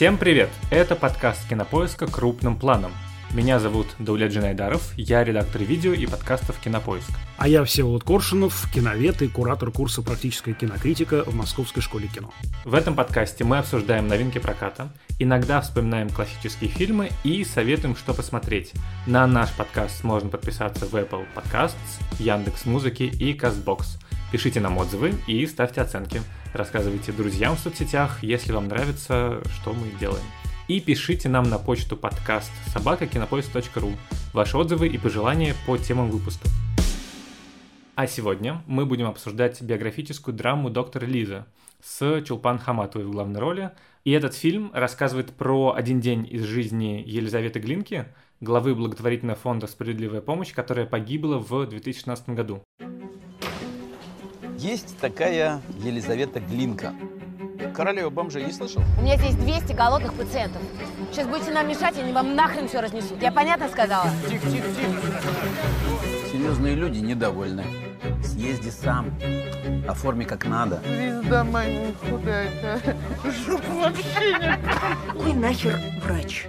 Всем 0.00 0.16
привет! 0.16 0.48
Это 0.70 0.96
подкаст 0.96 1.46
Кинопоиска 1.46 2.06
крупным 2.06 2.56
планом. 2.56 2.90
Меня 3.34 3.58
зовут 3.58 3.86
Даулет 3.98 4.32
Джинайдаров, 4.32 4.94
я 4.96 5.22
редактор 5.22 5.62
видео 5.62 5.92
и 5.92 6.06
подкастов 6.06 6.58
Кинопоиск. 6.58 7.10
А 7.36 7.46
я 7.46 7.62
Всеволод 7.64 8.02
Коршунов, 8.02 8.66
киновед 8.72 9.20
и 9.20 9.28
куратор 9.28 9.70
курса 9.70 10.00
«Практическая 10.00 10.54
кинокритика» 10.54 11.24
в 11.24 11.34
Московской 11.34 11.82
школе 11.82 12.08
кино. 12.08 12.32
В 12.64 12.72
этом 12.72 12.94
подкасте 12.94 13.44
мы 13.44 13.58
обсуждаем 13.58 14.08
новинки 14.08 14.38
проката, 14.38 14.88
иногда 15.18 15.60
вспоминаем 15.60 16.08
классические 16.08 16.70
фильмы 16.70 17.10
и 17.22 17.44
советуем, 17.44 17.94
что 17.94 18.14
посмотреть. 18.14 18.72
На 19.06 19.26
наш 19.26 19.52
подкаст 19.52 20.02
можно 20.02 20.30
подписаться 20.30 20.86
в 20.86 20.94
Apple 20.94 21.26
Podcasts, 21.36 21.74
Яндекс 22.18 22.64
Музыки 22.64 23.02
и 23.02 23.36
Castbox. 23.36 23.98
Пишите 24.32 24.60
нам 24.60 24.78
отзывы 24.78 25.12
и 25.26 25.44
ставьте 25.46 25.82
оценки. 25.82 26.22
Рассказывайте 26.52 27.12
друзьям 27.12 27.54
в 27.54 27.60
соцсетях, 27.60 28.24
если 28.24 28.50
вам 28.50 28.66
нравится, 28.66 29.40
что 29.54 29.72
мы 29.72 29.86
делаем. 30.00 30.24
И 30.66 30.80
пишите 30.80 31.28
нам 31.28 31.48
на 31.48 31.58
почту 31.58 31.96
подкаст 31.96 32.50
собакакинопоиск.ру 32.72 33.92
ваши 34.32 34.56
отзывы 34.56 34.88
и 34.88 34.98
пожелания 34.98 35.54
по 35.64 35.78
темам 35.78 36.10
выпусков. 36.10 36.50
А 37.94 38.08
сегодня 38.08 38.62
мы 38.66 38.84
будем 38.84 39.06
обсуждать 39.06 39.62
биографическую 39.62 40.34
драму 40.34 40.70
«Доктор 40.70 41.04
Лиза» 41.04 41.46
с 41.84 42.20
Чулпан 42.22 42.58
Хаматовой 42.58 43.06
в 43.06 43.12
главной 43.12 43.38
роли. 43.38 43.70
И 44.04 44.10
этот 44.10 44.34
фильм 44.34 44.72
рассказывает 44.74 45.30
про 45.30 45.74
один 45.74 46.00
день 46.00 46.26
из 46.28 46.42
жизни 46.42 47.02
Елизаветы 47.06 47.60
Глинки, 47.60 48.06
главы 48.40 48.74
благотворительного 48.74 49.38
фонда 49.38 49.68
«Справедливая 49.68 50.20
помощь», 50.20 50.52
которая 50.52 50.86
погибла 50.86 51.38
в 51.38 51.66
2016 51.66 52.30
году. 52.30 52.64
Есть 54.60 54.98
такая 54.98 55.62
Елизавета 55.82 56.38
Глинка– 56.38 56.92
Королева 57.74 58.10
бомжей 58.10 58.44
не 58.44 58.52
слышал? 58.52 58.82
У 58.98 59.02
меня 59.02 59.16
здесь 59.16 59.34
200 59.34 59.72
голодных 59.72 60.12
пациентов. 60.14 60.60
Сейчас 61.10 61.26
будете 61.26 61.50
нам 61.50 61.68
мешать, 61.68 61.96
они 61.98 62.12
вам 62.12 62.34
нахрен 62.34 62.68
все 62.68 62.80
разнесут. 62.80 63.22
Я 63.22 63.32
понятно 63.32 63.68
сказала? 63.68 64.10
Тихо, 64.28 64.50
тихо, 64.50 64.68
тихо. 64.68 66.30
Серьезные 66.30 66.74
люди 66.74 66.98
недовольны. 66.98 67.64
Съезди 68.22 68.70
сам. 68.70 69.14
Оформи 69.88 70.24
как 70.24 70.44
надо. 70.44 70.82
Звезда 70.86 71.44
моя 71.44 71.92
худая 72.08 72.80
Жопа 73.46 73.72
вообще 73.72 74.38
нет. 74.40 74.60
Какой 75.08 75.32
нахер 75.34 75.80
врач? 76.02 76.46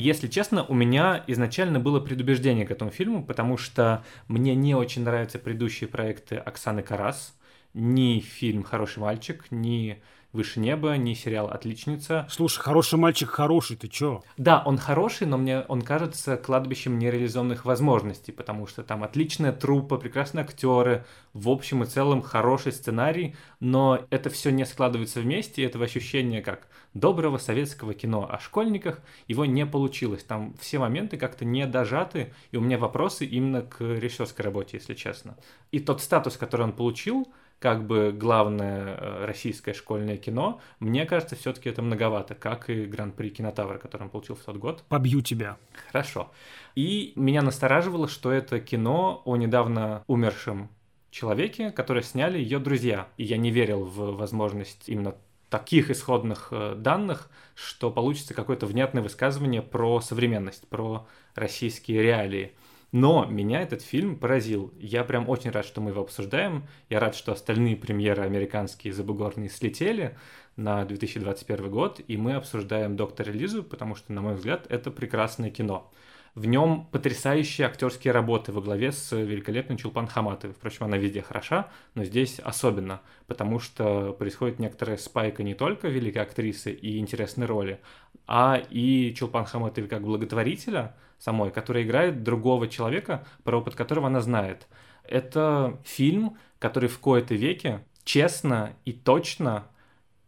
Если 0.00 0.28
честно, 0.28 0.64
у 0.64 0.72
меня 0.72 1.22
изначально 1.26 1.78
было 1.78 2.00
предубеждение 2.00 2.66
к 2.66 2.70
этому 2.70 2.90
фильму, 2.90 3.22
потому 3.22 3.58
что 3.58 4.02
мне 4.28 4.54
не 4.54 4.74
очень 4.74 5.04
нравятся 5.04 5.38
предыдущие 5.38 5.88
проекты 5.88 6.36
Оксаны 6.36 6.82
Карас. 6.82 7.36
Ни 7.74 8.20
фильм 8.20 8.62
«Хороший 8.62 9.00
мальчик», 9.00 9.44
ни 9.50 10.00
«Выше 10.32 10.60
неба», 10.60 10.96
ни 10.96 11.14
сериал 11.14 11.48
«Отличница». 11.48 12.26
Слушай, 12.30 12.60
«Хороший 12.60 12.98
мальчик» 12.98 13.30
хороший, 13.30 13.76
ты 13.76 13.88
чё? 13.88 14.22
Да, 14.36 14.62
он 14.64 14.78
хороший, 14.78 15.26
но 15.26 15.36
мне 15.36 15.62
он 15.62 15.82
кажется 15.82 16.36
кладбищем 16.36 16.98
нереализованных 16.98 17.64
возможностей, 17.64 18.30
потому 18.30 18.66
что 18.66 18.84
там 18.84 19.02
отличная 19.02 19.52
труппа, 19.52 19.96
прекрасные 19.96 20.44
актеры, 20.44 21.04
в 21.32 21.48
общем 21.48 21.82
и 21.82 21.86
целом 21.86 22.22
хороший 22.22 22.72
сценарий, 22.72 23.34
но 23.58 24.06
это 24.10 24.30
все 24.30 24.50
не 24.50 24.64
складывается 24.66 25.20
вместе, 25.20 25.64
этого 25.64 25.84
ощущения 25.84 26.42
как 26.42 26.68
доброго 26.94 27.38
советского 27.38 27.94
кино 27.94 28.28
о 28.30 28.38
школьниках, 28.38 29.00
его 29.28 29.44
не 29.44 29.66
получилось. 29.66 30.24
Там 30.24 30.54
все 30.60 30.78
моменты 30.78 31.16
как-то 31.16 31.44
не 31.44 31.66
дожаты, 31.66 32.32
и 32.50 32.56
у 32.56 32.60
меня 32.60 32.78
вопросы 32.78 33.26
именно 33.26 33.62
к 33.62 33.80
режиссерской 33.80 34.44
работе, 34.44 34.76
если 34.76 34.94
честно. 34.94 35.36
И 35.70 35.80
тот 35.80 36.00
статус, 36.00 36.36
который 36.36 36.62
он 36.62 36.72
получил, 36.72 37.28
как 37.60 37.86
бы 37.86 38.10
главное 38.12 38.96
э, 38.96 39.24
российское 39.26 39.74
школьное 39.74 40.16
кино, 40.16 40.60
мне 40.80 41.04
кажется, 41.04 41.36
все-таки 41.36 41.68
это 41.68 41.82
многовато, 41.82 42.34
как 42.34 42.70
и 42.70 42.86
Гран-при 42.86 43.28
Кинотавра, 43.28 43.78
который 43.78 44.04
он 44.04 44.08
получил 44.08 44.34
в 44.34 44.40
тот 44.40 44.56
год. 44.56 44.82
Побью 44.88 45.20
тебя. 45.20 45.58
Хорошо. 45.92 46.32
И 46.74 47.12
меня 47.16 47.42
настораживало, 47.42 48.08
что 48.08 48.32
это 48.32 48.60
кино 48.60 49.20
о 49.26 49.36
недавно 49.36 50.02
умершем 50.06 50.70
человеке, 51.10 51.70
который 51.70 52.02
сняли 52.02 52.38
ее 52.38 52.58
друзья. 52.58 53.08
И 53.18 53.24
я 53.24 53.36
не 53.36 53.50
верил 53.50 53.84
в 53.84 54.16
возможность 54.16 54.88
именно 54.88 55.14
таких 55.50 55.90
исходных 55.90 56.48
э, 56.52 56.74
данных, 56.76 57.28
что 57.54 57.90
получится 57.90 58.32
какое-то 58.32 58.64
внятное 58.64 59.02
высказывание 59.02 59.60
про 59.60 60.00
современность, 60.00 60.66
про 60.68 61.06
российские 61.34 62.02
реалии. 62.02 62.54
Но 62.92 63.24
меня 63.24 63.62
этот 63.62 63.82
фильм 63.82 64.16
поразил. 64.16 64.72
Я 64.78 65.04
прям 65.04 65.28
очень 65.28 65.50
рад, 65.50 65.64
что 65.64 65.80
мы 65.80 65.90
его 65.90 66.00
обсуждаем. 66.02 66.66
Я 66.88 66.98
рад, 66.98 67.14
что 67.14 67.32
остальные 67.32 67.76
премьеры 67.76 68.24
американские 68.24 68.92
забугорные 68.92 69.48
слетели 69.48 70.16
на 70.56 70.84
2021 70.84 71.70
год, 71.70 72.00
и 72.06 72.16
мы 72.16 72.34
обсуждаем 72.34 72.96
«Доктора 72.96 73.30
Лизу», 73.30 73.62
потому 73.62 73.94
что, 73.94 74.12
на 74.12 74.22
мой 74.22 74.34
взгляд, 74.34 74.66
это 74.68 74.90
прекрасное 74.90 75.50
кино. 75.50 75.90
В 76.34 76.46
нем 76.46 76.86
потрясающие 76.92 77.66
актерские 77.66 78.12
работы 78.12 78.52
во 78.52 78.60
главе 78.60 78.92
с 78.92 79.16
великолепной 79.16 79.76
Чулпан 79.76 80.06
Хаматовой. 80.06 80.54
Впрочем, 80.54 80.84
она 80.84 80.96
везде 80.96 81.22
хороша, 81.22 81.68
но 81.94 82.04
здесь 82.04 82.38
особенно, 82.38 83.00
потому 83.26 83.58
что 83.58 84.12
происходит 84.12 84.60
некоторая 84.60 84.96
спайка 84.96 85.42
не 85.42 85.54
только 85.54 85.88
великой 85.88 86.22
актрисы 86.22 86.72
и 86.72 86.98
интересной 86.98 87.46
роли, 87.46 87.80
а 88.28 88.62
и 88.70 89.12
Чулпан 89.14 89.44
Хаматовой 89.44 89.88
как 89.88 90.02
благотворителя 90.02 90.94
самой, 91.18 91.50
которая 91.50 91.82
играет 91.82 92.22
другого 92.22 92.68
человека, 92.68 93.26
про 93.42 93.58
опыт 93.58 93.74
которого 93.74 94.06
она 94.06 94.20
знает. 94.20 94.68
Это 95.02 95.78
фильм, 95.84 96.36
который 96.60 96.88
в 96.88 96.98
кои-то 97.00 97.34
веке 97.34 97.84
честно 98.04 98.74
и 98.84 98.92
точно 98.92 99.66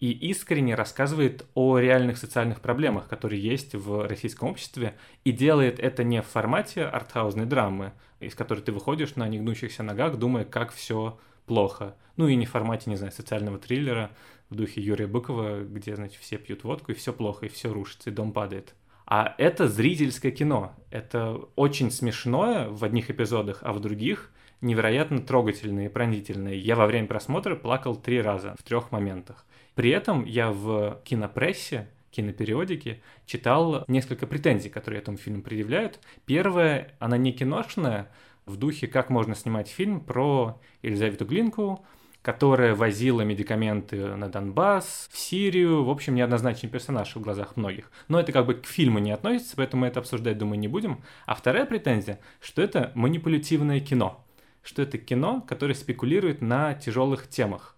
и 0.03 0.11
искренне 0.11 0.75
рассказывает 0.75 1.47
о 1.55 1.79
реальных 1.79 2.19
социальных 2.19 2.61
проблемах, 2.61 3.07
которые 3.07 3.41
есть 3.41 3.77
в 3.77 4.09
российском 4.09 4.49
обществе, 4.49 4.97
и 5.23 5.31
делает 5.31 5.79
это 5.79 6.03
не 6.03 6.23
в 6.23 6.27
формате 6.27 6.83
артхаузной 6.83 7.47
драмы, 7.47 7.93
из 8.19 8.35
которой 8.35 8.63
ты 8.63 8.73
выходишь 8.73 9.15
на 9.15 9.29
негнущихся 9.29 9.85
ногах, 9.85 10.17
думая, 10.17 10.45
как 10.45 10.73
все 10.73 11.21
плохо. 11.47 11.95
Ну 12.17 12.27
и 12.27 12.35
не 12.35 12.47
в 12.47 12.51
формате, 12.51 12.91
не 12.91 12.97
знаю, 12.97 13.13
социального 13.13 13.59
триллера 13.59 14.11
в 14.51 14.57
духе 14.57 14.81
Юрия 14.81 15.07
Быкова, 15.07 15.63
где, 15.63 15.95
значит, 15.95 16.21
все 16.21 16.37
пьют 16.37 16.65
водку, 16.65 16.91
и 16.91 16.97
все 16.97 17.13
плохо, 17.13 17.47
и 17.47 17.49
все 17.49 17.73
рушится, 17.73 18.11
и 18.11 18.13
дом 18.13 18.33
падает. 18.33 18.75
А 19.07 19.37
это 19.39 19.69
зрительское 19.69 20.33
кино. 20.33 20.75
Это 20.91 21.35
очень 21.55 21.93
смешное 21.93 22.69
в 22.69 22.83
одних 22.83 23.09
эпизодах, 23.09 23.61
а 23.63 23.73
в 23.73 23.79
других 23.79 24.33
невероятно 24.63 25.21
трогательное 25.21 25.87
и 25.87 25.89
пронзительное. 25.89 26.55
Я 26.55 26.75
во 26.75 26.87
время 26.87 27.07
просмотра 27.07 27.55
плакал 27.55 27.95
три 27.95 28.21
раза 28.21 28.57
в 28.59 28.65
трех 28.65 28.91
моментах. 28.91 29.45
При 29.75 29.91
этом 29.91 30.25
я 30.25 30.51
в 30.51 31.01
кинопрессе, 31.05 31.89
кинопериодике 32.11 33.01
читал 33.27 33.85
несколько 33.89 34.27
претензий, 34.27 34.69
которые 34.69 35.01
этому 35.01 35.17
фильму 35.17 35.43
предъявляют. 35.43 35.99
Первое, 36.27 36.95
она 36.99 37.17
не 37.17 37.33
киношная, 37.33 38.11
в 38.47 38.57
духе, 38.57 38.87
как 38.87 39.11
можно 39.11 39.35
снимать 39.35 39.69
фильм 39.69 40.01
про 40.01 40.61
Елизавету 40.83 41.25
Глинку, 41.25 41.85
которая 42.23 42.75
возила 42.75 43.23
медикаменты 43.23 44.17
на 44.17 44.29
Донбасс, 44.29 45.09
в 45.13 45.19
Сирию. 45.19 45.85
В 45.85 45.91
общем, 45.91 46.15
неоднозначный 46.15 46.69
персонаж 46.69 47.15
в 47.15 47.21
глазах 47.21 47.57
многих. 47.57 47.91
Но 48.09 48.21
это 48.21 48.33
как 48.33 48.47
бы 48.47 48.55
к 48.55 48.67
фильму 48.67 48.99
не 49.01 49.11
относится, 49.11 49.57
поэтому 49.57 49.83
мы 49.83 49.89
это 49.89 50.01
обсуждать, 50.01 50.39
думаю, 50.39 50.59
не 50.59 50.69
будем. 50.69 51.03
А 51.27 51.35
вторая 51.35 51.67
претензия, 51.67 52.21
что 52.41 52.63
это 52.63 52.93
манипулятивное 52.95 53.81
кино. 53.81 54.25
Что 54.63 54.83
это 54.83 54.99
кино, 54.99 55.41
которое 55.41 55.75
спекулирует 55.75 56.41
на 56.41 56.75
тяжелых 56.75 57.29
темах. 57.29 57.77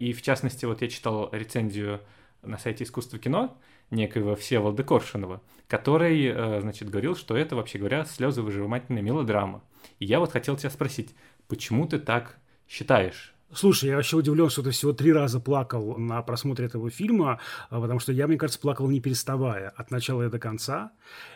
И 0.00 0.14
в 0.14 0.22
частности, 0.22 0.64
вот 0.64 0.82
я 0.82 0.88
читал 0.88 1.28
рецензию 1.30 2.00
на 2.42 2.58
сайте 2.58 2.84
«Искусство 2.84 3.18
кино» 3.18 3.56
некоего 3.90 4.34
Всеволода 4.34 4.82
Коршунова, 4.82 5.42
который, 5.68 6.24
э, 6.24 6.60
значит, 6.62 6.88
говорил, 6.88 7.14
что 7.14 7.36
это, 7.36 7.54
вообще 7.54 7.78
говоря, 7.78 8.06
слезовыжимательная 8.06 9.02
мелодрама. 9.02 9.62
И 9.98 10.06
я 10.06 10.18
вот 10.18 10.32
хотел 10.32 10.56
тебя 10.56 10.70
спросить, 10.70 11.14
почему 11.48 11.86
ты 11.86 11.98
так 11.98 12.38
считаешь? 12.66 13.34
Слушай, 13.52 13.90
я 13.90 13.96
вообще 13.96 14.16
удивлен, 14.16 14.48
что 14.48 14.62
ты 14.62 14.70
всего 14.70 14.92
три 14.92 15.12
раза 15.12 15.40
плакал 15.40 15.98
на 15.98 16.22
просмотре 16.22 16.66
этого 16.66 16.88
фильма, 16.88 17.40
а, 17.68 17.80
потому 17.80 17.98
что 17.98 18.12
я, 18.12 18.28
мне 18.28 18.36
кажется, 18.36 18.60
плакал 18.60 18.88
не 18.88 19.00
переставая 19.00 19.70
от 19.70 19.90
начала 19.90 20.26
и 20.26 20.30
до 20.30 20.38
конца. 20.38 20.92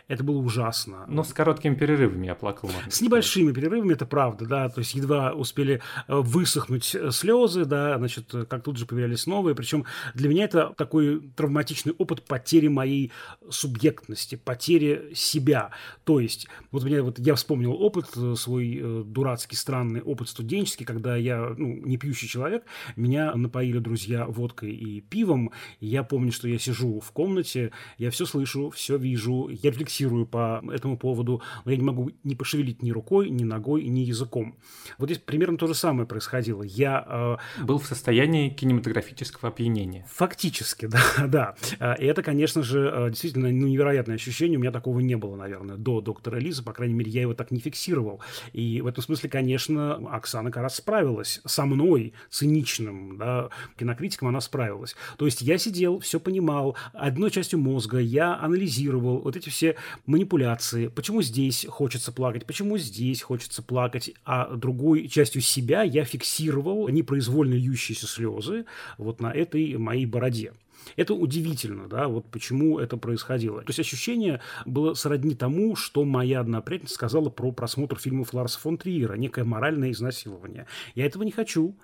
Это 0.07 0.23
было 0.23 0.37
ужасно. 0.37 1.05
Но 1.07 1.23
с 1.23 1.33
короткими 1.33 1.75
перерывами 1.75 2.27
я 2.27 2.35
плакал. 2.35 2.71
С 2.89 3.01
небольшими 3.01 3.51
перерывами, 3.51 3.93
это 3.93 4.05
правда, 4.05 4.45
да, 4.45 4.69
то 4.69 4.79
есть 4.79 4.93
едва 4.93 5.33
успели 5.33 5.81
э, 6.07 6.15
высохнуть 6.15 6.95
э, 6.95 7.11
слезы, 7.11 7.65
да, 7.65 7.97
значит, 7.97 8.33
как 8.47 8.63
тут 8.63 8.77
же 8.77 8.85
появлялись 8.85 9.27
новые, 9.27 9.55
причем 9.55 9.85
для 10.13 10.29
меня 10.29 10.45
это 10.45 10.73
такой 10.77 11.19
травматичный 11.35 11.93
опыт 11.97 12.23
потери 12.23 12.67
моей 12.67 13.11
субъектности, 13.49 14.35
потери 14.35 15.11
себя. 15.15 15.71
То 16.05 16.21
есть, 16.21 16.47
вот 16.71 16.83
у 16.83 16.85
меня 16.85 17.03
вот 17.03 17.19
я 17.19 17.35
вспомнил 17.35 17.73
опыт 17.73 18.05
э, 18.15 18.35
свой 18.37 19.03
дурацкий, 19.05 19.57
странный 19.57 20.01
опыт 20.01 20.29
студенческий, 20.29 20.85
когда 20.85 21.17
я 21.17 21.53
ну, 21.57 21.67
не 21.67 21.97
пьющий 22.05 22.27
человек. 22.27 22.63
Меня 22.95 23.33
напоили 23.33 23.79
друзья 23.79 24.25
водкой 24.27 24.71
и 24.71 25.01
пивом. 25.01 25.51
Я 25.79 26.03
помню, 26.03 26.31
что 26.31 26.47
я 26.47 26.59
сижу 26.59 26.99
в 26.99 27.11
комнате, 27.11 27.71
я 27.97 28.11
все 28.11 28.25
слышу, 28.25 28.69
все 28.69 28.97
вижу, 28.97 29.49
я 29.49 29.71
рефлексирую 29.71 30.27
по 30.27 30.63
этому 30.71 30.99
поводу, 30.99 31.41
но 31.65 31.71
я 31.71 31.77
не 31.77 31.83
могу 31.83 32.11
не 32.23 32.35
пошевелить 32.35 32.83
ни 32.83 32.91
рукой, 32.91 33.31
ни 33.31 33.43
ногой, 33.43 33.85
ни 33.85 34.01
языком. 34.01 34.55
Вот 34.99 35.09
здесь 35.09 35.17
примерно 35.17 35.57
то 35.57 35.65
же 35.65 35.73
самое 35.73 36.07
происходило. 36.07 36.61
Я 36.61 37.39
э, 37.57 37.63
был 37.63 37.79
в 37.79 37.87
состоянии 37.87 38.49
кинематографического 38.49 39.49
опьянения. 39.49 40.05
Фактически, 40.11 40.85
да, 41.17 41.25
да. 41.27 41.55
Э, 41.79 41.95
и 41.99 42.05
это, 42.05 42.21
конечно 42.21 42.61
же, 42.61 42.91
э, 42.93 43.09
действительно 43.09 43.49
ну, 43.49 43.67
невероятное 43.67 44.15
ощущение. 44.15 44.59
У 44.59 44.61
меня 44.61 44.71
такого 44.71 44.99
не 44.99 45.15
было, 45.15 45.35
наверное, 45.35 45.77
до 45.77 46.01
доктора 46.01 46.37
Лизы. 46.37 46.61
По 46.61 46.73
крайней 46.73 46.93
мере, 46.93 47.09
я 47.09 47.21
его 47.21 47.33
так 47.33 47.49
не 47.49 47.59
фиксировал. 47.59 48.21
И 48.53 48.81
в 48.81 48.87
этом 48.87 49.03
смысле, 49.03 49.27
конечно, 49.29 49.95
Оксана 50.15 50.51
Карас 50.51 50.75
справилась 50.75 51.41
со 51.45 51.65
мной, 51.65 51.94
циничным 52.29 53.17
да, 53.17 53.49
кинокритиком, 53.77 54.27
она 54.27 54.41
справилась. 54.41 54.95
То 55.17 55.25
есть 55.25 55.41
я 55.41 55.57
сидел, 55.57 55.99
все 55.99 56.19
понимал, 56.19 56.75
одной 56.93 57.31
частью 57.31 57.59
мозга 57.59 57.99
я 57.99 58.37
анализировал 58.39 59.19
вот 59.19 59.35
эти 59.35 59.49
все 59.49 59.75
манипуляции, 60.05 60.87
почему 60.87 61.21
здесь 61.21 61.65
хочется 61.69 62.11
плакать, 62.11 62.45
почему 62.45 62.77
здесь 62.77 63.21
хочется 63.21 63.61
плакать, 63.63 64.11
а 64.23 64.55
другой 64.55 65.07
частью 65.07 65.41
себя 65.41 65.83
я 65.83 66.05
фиксировал 66.05 66.87
непроизвольно 66.89 67.53
льющиеся 67.53 68.07
слезы 68.07 68.65
вот 68.97 69.19
на 69.19 69.31
этой 69.31 69.77
моей 69.77 70.05
бороде. 70.05 70.53
Это 70.95 71.13
удивительно, 71.13 71.87
да, 71.87 72.07
вот 72.07 72.29
почему 72.29 72.79
это 72.79 72.97
происходило. 72.97 73.61
То 73.61 73.69
есть 73.69 73.79
ощущение 73.79 74.41
было 74.65 74.93
сродни 74.93 75.35
тому, 75.35 75.75
что 75.75 76.05
моя 76.05 76.39
одна 76.39 76.61
приятельница 76.61 76.95
сказала 76.95 77.29
про 77.29 77.51
просмотр 77.51 77.97
фильмов 77.97 78.33
Ларса 78.33 78.59
фон 78.59 78.77
Триера, 78.77 79.15
некое 79.15 79.43
моральное 79.43 79.91
изнасилование. 79.91 80.67
Я 80.93 81.05
этого 81.05 81.23
не 81.23 81.31
хочу, 81.31 81.75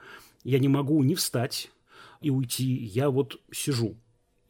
я 0.44 0.60
не 0.60 0.68
могу 0.68 1.02
не 1.04 1.16
встать 1.16 1.72
и 2.22 2.30
уйти, 2.30 2.66
я 2.66 3.10
вот 3.10 3.42
сижу 3.52 3.96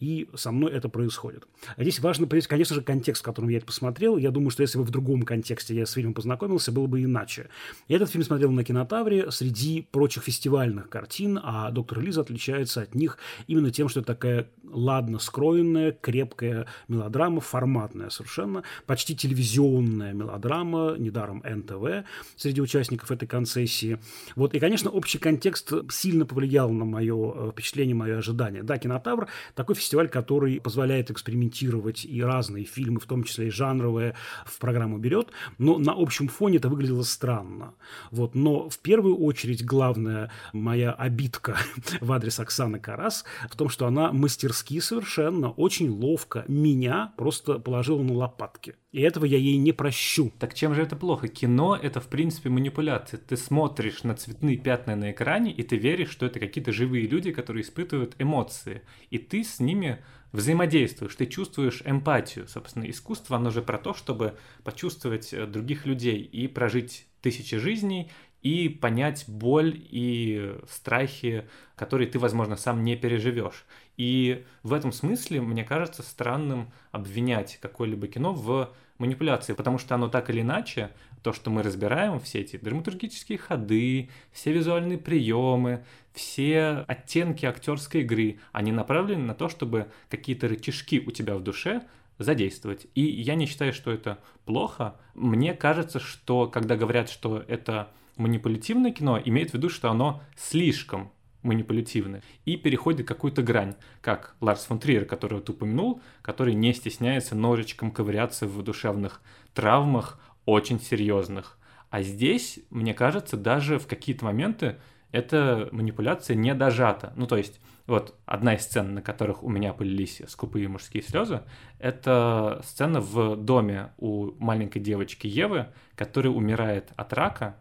и 0.01 0.27
со 0.33 0.51
мной 0.51 0.71
это 0.71 0.89
происходит. 0.89 1.47
А 1.77 1.83
здесь 1.83 1.99
важно 1.99 2.27
понять, 2.27 2.47
конечно 2.47 2.75
же, 2.75 2.81
контекст, 2.81 3.21
в 3.21 3.25
котором 3.25 3.47
я 3.49 3.57
это 3.57 3.67
посмотрел. 3.67 4.17
Я 4.17 4.31
думаю, 4.31 4.49
что 4.49 4.63
если 4.63 4.79
бы 4.79 4.83
в 4.83 4.89
другом 4.89 5.21
контексте 5.21 5.75
я 5.75 5.85
с 5.85 5.93
фильмом 5.93 6.15
познакомился, 6.15 6.71
было 6.71 6.87
бы 6.87 7.03
иначе. 7.03 7.47
Я 7.87 7.97
этот 7.97 8.09
фильм 8.09 8.25
смотрел 8.25 8.51
на 8.51 8.63
кинотавре 8.63 9.31
среди 9.31 9.87
прочих 9.91 10.23
фестивальных 10.23 10.89
картин, 10.89 11.39
а 11.41 11.69
«Доктор 11.71 12.01
Лиза» 12.01 12.21
отличается 12.21 12.81
от 12.81 12.95
них 12.95 13.19
именно 13.47 13.71
тем, 13.71 13.87
что 13.87 13.99
это 13.99 14.07
такая 14.07 14.47
ладно 14.71 15.19
скроенная, 15.19 15.91
крепкая 15.91 16.67
мелодрама, 16.87 17.41
форматная 17.41 18.09
совершенно, 18.09 18.63
почти 18.85 19.15
телевизионная 19.15 20.13
мелодрама, 20.13 20.95
недаром 20.97 21.43
НТВ 21.43 22.05
среди 22.35 22.61
участников 22.61 23.11
этой 23.11 23.27
концессии. 23.27 23.99
Вот, 24.35 24.53
и, 24.53 24.59
конечно, 24.59 24.91
общий 24.91 25.17
контекст 25.17 25.71
сильно 25.91 26.25
повлиял 26.25 26.71
на 26.71 26.85
мое 26.85 27.33
э, 27.33 27.51
впечатление, 27.51 27.95
мое 27.95 28.17
ожидание. 28.17 28.63
Да, 28.63 28.77
кинотавр 28.77 29.27
такой 29.55 29.75
фестиваль 29.75 30.09
который 30.11 30.59
позволяет 30.59 31.09
экспериментировать 31.09 32.05
и 32.05 32.21
разные 32.21 32.65
фильмы, 32.65 32.99
в 32.99 33.05
том 33.05 33.23
числе 33.23 33.47
и 33.47 33.49
жанровые, 33.49 34.15
в 34.45 34.59
программу 34.59 34.97
берет, 34.97 35.29
но 35.57 35.77
на 35.77 35.93
общем 35.93 36.27
фоне 36.27 36.57
это 36.57 36.69
выглядело 36.69 37.03
странно. 37.03 37.73
Вот. 38.11 38.35
Но 38.35 38.69
в 38.69 38.77
первую 38.79 39.17
очередь 39.17 39.65
главная 39.65 40.31
моя 40.53 40.91
обидка 40.91 41.57
в 42.01 42.11
адрес 42.11 42.39
Оксаны 42.39 42.79
Карас 42.79 43.23
в 43.49 43.55
том, 43.55 43.69
что 43.69 43.87
она 43.87 44.11
мастерски 44.61 44.79
совершенно, 44.79 45.51
очень 45.51 45.89
ловко 45.89 46.45
меня 46.47 47.13
просто 47.17 47.59
положила 47.59 48.01
на 48.03 48.13
лопатки. 48.13 48.75
И 48.91 49.01
этого 49.01 49.25
я 49.25 49.37
ей 49.37 49.57
не 49.57 49.71
прощу. 49.71 50.31
Так 50.39 50.53
чем 50.53 50.75
же 50.75 50.81
это 50.81 50.95
плохо? 50.95 51.27
Кино— 51.27 51.77
это, 51.81 51.99
в 51.99 52.07
принципе, 52.07 52.49
манипуляция. 52.49 53.19
Ты 53.19 53.37
смотришь 53.37 54.03
на 54.03 54.15
цветные 54.15 54.57
пятна 54.57 54.95
на 54.95 55.11
экране, 55.11 55.51
и 55.51 55.63
ты 55.63 55.77
веришь, 55.77 56.09
что 56.09 56.25
это 56.25 56.39
какие-то 56.39 56.71
живые 56.71 57.07
люди, 57.07 57.31
которые 57.31 57.63
испытывают 57.63 58.15
эмоции. 58.19 58.81
И 59.09 59.17
ты 59.17 59.43
с 59.43 59.59
ними 59.59 60.03
взаимодействуешь, 60.31 61.15
ты 61.15 61.25
чувствуешь 61.25 61.81
эмпатию. 61.85 62.47
Собственно, 62.47 62.89
искусство, 62.89 63.37
оно 63.37 63.49
же 63.49 63.61
про 63.61 63.77
то, 63.77 63.93
чтобы 63.93 64.35
почувствовать 64.63 65.33
э, 65.33 65.45
других 65.45 65.85
людей 65.85 66.21
и 66.21 66.47
прожить 66.47 67.07
тысячи 67.21 67.57
жизней, 67.57 68.11
и 68.41 68.69
понять 68.69 69.25
боль 69.27 69.75
и 69.77 70.55
страхи, 70.69 71.47
которые 71.75 72.07
ты, 72.09 72.19
возможно, 72.19 72.55
сам 72.55 72.83
не 72.83 72.95
переживешь. 72.95 73.65
И 73.97 74.45
в 74.63 74.73
этом 74.73 74.91
смысле 74.91 75.41
мне 75.41 75.63
кажется 75.63 76.01
странным 76.01 76.71
обвинять 76.91 77.59
какое-либо 77.61 78.07
кино 78.07 78.33
в 78.33 78.73
манипуляции, 78.97 79.53
потому 79.53 79.77
что 79.77 79.95
оно 79.95 80.07
так 80.07 80.29
или 80.29 80.41
иначе, 80.41 80.91
то, 81.23 81.33
что 81.33 81.51
мы 81.51 81.61
разбираем, 81.63 82.19
все 82.19 82.39
эти 82.39 82.57
драматургические 82.57 83.37
ходы, 83.37 84.09
все 84.31 84.53
визуальные 84.53 84.97
приемы, 84.97 85.83
все 86.13 86.85
оттенки 86.87 87.45
актерской 87.45 88.01
игры, 88.01 88.39
они 88.51 88.71
направлены 88.71 89.23
на 89.23 89.35
то, 89.35 89.49
чтобы 89.49 89.91
какие-то 90.09 90.47
рычажки 90.47 90.99
у 90.99 91.11
тебя 91.11 91.35
в 91.35 91.43
душе 91.43 91.83
задействовать. 92.17 92.87
И 92.95 93.01
я 93.01 93.35
не 93.35 93.45
считаю, 93.45 93.73
что 93.73 93.91
это 93.91 94.19
плохо. 94.45 94.95
Мне 95.13 95.53
кажется, 95.53 95.99
что 95.99 96.47
когда 96.47 96.75
говорят, 96.75 97.09
что 97.09 97.43
это 97.47 97.91
манипулятивное 98.21 98.91
кино, 98.91 99.19
имеет 99.23 99.51
в 99.51 99.53
виду, 99.55 99.69
что 99.69 99.89
оно 99.89 100.21
слишком 100.37 101.11
манипулятивны, 101.43 102.21
и 102.45 102.55
переходит 102.55 103.07
какую-то 103.07 103.41
грань, 103.41 103.75
как 104.01 104.35
Ларс 104.41 104.65
фон 104.65 104.79
Триер, 104.79 105.05
которого 105.05 105.41
ты 105.41 105.51
упомянул, 105.51 106.01
который 106.21 106.53
не 106.53 106.73
стесняется 106.73 107.35
ножичком 107.35 107.91
ковыряться 107.91 108.45
в 108.47 108.61
душевных 108.61 109.21
травмах, 109.53 110.19
очень 110.45 110.79
серьезных. 110.79 111.57
А 111.89 112.01
здесь, 112.03 112.59
мне 112.69 112.93
кажется, 112.93 113.37
даже 113.37 113.79
в 113.79 113.87
какие-то 113.87 114.25
моменты 114.25 114.77
эта 115.11 115.67
манипуляция 115.71 116.35
не 116.35 116.53
дожата. 116.53 117.11
Ну, 117.15 117.27
то 117.27 117.35
есть, 117.37 117.59
вот 117.85 118.15
одна 118.25 118.55
из 118.55 118.61
сцен, 118.61 118.93
на 118.93 119.01
которых 119.01 119.43
у 119.43 119.49
меня 119.49 119.73
полились 119.73 120.21
скупые 120.27 120.67
мужские 120.67 121.03
слезы, 121.03 121.41
это 121.79 122.61
сцена 122.63 123.01
в 123.01 123.35
доме 123.35 123.91
у 123.97 124.31
маленькой 124.39 124.79
девочки 124.79 125.27
Евы, 125.27 125.67
которая 125.95 126.31
умирает 126.31 126.91
от 126.95 127.11
рака, 127.13 127.57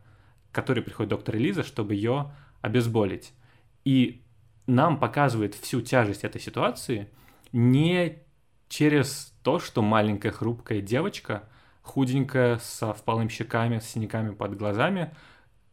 к 0.51 0.55
которой 0.55 0.81
приходит 0.81 1.11
доктор 1.11 1.37
Элиза, 1.37 1.63
чтобы 1.63 1.95
ее 1.95 2.33
обезболить. 2.61 3.33
И 3.85 4.23
нам 4.67 4.99
показывает 4.99 5.55
всю 5.55 5.81
тяжесть 5.81 6.25
этой 6.25 6.41
ситуации 6.41 7.09
не 7.53 8.19
через 8.69 9.35
то, 9.43 9.59
что 9.59 9.83
маленькая 9.83 10.31
хрупкая 10.31 10.81
девочка, 10.81 11.49
худенькая, 11.83 12.59
со 12.59 12.93
впалыми 12.93 13.29
щеками, 13.29 13.79
с 13.79 13.87
синяками 13.87 14.35
под 14.35 14.57
глазами, 14.57 15.13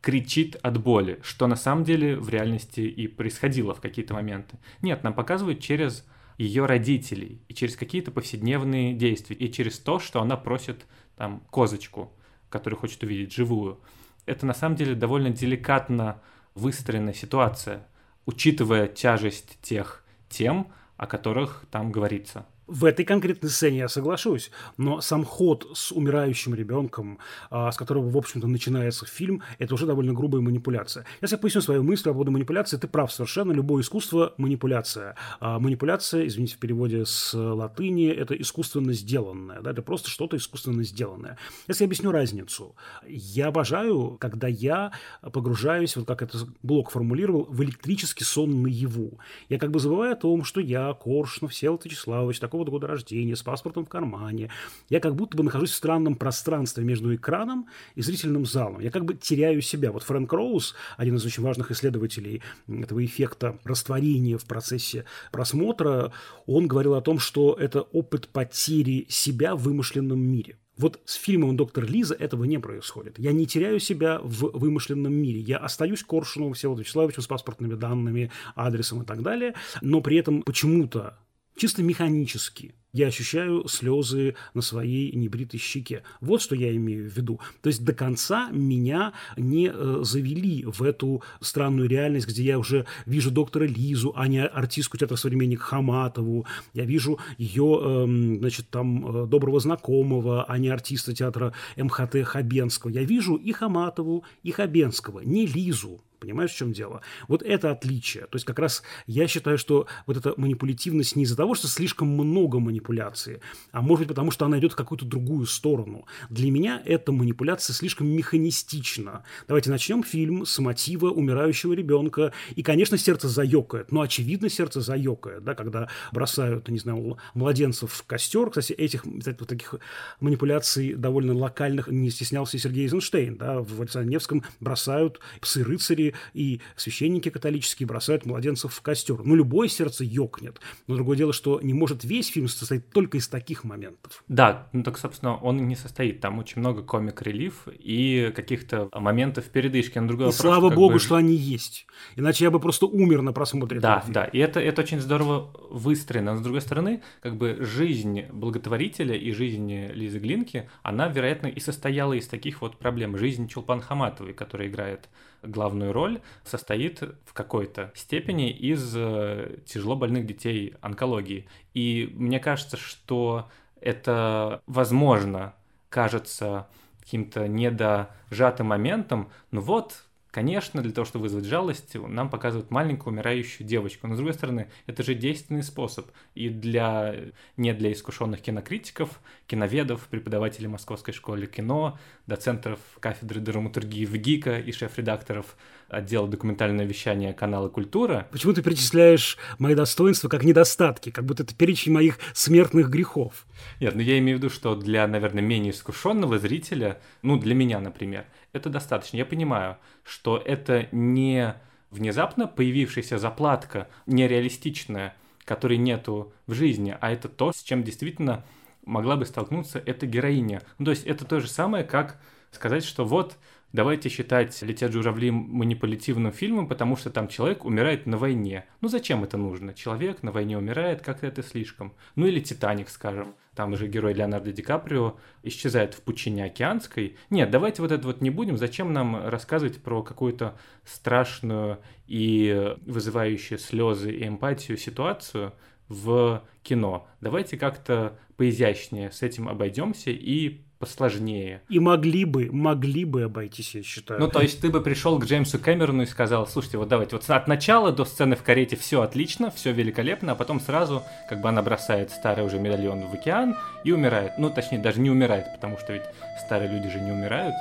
кричит 0.01 0.55
от 0.63 0.81
боли, 0.81 1.19
что 1.21 1.47
на 1.47 1.55
самом 1.55 1.83
деле 1.83 2.15
в 2.15 2.29
реальности 2.29 2.81
и 2.81 3.07
происходило 3.07 3.73
в 3.73 3.81
какие-то 3.81 4.13
моменты. 4.13 4.57
Нет, 4.81 5.03
нам 5.03 5.13
показывают 5.13 5.59
через 5.59 6.05
ее 6.37 6.65
родителей 6.65 7.41
и 7.47 7.53
через 7.53 7.75
какие-то 7.75 8.11
повседневные 8.11 8.93
действия, 8.93 9.35
и 9.35 9.51
через 9.51 9.79
то, 9.79 9.99
что 9.99 10.21
она 10.21 10.37
просит 10.37 10.85
там 11.15 11.41
козочку, 11.49 12.13
которую 12.49 12.79
хочет 12.79 13.03
увидеть 13.03 13.33
живую. 13.33 13.79
Это 14.27 14.45
на 14.45 14.53
самом 14.53 14.75
деле 14.75 14.93
довольно 14.93 15.31
деликатно 15.31 16.21
выстроенная 16.53 17.13
ситуация– 17.13 17.87
учитывая 18.27 18.87
тяжесть 18.87 19.57
тех 19.63 20.03
тем, 20.29 20.67
о 20.97 21.07
которых 21.07 21.63
там 21.71 21.91
говорится. 21.91 22.45
В 22.67 22.83
этой 22.83 23.05
конкретной 23.05 23.49
сцене 23.49 23.77
я 23.77 23.87
соглашусь, 23.87 24.51
но 24.75 24.99
сам 24.99 25.23
ход 25.23 25.69
с 25.73 25.93
умирающим 25.93 26.53
ребенком, 26.53 27.17
а, 27.49 27.71
с 27.71 27.77
которого, 27.77 28.09
в 28.09 28.17
общем-то, 28.17 28.45
начинается 28.45 29.05
фильм, 29.05 29.41
это 29.57 29.73
уже 29.73 29.85
довольно 29.85 30.11
грубая 30.11 30.41
манипуляция. 30.41 31.05
Если 31.21 31.37
я 31.37 31.39
поясню 31.39 31.61
свою 31.61 31.81
мысль 31.83 32.03
по 32.03 32.11
поводу 32.11 32.31
манипуляции, 32.31 32.75
ты 32.75 32.89
прав 32.89 33.09
совершенно, 33.09 33.53
любое 33.53 33.83
искусство– 33.83 34.33
манипуляция. 34.37 35.15
А 35.39 35.59
манипуляция, 35.59 36.27
извините, 36.27 36.55
в 36.55 36.59
переводе 36.59 37.05
с 37.05 37.33
латыни, 37.33 38.09
это 38.09 38.33
искусственно 38.33 38.91
сделанное, 38.91 39.61
да, 39.61 39.71
это 39.71 39.81
просто 39.81 40.09
что-то 40.09 40.35
искусственно 40.35 40.83
сделанное. 40.83 41.37
Если 41.69 41.85
я 41.85 41.87
объясню 41.87 42.11
разницу, 42.11 42.75
я 43.07 43.47
обожаю, 43.47 44.17
когда 44.19 44.49
я 44.49 44.91
погружаюсь, 45.21 45.95
вот 45.95 46.05
как 46.05 46.21
это 46.21 46.39
Блок 46.63 46.91
формулировал, 46.91 47.47
в 47.49 47.63
электрический 47.63 48.25
сон 48.25 48.61
наяву. 48.61 49.19
Я 49.47 49.57
как 49.57 49.71
бы 49.71 49.79
забываю 49.79 50.11
о 50.11 50.17
том, 50.17 50.43
что 50.43 50.59
я, 50.59 50.93
Коршунов, 50.93 51.53
Всеволод 51.53 51.85
Вячеславович, 51.85 52.41
такой 52.41 52.56
такого-то 52.57 52.71
года 52.71 52.87
рождения, 52.87 53.35
с 53.35 53.43
паспортом 53.43 53.85
в 53.85 53.89
кармане. 53.89 54.49
Я 54.89 54.99
как 54.99 55.15
будто 55.15 55.37
бы 55.37 55.43
нахожусь 55.43 55.71
в 55.71 55.75
странном 55.75 56.15
пространстве 56.15 56.83
между 56.83 57.13
экраном 57.15 57.67
и 57.95 58.01
зрительным 58.01 58.45
залом. 58.45 58.79
Я 58.79 58.91
как 58.91 59.05
бы 59.05 59.13
теряю 59.13 59.61
себя. 59.61 59.91
Вот 59.91 60.03
Фрэнк 60.03 60.31
Роуз, 60.31 60.75
один 60.97 61.15
из 61.15 61.25
очень 61.25 61.43
важных 61.43 61.71
исследователей 61.71 62.41
этого 62.67 63.05
эффекта 63.05 63.59
растворения 63.63 64.37
в 64.37 64.45
процессе 64.45 65.05
просмотра, 65.31 66.11
он 66.45 66.67
говорил 66.67 66.95
о 66.95 67.01
том, 67.01 67.19
что 67.19 67.53
это 67.53 67.81
опыт 67.81 68.27
потери 68.29 69.05
себя 69.09 69.55
в 69.55 69.63
вымышленном 69.63 70.19
мире. 70.19 70.57
Вот 70.77 70.99
с 71.05 71.15
фильмом 71.15 71.57
«Доктор 71.57 71.85
Лиза» 71.85 72.13
этого 72.13 72.43
не 72.43 72.59
происходит. 72.59 73.17
Я 73.17 73.31
не 73.31 73.47
теряю 73.47 73.79
себя 73.79 74.19
в 74.21 74.51
вымышленном 74.57 75.11
мире. 75.11 75.39
Я 75.39 75.57
остаюсь 75.57 76.03
Коршуновым 76.03 76.53
Всеволодом 76.53 76.83
Вячеславовичем 76.83 77.23
с 77.23 77.27
паспортными 77.27 77.73
данными, 77.73 78.31
адресом 78.55 79.01
и 79.01 79.05
так 79.05 79.23
далее, 79.23 79.55
но 79.81 80.01
при 80.01 80.17
этом 80.17 80.43
почему-то 80.43 81.17
чисто 81.57 81.83
механически 81.83 82.73
я 82.97 83.07
ощущаю 83.07 83.67
слезы 83.67 84.35
на 84.53 84.61
своей 84.61 85.15
небритой 85.15 85.59
щеке. 85.59 86.03
Вот 86.19 86.41
что 86.41 86.55
я 86.55 86.75
имею 86.75 87.09
в 87.09 87.15
виду. 87.15 87.39
То 87.61 87.67
есть 87.67 87.83
до 87.83 87.93
конца 87.93 88.49
меня 88.51 89.13
не 89.37 89.71
э, 89.71 89.99
завели 90.01 90.65
в 90.65 90.81
эту 90.81 91.21
странную 91.39 91.87
реальность, 91.87 92.27
где 92.27 92.43
я 92.43 92.57
уже 92.57 92.85
вижу 93.05 93.29
доктора 93.29 93.65
Лизу, 93.65 94.13
а 94.15 94.27
не 94.27 94.43
артистку 94.43 94.97
театра 94.97 95.15
современник 95.15 95.61
Хаматову. 95.61 96.47
Я 96.73 96.85
вижу 96.85 97.19
ее, 97.37 97.79
э, 97.81 98.37
значит, 98.39 98.69
там, 98.69 99.23
э, 99.23 99.27
доброго 99.27 99.59
знакомого, 99.59 100.43
а 100.45 100.57
не 100.57 100.69
артиста 100.69 101.13
театра 101.13 101.53
МХТ 101.75 102.23
Хабенского. 102.23 102.89
Я 102.89 103.03
вижу 103.03 103.35
и 103.35 103.51
Хаматову, 103.51 104.23
и 104.43 104.51
Хабенского, 104.51 105.19
не 105.19 105.45
Лизу. 105.45 106.01
Понимаешь, 106.19 106.51
в 106.51 106.55
чем 106.55 106.73
дело? 106.73 107.01
Вот 107.27 107.43
это 107.43 107.71
отличие. 107.71 108.23
То 108.23 108.35
есть 108.35 108.45
как 108.45 108.59
раз 108.59 108.83
я 109.05 109.27
считаю, 109.27 109.57
что 109.57 109.87
вот 110.05 110.17
эта 110.17 110.33
манипулятивность 110.37 111.15
не 111.15 111.23
из-за 111.23 111.35
того, 111.35 111.55
что 111.55 111.67
слишком 111.67 112.07
много 112.07 112.59
манипуляции, 112.59 113.41
а 113.71 113.81
может 113.81 113.99
быть 113.99 114.09
потому, 114.09 114.31
что 114.31 114.45
она 114.45 114.59
идет 114.59 114.73
в 114.73 114.75
какую-то 114.75 115.05
другую 115.05 115.45
сторону. 115.45 116.05
Для 116.29 116.51
меня 116.51 116.81
эта 116.85 117.11
манипуляция 117.11 117.73
слишком 117.73 118.07
механистична. 118.07 119.23
Давайте 119.47 119.69
начнем 119.69 120.03
фильм 120.03 120.45
с 120.45 120.57
мотива 120.59 121.09
умирающего 121.09 121.73
ребенка. 121.73 122.33
И, 122.55 122.63
конечно, 122.63 122.97
сердце 122.97 123.27
заёкает. 123.27 123.91
Но, 123.91 124.01
очевидно, 124.01 124.49
сердце 124.49 124.81
заёкает, 124.81 125.43
да, 125.43 125.55
когда 125.55 125.89
бросают, 126.11 126.67
не 126.69 126.79
знаю, 126.79 127.17
младенцев 127.33 127.91
в 127.91 128.03
костер. 128.05 128.49
Кстати, 128.49 128.73
этих 128.73 129.03
кстати, 129.03 129.37
вот 129.39 129.49
таких 129.49 129.75
манипуляций 130.19 130.93
довольно 130.93 131.33
локальных 131.33 131.87
не 131.87 132.09
стеснялся 132.09 132.57
Сергей 132.57 132.85
Эйзенштейн. 132.85 133.37
Да, 133.37 133.59
в 133.59 133.81
Александре 133.81 134.17
бросают 134.59 135.19
псы-рыцари 135.41 136.06
и 136.33 136.61
священники 136.75 137.29
католические 137.29 137.87
бросают 137.87 138.25
младенцев 138.25 138.73
в 138.73 138.81
костер. 138.81 139.21
Ну, 139.23 139.35
любое 139.35 139.67
сердце 139.67 140.03
ёкнет. 140.03 140.59
Но 140.87 140.95
другое 140.95 141.17
дело, 141.17 141.33
что 141.33 141.59
не 141.61 141.73
может 141.73 142.03
весь 142.03 142.27
фильм 142.27 142.47
состоять 142.47 142.89
только 142.89 143.17
из 143.17 143.27
таких 143.27 143.63
моментов. 143.63 144.23
Да, 144.27 144.69
ну 144.73 144.83
так, 144.83 144.97
собственно, 144.97 145.37
он 145.37 145.67
не 145.67 145.75
состоит. 145.75 146.19
Там 146.21 146.39
очень 146.39 146.59
много 146.59 146.83
комик-релиф 146.83 147.67
и 147.67 148.31
каких-то 148.35 148.89
моментов 148.93 149.45
передышки. 149.45 149.99
На 149.99 150.07
другой 150.07 150.27
и 150.27 150.29
вопрос, 150.29 150.41
слава 150.41 150.69
богу, 150.69 150.93
бы... 150.93 150.99
что 150.99 151.15
они 151.15 151.35
есть. 151.35 151.87
Иначе 152.15 152.45
я 152.45 152.51
бы 152.51 152.59
просто 152.59 152.85
умер 152.85 153.21
на 153.21 153.33
просмотре 153.33 153.79
Да, 153.79 154.03
да, 154.07 154.25
и 154.25 154.39
это, 154.39 154.59
это 154.59 154.81
очень 154.81 154.99
здорово 154.99 155.51
выстроено. 155.69 156.33
Но, 156.33 156.39
с 156.39 156.41
другой 156.41 156.61
стороны, 156.61 157.01
как 157.21 157.37
бы 157.37 157.57
жизнь 157.59 158.23
благотворителя 158.31 159.15
и 159.15 159.31
жизнь 159.31 159.87
Лизы 159.93 160.19
Глинки, 160.19 160.69
она, 160.83 161.07
вероятно, 161.07 161.47
и 161.47 161.59
состояла 161.59 162.13
из 162.13 162.27
таких 162.27 162.61
вот 162.61 162.77
проблем. 162.77 163.17
Жизнь 163.17 163.47
Чулпан 163.47 163.81
Хаматовой, 163.81 164.33
которая 164.33 164.67
играет 164.67 165.09
главную 165.43 165.93
роль, 165.93 166.21
состоит 166.43 167.01
в 167.25 167.33
какой-то 167.33 167.91
степени 167.95 168.49
из 168.51 168.93
э, 168.95 169.59
тяжело 169.65 169.95
больных 169.95 170.25
детей 170.25 170.75
онкологии. 170.81 171.47
И 171.73 172.11
мне 172.13 172.39
кажется, 172.39 172.77
что 172.77 173.49
это, 173.79 174.61
возможно, 174.65 175.53
кажется 175.89 176.67
каким-то 176.99 177.47
недожатым 177.47 178.67
моментом, 178.67 179.29
но 179.51 179.61
вот 179.61 180.06
Конечно, 180.37 180.83
для 180.83 180.91
того, 180.91 181.03
чтобы 181.03 181.23
вызвать 181.23 181.45
жалость, 181.45 181.95
нам 181.95 182.29
показывают 182.29 182.69
маленькую 182.69 183.11
умирающую 183.11 183.65
девочку. 183.65 184.05
Но, 184.05 184.13
с 184.13 184.17
другой 184.17 184.35
стороны, 184.35 184.69
это 184.85 185.01
же 185.01 185.15
действенный 185.15 185.63
способ. 185.63 186.11
И 186.35 186.49
для, 186.49 187.15
не 187.57 187.73
для 187.73 187.91
искушенных 187.91 188.43
кинокритиков, 188.43 189.19
киноведов, 189.47 190.07
преподавателей 190.07 190.67
Московской 190.67 191.11
школы 191.11 191.47
кино, 191.47 191.97
доцентров 192.27 192.79
кафедры 192.99 193.39
драматургии 193.39 194.05
в 194.05 194.15
ГИКа 194.15 194.59
и 194.59 194.71
шеф-редакторов 194.71 195.57
отдела 195.89 196.27
документального 196.27 196.85
вещания 196.85 197.33
канала 197.33 197.69
«Культура». 197.69 198.27
Почему 198.29 198.53
ты 198.53 198.61
перечисляешь 198.61 199.39
мои 199.57 199.73
достоинства 199.73 200.29
как 200.29 200.43
недостатки, 200.43 201.09
как 201.09 201.25
будто 201.25 201.41
это 201.43 201.55
перечень 201.55 201.93
моих 201.93 202.19
смертных 202.33 202.89
грехов? 202.89 203.47
Нет, 203.79 203.95
ну 203.95 204.01
я 204.01 204.19
имею 204.19 204.37
в 204.37 204.41
виду, 204.41 204.53
что 204.53 204.75
для, 204.75 205.07
наверное, 205.07 205.41
менее 205.41 205.71
искушенного 205.71 206.37
зрителя, 206.37 206.99
ну 207.23 207.39
для 207.39 207.55
меня, 207.55 207.79
например, 207.79 208.25
это 208.57 208.69
достаточно. 208.69 209.17
Я 209.17 209.25
понимаю, 209.25 209.77
что 210.03 210.37
это 210.37 210.87
не 210.91 211.55
внезапно 211.91 212.47
появившаяся 212.47 213.17
заплатка 213.17 213.87
нереалистичная, 214.05 215.15
которой 215.45 215.77
нету 215.77 216.33
в 216.45 216.53
жизни, 216.53 216.95
а 216.99 217.11
это 217.11 217.29
то, 217.29 217.53
с 217.53 217.63
чем 217.63 217.83
действительно 217.83 218.43
могла 218.85 219.15
бы 219.15 219.25
столкнуться 219.25 219.81
эта 219.85 220.05
героиня. 220.05 220.61
Ну, 220.77 220.85
то 220.85 220.91
есть 220.91 221.05
это 221.05 221.25
то 221.25 221.39
же 221.39 221.47
самое, 221.47 221.83
как 221.83 222.19
сказать, 222.51 222.83
что 222.83 223.05
вот 223.05 223.37
давайте 223.73 224.09
считать 224.09 224.61
«Летят 224.61 224.91
журавли» 224.91 225.31
манипулятивным 225.31 226.31
фильмом, 226.31 226.67
потому 226.67 226.95
что 226.95 227.09
там 227.09 227.27
человек 227.27 227.65
умирает 227.65 228.05
на 228.05 228.17
войне. 228.17 228.65
Ну 228.81 228.89
зачем 228.89 229.23
это 229.23 229.37
нужно? 229.37 229.73
Человек 229.73 230.23
на 230.23 230.31
войне 230.31 230.57
умирает, 230.57 231.01
как-то 231.01 231.27
это 231.27 231.43
слишком. 231.43 231.93
Ну 232.15 232.25
или 232.25 232.39
«Титаник», 232.39 232.89
скажем. 232.89 233.35
Там 233.57 233.75
же 233.75 233.87
герой 233.87 234.13
Леонардо 234.13 234.51
Ди 234.51 234.61
Каприо 234.61 235.17
исчезает 235.41 235.95
в 235.95 236.01
пучине 236.03 236.45
океанской. 236.45 237.17
Нет, 237.31 237.49
давайте 237.49 237.81
вот 237.81 237.91
это 237.91 238.05
вот 238.05 238.21
не 238.21 238.29
будем. 238.29 238.55
Зачем 238.55 238.93
нам 238.93 239.27
рассказывать 239.27 239.81
про 239.81 240.03
какую-то 240.03 240.55
страшную 240.85 241.79
и 242.05 242.75
вызывающую 242.85 243.57
слезы 243.57 244.11
и 244.11 244.27
эмпатию 244.27 244.77
ситуацию 244.77 245.53
в 245.87 246.43
кино? 246.61 247.07
Давайте 247.19 247.57
как-то 247.57 248.19
поизящнее 248.35 249.09
с 249.09 249.23
этим 249.23 249.49
обойдемся 249.49 250.11
и 250.11 250.61
посложнее. 250.79 251.61
И 251.69 251.79
могли 251.79 252.25
бы, 252.25 252.49
могли 252.51 253.05
бы 253.05 253.23
обойтись, 253.23 253.75
я 253.75 253.83
считаю. 253.83 254.19
Ну, 254.19 254.27
то 254.27 254.41
есть 254.41 254.61
ты 254.61 254.69
бы 254.69 254.81
пришел 254.81 255.19
к 255.19 255.25
Джеймсу 255.25 255.59
Кэмерону 255.59 256.03
и 256.03 256.05
сказал, 256.05 256.47
слушайте, 256.47 256.77
вот 256.77 256.87
давайте, 256.87 257.15
вот 257.15 257.29
от 257.29 257.47
начала 257.47 257.91
до 257.91 258.05
сцены 258.05 258.35
в 258.35 258.43
карете 258.43 258.75
все 258.75 259.01
отлично, 259.01 259.51
все 259.51 259.71
великолепно, 259.71 260.33
а 260.33 260.35
потом 260.35 260.59
сразу, 260.59 261.03
как 261.29 261.41
бы 261.41 261.49
она 261.49 261.61
бросает 261.61 262.11
старый 262.11 262.45
уже 262.45 262.59
медальон 262.59 263.07
в 263.07 263.13
океан 263.13 263.55
и 263.83 263.91
умирает. 263.91 264.33
Ну, 264.37 264.49
точнее, 264.49 264.79
даже 264.79 264.99
не 264.99 265.09
умирает, 265.09 265.45
потому 265.53 265.77
что 265.77 265.93
ведь 265.93 266.03
старые 266.45 266.71
люди 266.71 266.89
же 266.89 266.99
не 266.99 267.11
умирают. 267.11 267.55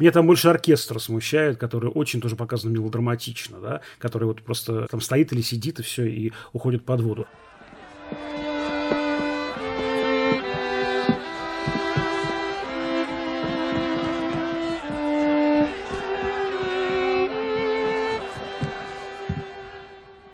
Меня 0.00 0.12
там 0.12 0.26
больше 0.26 0.48
оркестр 0.48 0.98
смущает, 0.98 1.58
который 1.58 1.90
очень 1.90 2.22
тоже 2.22 2.34
показан 2.34 2.72
мелодраматично, 2.72 3.60
да, 3.60 3.80
который 3.98 4.24
вот 4.24 4.40
просто 4.40 4.86
там 4.88 5.02
стоит 5.02 5.30
или 5.34 5.42
сидит 5.42 5.78
и 5.78 5.82
все, 5.82 6.06
и 6.06 6.32
уходит 6.54 6.86
под 6.86 7.02
воду. 7.02 7.26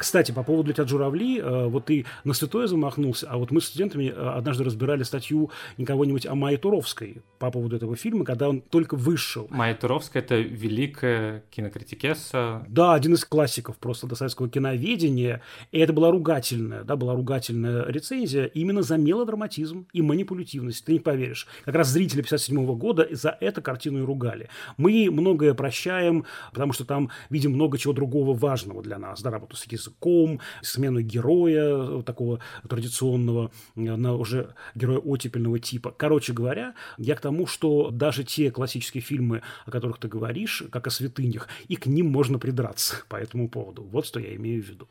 Кстати, 0.07 0.31
по 0.31 0.45
поводу 0.45 0.69
«Летят 0.69 0.89
журавли», 0.89 1.41
э, 1.41 1.67
вот 1.67 1.87
ты 1.87 2.07
на 2.23 2.33
святое 2.33 2.69
замахнулся, 2.69 3.27
а 3.29 3.39
вот 3.39 3.51
мы 3.51 3.61
с 3.61 3.65
студентами 3.65 4.05
э, 4.05 4.13
однажды 4.13 4.63
разбирали 4.63 5.03
статью 5.03 5.51
не 5.79 5.85
кого-нибудь, 5.85 6.27
а 6.27 6.37
Майи 6.37 6.55
Туровской 6.55 7.23
по 7.41 7.51
поводу 7.51 7.75
этого 7.75 7.97
фильма, 7.97 8.25
когда 8.25 8.49
он 8.49 8.61
только 8.61 8.95
вышел. 8.95 9.49
Майя 9.51 9.75
Туровская– 9.75 10.23
это 10.23 10.37
великая 10.37 11.43
кинокритикесса. 11.51 12.65
Да, 12.69 12.95
один 12.95 13.15
из 13.15 13.25
классиков 13.25 13.79
просто 13.79 14.07
до 14.07 14.15
советского 14.15 14.49
киноведения. 14.49 15.43
И 15.73 15.81
это 15.81 15.93
была 15.93 16.13
ругательная, 16.13 16.85
да, 16.85 16.95
была 16.95 17.17
ругательная 17.17 17.85
рецензия 17.87 18.45
именно 18.45 18.83
за 18.83 18.99
мелодраматизм 18.99 19.89
и 19.93 20.03
манипулятивность. 20.03 20.85
Ты 20.85 20.93
не 20.93 21.01
поверишь. 21.01 21.49
Как 21.65 21.75
раз 21.75 21.89
зрители 21.89 22.23
57 22.23 22.65
года 22.77 23.09
за 23.11 23.37
эту 23.41 23.61
картину 23.61 23.99
и 23.99 24.03
ругали. 24.03 24.51
Мы 24.77 25.09
многое 25.11 25.53
прощаем, 25.55 26.27
потому 26.53 26.73
что 26.73 26.85
там 26.85 27.11
видим 27.29 27.55
много 27.55 27.77
чего 27.77 27.93
другого 27.93 28.39
важного 28.39 28.85
для 28.85 28.99
нас. 28.99 29.21
Да, 29.21 29.33
работу 29.33 29.57
с 29.57 29.65
языком, 29.65 29.96
смену 30.63 31.01
героя 31.01 32.03
такого 32.03 32.41
традиционного 32.69 33.51
на 33.75 34.15
уже 34.15 34.55
героя 34.75 34.99
оттепельного 34.99 35.59
типа. 35.59 35.95
Короче 35.97 36.33
говоря, 36.33 36.75
я 36.99 37.15
к 37.15 37.21
тому, 37.21 37.47
что 37.47 37.91
даже 37.91 38.25
те 38.25 38.51
классические 38.51 39.03
фильмы, 39.03 39.43
о 39.65 39.71
которых 39.71 39.99
ты 39.99 40.09
говоришь, 40.09 40.63
как 40.71 40.87
о 40.87 40.91
святынях, 40.91 41.49
и 41.69 41.77
к 41.77 41.87
ним 41.87 42.11
можно 42.11 42.39
придраться 42.39 42.97
по 43.09 43.17
этому 43.17 43.49
поводу. 43.49 43.83
Вот 43.83 44.07
что 44.07 44.21
я 44.21 44.35
имею 44.37 44.63
в 44.63 44.67
виду. 44.67 44.89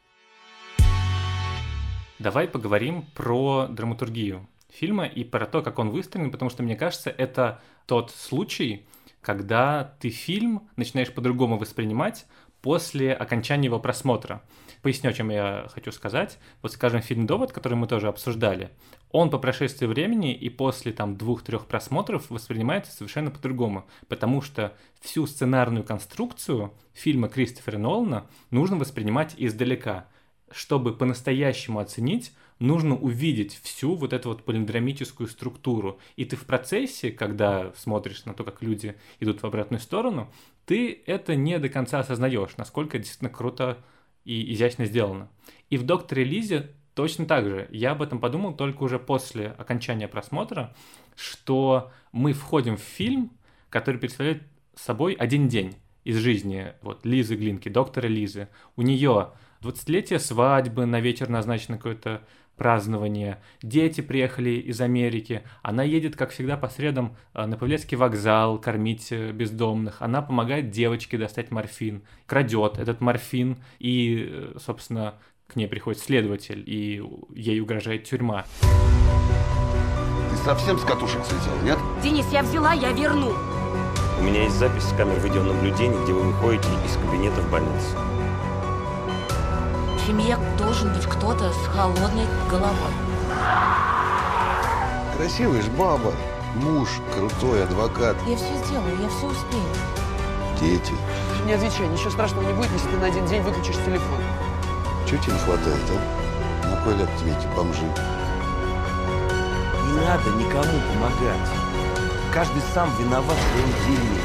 Давай 2.20 2.48
поговорим 2.48 3.06
про 3.14 3.68
драматургию 3.68 4.48
фильма 4.70 5.06
и 5.06 5.24
про 5.24 5.46
то, 5.46 5.62
как 5.62 5.80
он 5.80 5.90
выстроен, 5.90 6.32
потому 6.32 6.50
что, 6.50 6.64
мне 6.64 6.76
кажется, 6.76 7.10
это 7.10 7.62
тот 7.86 8.12
случай, 8.12 8.86
когда 9.22 9.96
ты 10.00 10.10
фильм 10.10 10.70
начинаешь 10.76 11.12
по-другому 11.12 11.58
воспринимать 11.58 12.26
после 12.62 13.14
окончания 13.14 13.66
его 13.66 13.80
просмотра. 13.80 14.42
Поясню, 14.86 15.10
о 15.10 15.14
чем 15.14 15.32
я 15.32 15.66
хочу 15.74 15.92
сказать. 15.92 16.38
Вот, 16.62 16.72
скажем, 16.72 17.02
фильм 17.02 17.26
«Довод», 17.26 17.52
который 17.52 17.74
мы 17.74 17.88
тоже 17.88 18.08
обсуждали, 18.08 18.70
он 19.10 19.32
по 19.32 19.40
прошествии 19.40 19.88
времени 19.88 20.36
и 20.36 20.48
после 20.48 20.92
там 20.92 21.18
двух-трех 21.18 21.66
просмотров 21.66 22.30
воспринимается 22.30 22.92
совершенно 22.92 23.32
по-другому, 23.32 23.88
потому 24.10 24.44
что 24.44 24.78
всю 25.02 25.26
сценарную 25.26 25.84
конструкцию 25.84 26.72
фильма 26.94 27.30
Кристофера 27.30 27.80
Нолана 27.80 28.28
нужно 28.52 28.78
воспринимать 28.78 29.34
издалека. 29.40 30.06
Чтобы 30.52 30.96
по-настоящему 30.96 31.80
оценить, 31.80 32.32
нужно 32.60 32.96
увидеть 32.96 33.60
всю 33.64 33.96
вот 33.96 34.14
эту 34.14 34.30
вот 34.30 34.44
полиндромическую 34.44 35.28
структуру. 35.28 35.98
И 36.16 36.26
ты 36.26 36.36
в 36.36 36.46
процессе, 36.46 37.10
когда 37.10 37.74
смотришь 37.76 38.26
на 38.26 38.36
то, 38.36 38.44
как 38.44 38.62
люди 38.62 38.96
идут 39.20 39.42
в 39.42 39.48
обратную 39.48 39.82
сторону, 39.82 40.32
ты 40.68 41.02
это 41.08 41.36
не 41.36 41.58
до 41.58 41.70
конца 41.70 42.02
осознаешь, 42.02 42.56
насколько 42.58 43.00
действительно 43.00 43.32
круто 43.32 43.80
и 44.26 44.54
изящно 44.54 44.86
сделано. 44.86 45.30
И 45.70 45.78
в 45.78 45.84
«Докторе 45.84 46.24
Лизе» 46.24 46.72
точно 46.94 47.26
так 47.26 47.48
же. 47.48 47.68
Я 47.72 47.92
об 47.92 48.02
этом 48.02 48.20
подумал 48.20 48.56
только 48.56 48.84
уже 48.84 49.00
после 49.00 49.48
окончания 49.48 50.08
просмотра, 50.08 50.76
что 51.16 51.92
мы 52.12 52.34
входим 52.34 52.78
в 52.78 52.82
фильм, 52.82 53.32
который 53.70 53.98
представляет 54.00 54.44
собой 54.76 55.14
один 55.14 55.48
день 55.48 55.76
из 56.04 56.18
жизни 56.18 56.74
вот 56.82 57.06
Лизы 57.06 57.36
Глинки, 57.36 57.70
доктора 57.70 58.08
Лизы. 58.08 58.50
У 58.76 58.82
нее 58.82 59.32
20-летие 59.62 60.20
свадьбы, 60.20 60.86
на 60.86 61.00
вечер 61.00 61.30
назначено 61.30 61.78
какое-то 61.78 62.22
празднование, 62.56 63.40
дети 63.62 64.02
приехали 64.02 64.52
из 64.52 64.80
Америки, 64.82 65.44
она 65.62 65.84
едет, 65.84 66.16
как 66.16 66.32
всегда, 66.32 66.58
по 66.58 66.70
средам 66.70 67.16
э, 67.34 67.46
на 67.46 67.58
Павелецкий 67.58 67.98
вокзал 67.98 68.60
кормить 68.60 69.12
э, 69.12 69.32
бездомных, 69.32 70.02
она 70.02 70.22
помогает 70.22 70.70
девочке 70.70 71.18
достать 71.18 71.52
морфин, 71.52 72.04
крадет 72.26 72.78
этот 72.78 73.02
морфин, 73.02 73.58
и, 73.80 74.28
э, 74.30 74.58
собственно, 74.60 75.16
к 75.48 75.56
ней 75.56 75.68
приходит 75.68 76.02
следователь, 76.02 76.64
и 76.66 77.04
ей 77.36 77.60
угрожает 77.60 78.06
тюрьма. 78.06 78.46
Ты 80.32 80.38
совсем 80.38 80.78
с 80.78 80.84
катушек 80.84 81.24
слетел, 81.26 81.62
нет? 81.64 81.78
Денис, 82.04 82.26
я 82.32 82.44
взяла, 82.44 82.74
я 82.74 82.92
верну. 82.92 83.34
У 84.20 84.24
меня 84.24 84.44
есть 84.44 84.56
запись 84.56 84.84
с 84.84 84.94
камер 84.96 85.20
видеонаблюдения, 85.20 86.02
где 86.04 86.14
вы 86.14 86.32
выходите 86.32 86.70
из 86.86 86.96
кабинета 86.96 87.42
в 87.42 87.52
больнице. 87.52 87.98
В 90.06 90.08
семье 90.08 90.38
должен 90.60 90.94
быть 90.94 91.04
кто-то 91.08 91.52
с 91.52 91.66
холодной 91.66 92.28
головой. 92.48 92.94
Красивая 95.18 95.64
ж 95.64 95.66
баба. 95.70 96.14
Муж, 96.54 96.90
крутой 97.16 97.64
адвокат, 97.64 98.16
Я 98.28 98.38
все 98.38 98.54
сделаю, 98.66 99.02
я 99.02 99.10
все 99.10 99.26
успею. 99.26 99.64
дети. 100.62 100.94
Не 101.48 101.54
отвечай, 101.54 101.88
ничего 101.88 102.12
страшного 102.12 102.44
не 102.44 102.54
будет, 102.54 102.70
если 102.74 102.88
ты 102.92 102.98
на 102.98 103.08
один 103.08 103.26
день 103.26 103.42
выключишь 103.42 103.78
телефон. 103.78 104.20
Чего 105.10 105.24
тебе 105.24 105.34
не 105.34 105.40
хватает, 105.40 105.82
а? 105.90 106.68
На 106.70 106.82
кой 106.84 106.94
ляд 106.98 107.10
тебе 107.18 107.32
эти 107.32 107.48
бомжи? 107.56 107.82
Не 109.88 110.06
надо 110.06 110.30
никому 110.38 110.80
помогать. 110.94 111.50
Каждый 112.32 112.62
сам 112.76 112.92
виноват 113.00 113.36
в 113.36 113.52
своем 113.52 113.70
дерьме. 113.88 114.20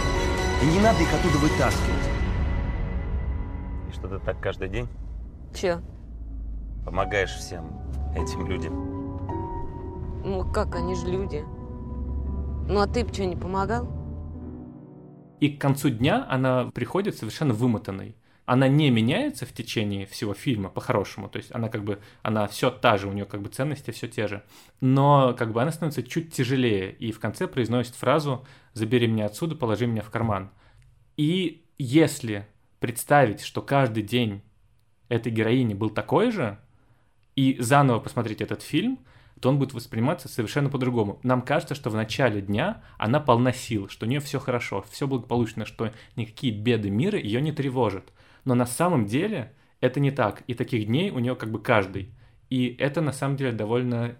И 0.62 0.66
не 0.66 0.80
надо 0.80 1.02
их 1.02 1.08
оттуда 1.14 1.38
вытаскивать. 1.38 2.10
И 3.88 3.92
что 3.94 4.08
ты 4.08 4.18
так 4.18 4.38
каждый 4.40 4.68
день 4.68 4.86
Че? 5.54 5.80
помогаешь 6.84 7.30
всем 7.30 7.72
этим 8.16 8.46
людям? 8.48 8.74
Ну 10.24 10.44
как, 10.52 10.74
они 10.74 10.94
же 10.94 11.06
люди. 11.06 11.44
Ну 12.68 12.80
а 12.80 12.86
ты 12.86 13.04
б 13.04 13.12
что, 13.12 13.24
не 13.24 13.36
помогал? 13.36 13.88
И 15.40 15.50
к 15.50 15.60
концу 15.60 15.90
дня 15.90 16.26
она 16.28 16.70
приходит 16.74 17.16
совершенно 17.16 17.54
вымотанной. 17.54 18.16
Она 18.44 18.66
не 18.66 18.90
меняется 18.90 19.46
в 19.46 19.52
течение 19.52 20.06
всего 20.06 20.34
фильма 20.34 20.68
по-хорошему, 20.68 21.28
то 21.28 21.36
есть 21.36 21.54
она 21.54 21.68
как 21.68 21.84
бы, 21.84 22.00
она 22.22 22.48
все 22.48 22.72
та 22.72 22.96
же, 22.96 23.06
у 23.06 23.12
нее 23.12 23.24
как 23.24 23.40
бы 23.40 23.48
ценности 23.48 23.92
все 23.92 24.08
те 24.08 24.26
же, 24.26 24.42
но 24.80 25.34
как 25.38 25.52
бы 25.52 25.62
она 25.62 25.70
становится 25.70 26.02
чуть 26.02 26.32
тяжелее 26.32 26.92
и 26.92 27.12
в 27.12 27.20
конце 27.20 27.46
произносит 27.46 27.94
фразу 27.94 28.44
«забери 28.72 29.06
меня 29.06 29.26
отсюда, 29.26 29.54
положи 29.54 29.86
меня 29.86 30.02
в 30.02 30.10
карман». 30.10 30.50
И 31.16 31.64
если 31.78 32.48
представить, 32.80 33.42
что 33.42 33.62
каждый 33.62 34.02
день 34.02 34.42
этой 35.10 35.30
героини 35.30 35.74
был 35.74 35.90
такой 35.90 36.30
же, 36.30 36.58
и 37.36 37.56
заново 37.60 38.00
посмотреть 38.00 38.40
этот 38.40 38.62
фильм, 38.62 38.98
то 39.40 39.48
он 39.48 39.58
будет 39.58 39.74
восприниматься 39.74 40.28
совершенно 40.28 40.70
по-другому. 40.70 41.18
Нам 41.22 41.42
кажется, 41.42 41.74
что 41.74 41.90
в 41.90 41.94
начале 41.94 42.40
дня 42.40 42.82
она 42.98 43.20
полна 43.20 43.52
сил, 43.52 43.88
что 43.88 44.06
у 44.06 44.08
нее 44.08 44.20
все 44.20 44.38
хорошо, 44.38 44.84
все 44.90 45.06
благополучно, 45.06 45.64
что 45.64 45.92
никакие 46.16 46.52
беды 46.52 46.90
мира 46.90 47.18
ее 47.18 47.40
не 47.40 47.52
тревожат. 47.52 48.12
Но 48.44 48.54
на 48.54 48.66
самом 48.66 49.06
деле 49.06 49.52
это 49.80 49.98
не 49.98 50.10
так, 50.10 50.42
и 50.46 50.54
таких 50.54 50.86
дней 50.86 51.10
у 51.10 51.18
нее 51.18 51.36
как 51.36 51.50
бы 51.50 51.60
каждый. 51.60 52.14
И 52.50 52.76
это 52.78 53.00
на 53.00 53.12
самом 53.12 53.36
деле 53.36 53.52
довольно 53.52 54.16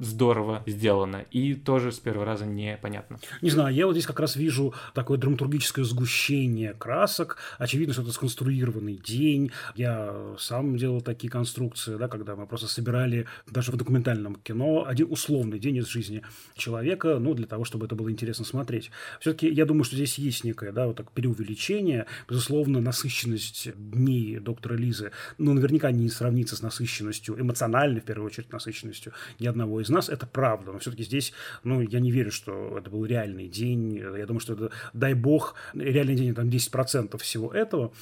здорово 0.00 0.62
сделано, 0.66 1.24
и 1.30 1.54
тоже 1.54 1.92
с 1.92 1.98
первого 1.98 2.24
раза 2.24 2.46
непонятно. 2.46 3.18
Не 3.40 3.50
знаю, 3.50 3.74
я 3.74 3.86
вот 3.86 3.92
здесь 3.92 4.06
как 4.06 4.20
раз 4.20 4.36
вижу 4.36 4.74
такое 4.94 5.18
драматургическое 5.18 5.84
сгущение 5.84 6.74
красок. 6.74 7.38
Очевидно, 7.58 7.92
что 7.92 8.02
это 8.02 8.12
сконструированный 8.12 8.96
день. 8.96 9.52
Я 9.74 10.34
сам 10.38 10.76
делал 10.76 11.00
такие 11.00 11.30
конструкции, 11.30 11.96
да, 11.96 12.08
когда 12.08 12.36
мы 12.36 12.46
просто 12.46 12.68
собирали 12.68 13.26
даже 13.50 13.72
в 13.72 13.76
документальном 13.76 14.36
кино 14.36 14.84
один 14.86 15.08
условный 15.10 15.58
день 15.58 15.76
из 15.76 15.88
жизни 15.88 16.22
человека, 16.54 17.18
ну, 17.18 17.34
для 17.34 17.46
того, 17.46 17.64
чтобы 17.64 17.86
это 17.86 17.94
было 17.94 18.10
интересно 18.10 18.44
смотреть. 18.44 18.90
Все-таки 19.20 19.48
я 19.48 19.66
думаю, 19.66 19.84
что 19.84 19.96
здесь 19.96 20.18
есть 20.18 20.44
некое, 20.44 20.72
да, 20.72 20.86
вот 20.86 20.96
так 20.96 21.10
переувеличение. 21.12 22.06
Безусловно, 22.28 22.80
насыщенность 22.80 23.68
дней 23.74 24.38
доктора 24.38 24.74
Лизы, 24.74 25.12
ну, 25.38 25.52
наверняка 25.52 25.90
не 25.90 26.08
сравнится 26.08 26.56
с 26.56 26.62
насыщенностью, 26.62 27.40
эмоциональной, 27.40 28.00
в 28.00 28.04
первую 28.04 28.26
очередь, 28.26 28.52
насыщенностью 28.52 29.12
ни 29.38 29.46
одного 29.46 29.81
из 29.82 29.90
нас, 29.90 30.08
это 30.08 30.26
правда. 30.26 30.72
Но 30.72 30.78
все-таки 30.78 31.04
здесь, 31.04 31.32
ну, 31.64 31.80
я 31.80 32.00
не 32.00 32.10
верю, 32.10 32.30
что 32.30 32.78
это 32.78 32.90
был 32.90 33.04
реальный 33.04 33.48
день. 33.48 33.96
Я 33.96 34.26
думаю, 34.26 34.40
что 34.40 34.54
это, 34.54 34.70
дай 34.92 35.14
бог, 35.14 35.54
реальный 35.74 36.14
день, 36.14 36.34
там, 36.34 36.48
10% 36.48 37.18
всего 37.18 37.52
этого. 37.52 37.92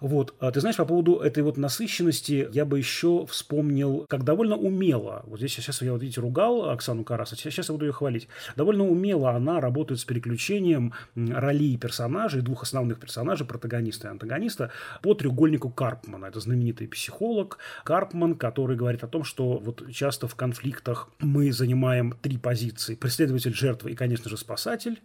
Вот. 0.00 0.34
А 0.38 0.50
ты 0.50 0.60
знаешь, 0.60 0.76
по 0.76 0.84
поводу 0.84 1.18
этой 1.18 1.42
вот 1.42 1.56
насыщенности, 1.56 2.48
я 2.52 2.64
бы 2.64 2.78
еще 2.78 3.26
вспомнил, 3.26 4.06
как 4.08 4.24
довольно 4.24 4.56
умело, 4.56 5.22
вот 5.26 5.38
здесь 5.38 5.52
сейчас 5.52 5.82
я, 5.82 5.92
вот 5.92 6.02
видите, 6.02 6.20
ругал 6.20 6.70
Оксану 6.70 7.04
Караса, 7.04 7.36
сейчас 7.36 7.68
я 7.68 7.72
буду 7.72 7.86
ее 7.86 7.92
хвалить, 7.92 8.28
довольно 8.56 8.86
умело 8.86 9.30
она 9.30 9.60
работает 9.60 10.00
с 10.00 10.04
переключением 10.04 10.92
ролей 11.14 11.76
персонажей, 11.76 12.42
двух 12.42 12.62
основных 12.62 12.98
персонажей, 12.98 13.46
протагониста 13.46 14.08
и 14.08 14.10
антагониста, 14.10 14.70
по 15.02 15.14
треугольнику 15.14 15.70
Карпмана. 15.70 16.26
Это 16.26 16.40
знаменитый 16.40 16.88
психолог 16.88 17.58
Карпман, 17.84 18.34
который 18.34 18.76
говорит 18.76 19.04
о 19.04 19.08
том, 19.08 19.24
что 19.24 19.58
вот 19.58 19.90
часто 19.92 20.28
в 20.28 20.34
конфликтах 20.34 21.08
мы 21.30 21.52
занимаем 21.52 22.12
три 22.20 22.36
позиции. 22.36 22.94
Преследователь, 22.94 23.54
жертва 23.54 23.88
и, 23.88 23.94
конечно 23.94 24.28
же, 24.28 24.36
спасатель. 24.36 25.00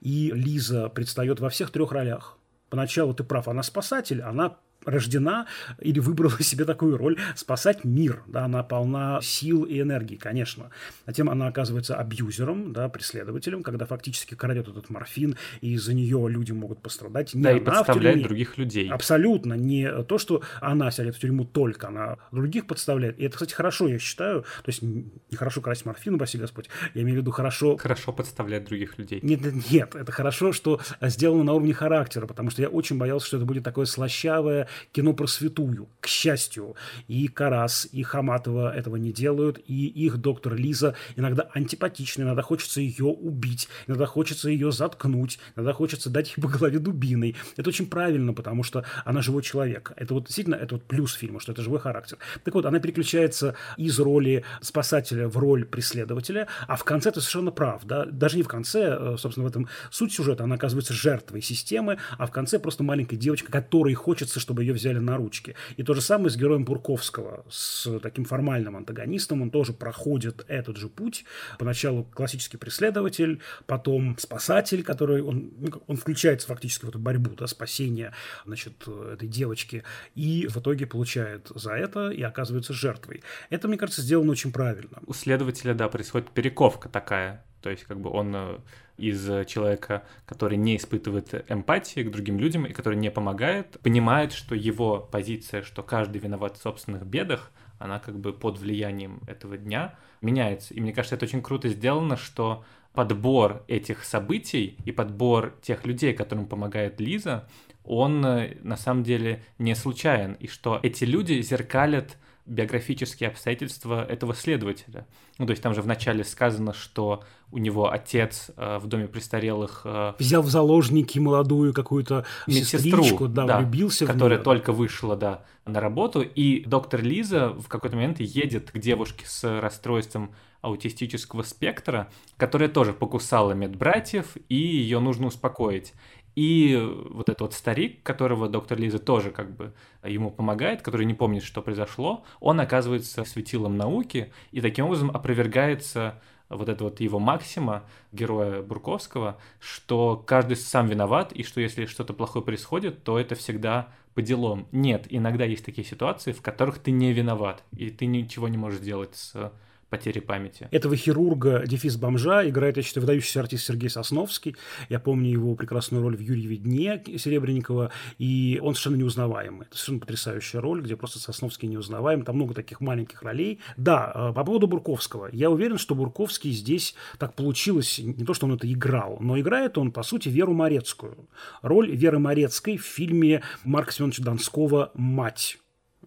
И 0.00 0.32
Лиза 0.34 0.88
предстает 0.88 1.40
во 1.40 1.48
всех 1.48 1.70
трех 1.70 1.92
ролях. 1.92 2.36
Поначалу 2.68 3.14
ты 3.14 3.24
прав, 3.24 3.48
она 3.48 3.62
спасатель, 3.62 4.20
она 4.20 4.58
рождена 4.90 5.46
или 5.80 6.00
выбрала 6.00 6.40
себе 6.42 6.64
такую 6.64 6.96
роль 6.96 7.18
спасать 7.34 7.84
мир. 7.84 8.22
Да, 8.26 8.44
она 8.44 8.62
полна 8.62 9.20
сил 9.22 9.64
и 9.64 9.80
энергии, 9.80 10.16
конечно. 10.16 10.70
Затем 11.06 11.30
она 11.30 11.48
оказывается 11.48 11.96
абьюзером, 11.96 12.72
да, 12.72 12.88
преследователем, 12.88 13.62
когда 13.62 13.86
фактически 13.86 14.34
крадет 14.34 14.68
этот 14.68 14.90
морфин, 14.90 15.36
и 15.60 15.72
из-за 15.74 15.94
нее 15.94 16.26
люди 16.28 16.52
могут 16.52 16.82
пострадать. 16.82 17.34
Не 17.34 17.42
Да, 17.42 17.52
и 17.52 17.60
подставляет 17.60 18.22
других 18.22 18.58
людей. 18.58 18.88
Абсолютно. 18.88 19.54
Не 19.54 20.02
то, 20.04 20.18
что 20.18 20.42
она 20.60 20.90
сядет 20.90 21.16
в 21.16 21.20
тюрьму 21.20 21.44
только, 21.44 21.88
она 21.88 22.16
других 22.32 22.66
подставляет. 22.66 23.18
И 23.18 23.24
это, 23.24 23.34
кстати, 23.34 23.54
хорошо, 23.54 23.88
я 23.88 23.98
считаю. 23.98 24.42
То 24.42 24.68
есть, 24.68 24.82
нехорошо 25.30 25.60
красть 25.60 25.84
морфин, 25.84 26.14
упаси 26.14 26.38
Господь. 26.38 26.68
Я 26.94 27.02
имею 27.02 27.18
в 27.18 27.20
виду 27.20 27.30
хорошо 27.30 27.76
Хорошо 27.76 28.12
подставляет 28.12 28.64
других 28.64 28.98
людей. 28.98 29.20
нет, 29.22 29.40
нет, 29.40 29.70
нет, 29.70 29.94
это 29.94 30.12
хорошо, 30.12 30.52
что 30.52 30.80
сделано 31.00 31.44
на 31.44 31.54
уровне 31.54 31.74
характера, 31.74 32.26
потому 32.26 32.50
что 32.50 32.62
я 32.62 32.68
очень 32.68 32.98
боялся, 32.98 33.26
что 33.26 33.36
это 33.36 33.46
будет 33.46 33.64
такое 33.64 33.86
слащавое 33.86 34.68
кино 34.92 35.12
про 35.12 35.26
святую. 35.26 35.88
К 36.00 36.06
счастью, 36.06 36.76
и 37.06 37.28
Карас, 37.28 37.88
и 37.90 38.02
Хаматова 38.02 38.74
этого 38.74 38.96
не 38.96 39.12
делают, 39.12 39.60
и 39.66 39.86
их 39.86 40.18
доктор 40.18 40.54
Лиза 40.54 40.94
иногда 41.16 41.48
антипатична, 41.54 42.22
иногда 42.22 42.42
хочется 42.42 42.80
ее 42.80 43.06
убить, 43.06 43.68
иногда 43.86 44.06
хочется 44.06 44.48
ее 44.48 44.72
заткнуть, 44.72 45.38
иногда 45.56 45.72
хочется 45.72 46.10
дать 46.10 46.34
ей 46.36 46.42
по 46.42 46.48
голове 46.48 46.78
дубиной. 46.78 47.36
Это 47.56 47.68
очень 47.68 47.86
правильно, 47.86 48.32
потому 48.32 48.62
что 48.62 48.84
она 49.04 49.22
живой 49.22 49.42
человек. 49.42 49.92
Это 49.96 50.14
вот 50.14 50.26
действительно, 50.26 50.56
это 50.56 50.76
вот 50.76 50.84
плюс 50.84 51.14
фильма, 51.14 51.40
что 51.40 51.52
это 51.52 51.62
живой 51.62 51.80
характер. 51.80 52.18
Так 52.44 52.54
вот, 52.54 52.66
она 52.66 52.78
переключается 52.80 53.54
из 53.76 53.98
роли 53.98 54.44
спасателя 54.60 55.28
в 55.28 55.36
роль 55.36 55.64
преследователя, 55.64 56.48
а 56.66 56.76
в 56.76 56.84
конце 56.84 57.10
ты 57.10 57.20
совершенно 57.20 57.50
прав, 57.50 57.84
да, 57.84 58.04
даже 58.06 58.36
не 58.36 58.42
в 58.42 58.48
конце, 58.48 58.96
э, 58.98 59.16
собственно, 59.18 59.46
в 59.46 59.50
этом 59.50 59.68
суть 59.90 60.12
сюжета, 60.12 60.44
она 60.44 60.56
оказывается 60.56 60.92
жертвой 60.92 61.42
системы, 61.42 61.98
а 62.16 62.26
в 62.26 62.30
конце 62.30 62.58
просто 62.58 62.82
маленькая 62.82 63.16
девочка, 63.16 63.50
которой 63.50 63.94
хочется, 63.94 64.40
чтобы 64.40 64.64
ее 64.68 64.74
взяли 64.74 64.98
на 64.98 65.16
ручки. 65.16 65.54
И 65.76 65.82
то 65.82 65.94
же 65.94 66.00
самое 66.00 66.30
с 66.30 66.36
героем 66.36 66.64
Бурковского, 66.64 67.44
с 67.50 67.98
таким 68.00 68.24
формальным 68.24 68.76
антагонистом, 68.76 69.42
он 69.42 69.50
тоже 69.50 69.72
проходит 69.72 70.44
этот 70.48 70.76
же 70.76 70.88
путь. 70.88 71.24
Поначалу 71.58 72.04
классический 72.04 72.56
преследователь, 72.56 73.40
потом 73.66 74.16
спасатель, 74.18 74.82
который, 74.82 75.22
он, 75.22 75.50
ну, 75.58 75.82
он 75.86 75.96
включается 75.96 76.46
фактически 76.46 76.84
в 76.84 76.90
эту 76.90 76.98
борьбу, 76.98 77.30
да, 77.36 77.46
спасение, 77.46 78.12
значит, 78.44 78.86
этой 78.86 79.28
девочки, 79.28 79.84
и 80.14 80.46
в 80.48 80.58
итоге 80.58 80.86
получает 80.86 81.50
за 81.54 81.72
это 81.72 82.10
и 82.10 82.22
оказывается 82.22 82.72
жертвой. 82.72 83.22
Это, 83.50 83.68
мне 83.68 83.78
кажется, 83.78 84.02
сделано 84.02 84.32
очень 84.32 84.52
правильно. 84.52 84.98
У 85.06 85.14
следователя, 85.14 85.74
да, 85.74 85.88
происходит 85.88 86.30
перековка 86.30 86.88
такая. 86.88 87.44
То 87.62 87.70
есть, 87.70 87.84
как 87.84 88.00
бы 88.00 88.10
он 88.10 88.34
э, 88.36 88.58
из 88.98 89.28
э, 89.30 89.44
человека, 89.44 90.04
который 90.26 90.58
не 90.58 90.76
испытывает 90.76 91.44
эмпатии 91.48 92.02
к 92.02 92.10
другим 92.10 92.38
людям 92.38 92.66
и 92.66 92.72
который 92.72 92.98
не 92.98 93.10
помогает, 93.10 93.78
понимает, 93.80 94.32
что 94.32 94.54
его 94.54 95.00
позиция, 95.00 95.62
что 95.62 95.82
каждый 95.82 96.18
виноват 96.18 96.56
в 96.56 96.62
собственных 96.62 97.06
бедах, 97.06 97.50
она 97.78 97.98
как 98.00 98.18
бы 98.18 98.32
под 98.32 98.58
влиянием 98.58 99.20
этого 99.26 99.56
дня 99.56 99.94
меняется. 100.20 100.74
И 100.74 100.80
мне 100.80 100.92
кажется, 100.92 101.14
это 101.14 101.24
очень 101.24 101.42
круто 101.42 101.68
сделано, 101.68 102.16
что 102.16 102.64
подбор 102.92 103.62
этих 103.68 104.04
событий 104.04 104.76
и 104.84 104.90
подбор 104.90 105.54
тех 105.62 105.86
людей, 105.86 106.12
которым 106.12 106.46
помогает 106.46 107.00
Лиза, 107.00 107.48
он 107.84 108.24
э, 108.24 108.56
на 108.62 108.76
самом 108.76 109.04
деле 109.04 109.44
не 109.58 109.74
случайен. 109.74 110.34
И 110.34 110.48
что 110.48 110.80
эти 110.82 111.04
люди 111.04 111.40
зеркалят 111.40 112.16
биографические 112.48 113.28
обстоятельства 113.28 114.04
этого 114.04 114.34
следователя. 114.34 115.06
Ну, 115.38 115.46
то 115.46 115.50
есть 115.52 115.62
там 115.62 115.74
же 115.74 115.82
вначале 115.82 116.24
сказано, 116.24 116.72
что 116.72 117.22
у 117.52 117.58
него 117.58 117.90
отец 117.90 118.50
э, 118.56 118.78
в 118.78 118.86
доме 118.86 119.06
престарелых... 119.06 119.82
Э, 119.84 120.14
Взял 120.18 120.42
в 120.42 120.48
заложники 120.48 121.18
молодую 121.18 121.72
какую-то 121.72 122.24
медсестру, 122.46 123.02
сестричку, 123.02 123.28
да, 123.28 123.44
да, 123.44 123.58
влюбился 123.58 124.04
в 124.04 124.08
которая 124.08 124.38
неё. 124.38 124.44
только 124.44 124.72
вышла, 124.72 125.16
да, 125.16 125.44
на 125.64 125.80
работу, 125.80 126.22
и 126.22 126.64
доктор 126.64 127.02
Лиза 127.02 127.50
в 127.50 127.68
какой-то 127.68 127.96
момент 127.96 128.20
едет 128.20 128.70
к 128.70 128.78
девушке 128.78 129.24
с 129.26 129.60
расстройством 129.60 130.34
аутистического 130.60 131.42
спектра, 131.42 132.10
которая 132.36 132.68
тоже 132.68 132.92
покусала 132.92 133.52
медбратьев, 133.52 134.36
и 134.48 134.56
ее 134.56 134.98
нужно 134.98 135.28
успокоить. 135.28 135.94
И 136.38 136.80
вот 137.10 137.28
этот 137.28 137.40
вот 137.40 137.52
старик, 137.52 138.04
которого 138.04 138.48
доктор 138.48 138.78
Лиза 138.78 139.00
тоже 139.00 139.32
как 139.32 139.56
бы 139.56 139.72
ему 140.04 140.30
помогает, 140.30 140.82
который 140.82 141.04
не 141.04 141.14
помнит, 141.14 141.42
что 141.42 141.62
произошло, 141.62 142.22
он 142.38 142.60
оказывается 142.60 143.24
светилом 143.24 143.76
науки, 143.76 144.32
и 144.52 144.60
таким 144.60 144.84
образом 144.84 145.10
опровергается 145.10 146.22
вот 146.48 146.68
это 146.68 146.84
вот 146.84 147.00
его 147.00 147.18
максима, 147.18 147.82
героя 148.12 148.62
Бурковского, 148.62 149.36
что 149.58 150.16
каждый 150.16 150.54
сам 150.54 150.86
виноват, 150.86 151.32
и 151.32 151.42
что 151.42 151.60
если 151.60 151.86
что-то 151.86 152.14
плохое 152.14 152.44
происходит, 152.44 153.02
то 153.02 153.18
это 153.18 153.34
всегда 153.34 153.88
по 154.14 154.22
делам. 154.22 154.68
Нет, 154.70 155.08
иногда 155.10 155.44
есть 155.44 155.64
такие 155.64 155.84
ситуации, 155.84 156.30
в 156.30 156.40
которых 156.40 156.78
ты 156.78 156.92
не 156.92 157.12
виноват, 157.12 157.64
и 157.76 157.90
ты 157.90 158.06
ничего 158.06 158.46
не 158.46 158.58
можешь 158.58 158.78
сделать 158.78 159.16
с 159.16 159.52
потери 159.88 160.20
памяти. 160.20 160.68
Этого 160.70 160.96
хирурга, 160.96 161.64
дефис 161.66 161.96
бомжа, 161.96 162.48
играет, 162.48 162.76
я 162.76 162.82
считаю, 162.82 163.02
выдающийся 163.02 163.40
артист 163.40 163.66
Сергей 163.66 163.90
Сосновский. 163.90 164.56
Я 164.88 165.00
помню 165.00 165.30
его 165.30 165.54
прекрасную 165.54 166.02
роль 166.02 166.16
в 166.16 166.20
«Юрьеве 166.20 166.56
дне» 166.56 167.02
Серебренникова, 167.06 167.90
и 168.18 168.60
он 168.62 168.74
совершенно 168.74 168.96
неузнаваемый. 168.96 169.66
Это 169.66 169.76
совершенно 169.76 170.00
потрясающая 170.00 170.60
роль, 170.60 170.82
где 170.82 170.96
просто 170.96 171.18
Сосновский 171.18 171.68
неузнаваем. 171.68 172.24
Там 172.24 172.36
много 172.36 172.54
таких 172.54 172.80
маленьких 172.80 173.22
ролей. 173.22 173.60
Да, 173.76 174.12
э, 174.14 174.32
по 174.34 174.44
поводу 174.44 174.66
Бурковского. 174.66 175.28
Я 175.32 175.50
уверен, 175.50 175.78
что 175.78 175.94
Бурковский 175.94 176.50
здесь 176.52 176.94
так 177.18 177.34
получилось, 177.34 177.98
не 177.98 178.24
то, 178.24 178.34
что 178.34 178.46
он 178.46 178.54
это 178.54 178.70
играл, 178.70 179.18
но 179.20 179.38
играет 179.38 179.78
он, 179.78 179.92
по 179.92 180.02
сути, 180.02 180.28
Веру 180.28 180.52
Морецкую. 180.52 181.28
Роль 181.62 181.90
Веры 181.90 182.18
Морецкой 182.18 182.76
в 182.76 182.84
фильме 182.84 183.42
Марка 183.64 183.92
Семеновича 183.92 184.22
Донского 184.22 184.90
«Мать». 184.94 185.58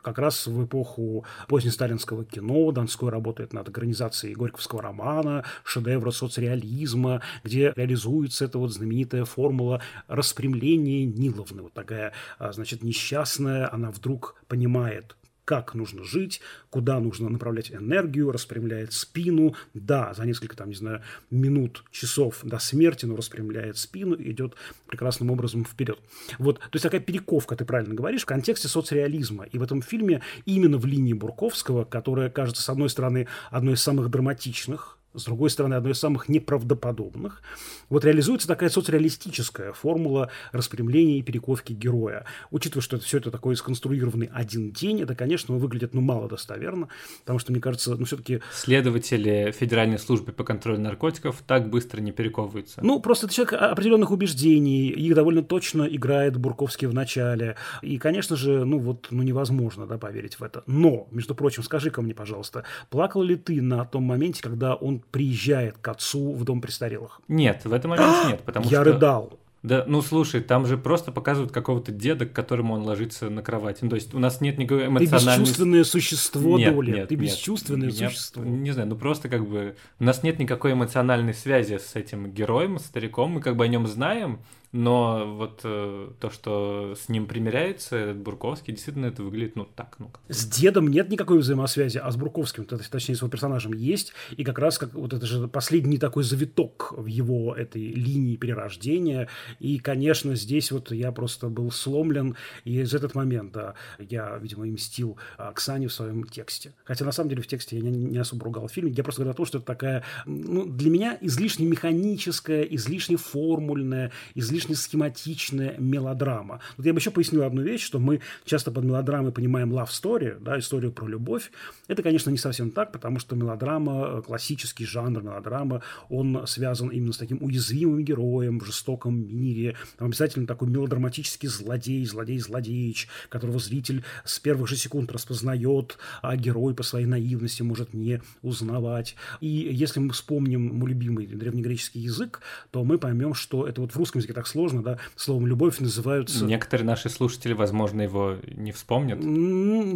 Как 0.02 0.18
раз 0.18 0.48
в 0.48 0.66
эпоху 0.66 1.26
позднесталинского 1.48 2.26
кино 2.26 2.72
Донской 2.72 3.10
работает 3.10 3.54
над 3.54 3.70
экранизацией 3.70 4.36
Горьковского 4.36 4.82
романа, 4.82 5.44
шедевра 5.64 6.12
соцреализма, 6.12 7.22
где 7.44 7.72
реализуется 7.76 8.46
эта 8.46 8.58
вот 8.58 8.72
знаменитая 8.72 9.26
формула 9.26 9.82
распрямления 10.08 11.06
Ниловны. 11.06 11.64
Вот 11.64 11.74
такая, 11.74 12.14
а, 12.40 12.52
значит, 12.52 12.84
несчастная, 12.84 13.72
она 13.72 13.92
вдруг 13.92 14.36
понимает, 14.48 15.16
как 15.46 15.74
нужно 15.74 16.04
жить, 16.04 16.42
куда 16.70 17.00
нужно 17.00 17.30
направлять 17.30 17.72
энергию, 17.72 18.32
распрямляет 18.32 18.94
спину. 18.94 19.56
Да, 19.74 20.14
за 20.14 20.26
несколько, 20.26 20.56
там, 20.56 20.70
не 20.70 20.76
знаю, 20.76 21.02
минут, 21.30 21.84
часов 21.92 22.40
до 22.44 22.60
смерти, 22.60 23.06
но 23.06 23.16
распрямляет 23.16 23.78
спину 23.78 24.16
и 24.16 24.32
идет 24.32 24.56
прекрасным 24.88 25.32
образом 25.32 25.66
вперед. 25.66 26.00
Вот, 26.40 26.60
то 26.60 26.70
есть 26.74 26.84
такая 26.84 27.02
перековка, 27.02 27.56
ты 27.56 27.66
правильно 27.66 27.94
говоришь, 27.94 28.24
в 28.24 28.26
контексте 28.26 28.68
соцреализма. 28.68 29.46
И 29.46 29.58
в 29.58 29.64
этом 29.64 29.82
фильме 29.82 30.22
именно 30.46 30.78
в 30.78 30.86
линии 30.86 31.14
Бурковского, 31.14 31.86
которая 31.86 32.30
кажется, 32.30 32.62
с 32.62 32.70
одной 32.70 32.90
стороны, 32.90 33.28
одной 33.50 33.74
из 33.74 33.82
самых 33.82 34.10
драматичных, 34.10 34.98
с 35.13 35.26
другой 35.26 35.50
стороны, 35.50 35.76
одной 35.76 35.93
из 35.93 36.00
самых 36.00 36.30
неправдоподобных, 36.30 37.41
вот 37.89 38.06
реализуется 38.06 38.47
такая 38.47 38.69
соцреалистическая 38.69 39.74
формула 39.74 40.30
распрямления 40.52 41.19
и 41.19 41.21
перековки 41.21 41.74
героя. 41.74 42.26
Учитывая, 42.50 42.82
что 42.82 42.95
это 42.95 43.06
все 43.06 43.17
это 43.17 43.32
такой 43.32 43.56
сконструированный 43.56 44.30
один 44.34 44.71
день, 44.71 45.02
это, 45.02 45.15
конечно, 45.15 45.56
выглядит, 45.56 45.93
ну, 45.93 46.02
мало 46.02 46.30
достоверно, 46.30 46.88
потому 47.21 47.39
что, 47.39 47.52
мне 47.52 47.62
кажется, 47.62 47.95
ну, 47.95 48.06
все-таки... 48.06 48.41
Следователи 48.54 49.52
Федеральной 49.52 50.00
службы 50.00 50.32
по 50.32 50.43
контролю 50.43 50.80
наркотиков 50.80 51.43
так 51.45 51.69
быстро 51.69 52.00
не 52.00 52.12
перековываются. 52.12 52.80
Ну, 52.84 53.00
просто 53.02 53.26
это 53.26 53.36
человек 53.36 53.54
определенных 53.54 54.12
убеждений, 54.12 54.88
их 54.89 55.13
довольно 55.13 55.43
точно 55.43 55.84
играет 55.84 56.38
Бурковский 56.38 56.88
в 56.88 56.93
начале, 56.93 57.58
и, 57.82 57.97
конечно 57.97 58.36
же, 58.36 58.63
ну, 58.63 58.80
вот, 58.80 59.08
ну, 59.12 59.24
невозможно, 59.24 59.86
да, 59.86 59.97
поверить 59.97 60.39
в 60.39 60.43
это. 60.43 60.63
Но, 60.65 61.08
между 61.12 61.36
прочим, 61.36 61.63
скажи-ка 61.63 62.02
мне, 62.02 62.13
пожалуйста, 62.13 62.63
плакал 62.89 63.21
ли 63.21 63.36
ты 63.36 63.62
на 63.62 63.84
том 63.86 64.04
моменте, 64.04 64.41
когда 64.41 64.76
он 64.76 65.01
приезжает 65.08 65.78
к 65.78 65.88
отцу 65.88 66.34
в 66.34 66.44
дом 66.44 66.62
престарелых? 66.62 67.22
Нет, 67.28 67.66
в 67.66 67.74
этом 67.74 67.92
моменте 67.92 68.28
нет, 68.28 68.42
потому 68.42 68.66
Я 68.66 68.82
что... 68.82 68.84
рыдал. 68.84 69.40
Да, 69.64 69.84
ну 69.88 70.02
слушай, 70.02 70.42
там 70.42 70.66
же 70.66 70.76
просто 70.76 71.12
показывают 71.12 71.52
какого-то 71.52 71.92
деда, 71.92 72.26
к 72.26 72.34
которому 72.34 72.74
он 72.74 72.82
ложится 72.82 73.30
на 73.30 73.44
кровать. 73.44 73.78
Ну, 73.84 73.90
то 73.90 73.96
есть 73.96 74.12
у 74.16 74.18
нас 74.18 74.42
нет 74.42 74.58
никакой 74.58 74.86
Ты 74.86 74.88
эмоциональной... 74.88 75.44
бесчувственное 75.44 75.84
существо, 75.84 76.58
Нет, 76.58 76.74
Доля. 76.74 76.94
нет, 76.96 77.10
Ты 77.10 77.16
нет. 77.16 77.24
бесчувственное 77.26 77.90
Меня- 77.90 78.10
существо. 78.10 78.44
Не 78.44 78.72
знаю, 78.72 78.90
ну 78.90 78.96
просто 78.96 79.30
как 79.30 79.48
бы 79.48 79.76
у 80.00 80.04
нас 80.04 80.24
нет 80.24 80.40
никакой 80.40 80.74
эмоциональной 80.74 81.36
связи 81.36 81.78
с 81.78 81.96
этим 81.96 82.32
героем, 82.32 82.80
с 82.80 82.86
стариком, 82.86 83.34
мы 83.34 83.42
как 83.42 83.56
бы 83.56 83.64
о 83.64 83.68
нем 83.68 83.86
знаем, 83.86 84.40
но 84.72 85.36
вот 85.36 85.62
э, 85.64 86.10
то, 86.20 86.30
что 86.30 86.96
с 86.98 87.10
ним 87.10 87.28
примеряется 87.28 87.98
этот 87.98 88.18
Бурковский, 88.18 88.74
действительно 88.74 89.08
это 89.08 89.22
выглядит, 89.22 89.58
ну 89.58 89.66
так, 89.66 89.98
ну 90.00 90.08
как. 90.08 90.22
С 90.30 90.46
дедом 90.46 90.88
нет 90.88 91.10
никакой 91.10 91.40
взаимосвязи, 91.40 91.98
а 91.98 92.10
с 92.10 92.16
Бурковским, 92.16 92.64
точнее, 92.66 93.16
с 93.16 93.20
его 93.20 93.30
персонажем 93.30 93.74
есть. 93.74 94.14
И 94.38 94.46
как 94.46 94.60
раз 94.60 94.78
как 94.78 94.94
вот 94.94 95.12
это 95.14 95.26
же 95.26 95.48
последний 95.50 95.98
такой 95.98 96.24
завиток 96.24 96.94
в 96.96 97.06
его 97.06 97.54
этой 97.54 97.82
линии 97.82 98.38
перерождения. 98.38 99.28
И, 99.60 99.78
конечно, 99.78 100.36
здесь 100.36 100.72
вот 100.72 100.92
я 100.92 101.12
просто 101.12 101.50
был 101.50 101.70
сломлен. 101.72 102.38
И 102.64 102.80
из 102.80 102.94
этот 102.94 103.14
момент, 103.14 103.52
да, 103.52 103.74
я, 104.00 104.38
видимо, 104.38 104.66
и 104.68 104.72
мстил 104.72 105.18
Оксане 105.38 105.90
в 105.90 105.94
своем 105.94 106.24
тексте. 106.24 106.74
Хотя, 106.86 107.04
на 107.04 107.12
самом 107.12 107.30
деле, 107.30 107.42
в 107.42 107.48
тексте 107.48 107.78
я 107.78 107.82
не, 107.82 107.90
не 107.90 108.18
особо 108.18 108.46
ругал 108.46 108.70
фильм. 108.70 108.88
Я 108.88 109.04
просто 109.04 109.22
говорю 109.22 109.34
о 109.34 109.36
том, 109.36 109.46
что 109.46 109.58
это 109.58 109.68
такая, 109.68 110.04
ну, 110.26 110.66
для 110.66 110.90
меня 110.90 111.18
излишне 111.20 111.66
механическая, 111.66 112.62
излишне 112.64 113.18
формульная, 113.18 114.14
излишне 114.34 114.61
схематичная 114.69 115.76
мелодрама. 115.78 116.60
Вот 116.78 116.86
я 116.86 116.93
бы 116.93 117.00
еще 117.00 117.12
пояснил 117.12 117.43
одну 117.43 117.62
вещь, 117.62 117.84
что 117.84 118.00
мы 118.00 118.21
часто 118.45 118.71
под 118.71 118.86
мелодрамой 118.86 119.32
понимаем 119.32 119.74
love 119.74 119.89
story, 119.89 120.38
да, 120.39 120.60
историю 120.60 120.91
про 120.91 121.08
любовь. 121.08 121.52
Это, 121.88 122.04
конечно, 122.04 122.30
не 122.30 122.38
совсем 122.38 122.71
так, 122.71 122.91
потому 122.91 123.19
что 123.19 123.36
мелодрама, 123.36 124.19
э, 124.19 124.21
классический 124.21 124.86
жанр 124.86 125.24
мелодрама, 125.24 125.82
он 126.10 126.45
связан 126.47 126.89
именно 126.89 127.13
с 127.13 127.17
таким 127.17 127.41
уязвимым 127.41 128.04
героем 128.04 128.60
в 128.60 128.65
жестоком 128.65 129.15
мире. 129.36 129.76
Там 129.97 130.08
обязательно 130.08 130.47
такой 130.47 130.69
мелодраматический 130.69 131.50
злодей, 131.50 132.06
злодей-злодеич, 132.06 133.08
которого 133.30 133.60
зритель 133.60 134.04
с 134.26 134.39
первых 134.39 134.67
же 134.67 134.76
секунд 134.76 135.12
распознает, 135.12 135.97
а 136.21 136.36
герой 136.36 136.74
по 136.74 136.84
своей 136.84 137.06
наивности 137.06 137.63
может 137.63 137.93
не 137.93 138.21
узнавать. 138.41 139.15
И 139.39 139.47
если 139.47 140.00
мы 140.00 140.12
вспомним 140.12 140.78
мой 140.78 140.89
любимый 140.89 141.28
древнегреческий 141.28 142.02
язык, 142.02 142.41
то 142.71 142.84
мы 142.84 142.97
поймем, 142.97 143.34
что 143.34 143.67
это 143.67 143.82
вот 143.82 143.91
в 143.91 143.97
русском 143.97 144.19
языке 144.19 144.34
так 144.34 144.47
сложно, 144.52 144.84
да, 144.84 144.98
словом 145.16 145.48
«любовь» 145.48 145.80
называются... 145.80 146.46
Некоторые 146.46 146.86
наши 146.86 147.10
слушатели, 147.10 147.54
возможно, 147.54 148.02
его 148.02 148.38
не 148.48 148.72
вспомнят. 148.72 149.20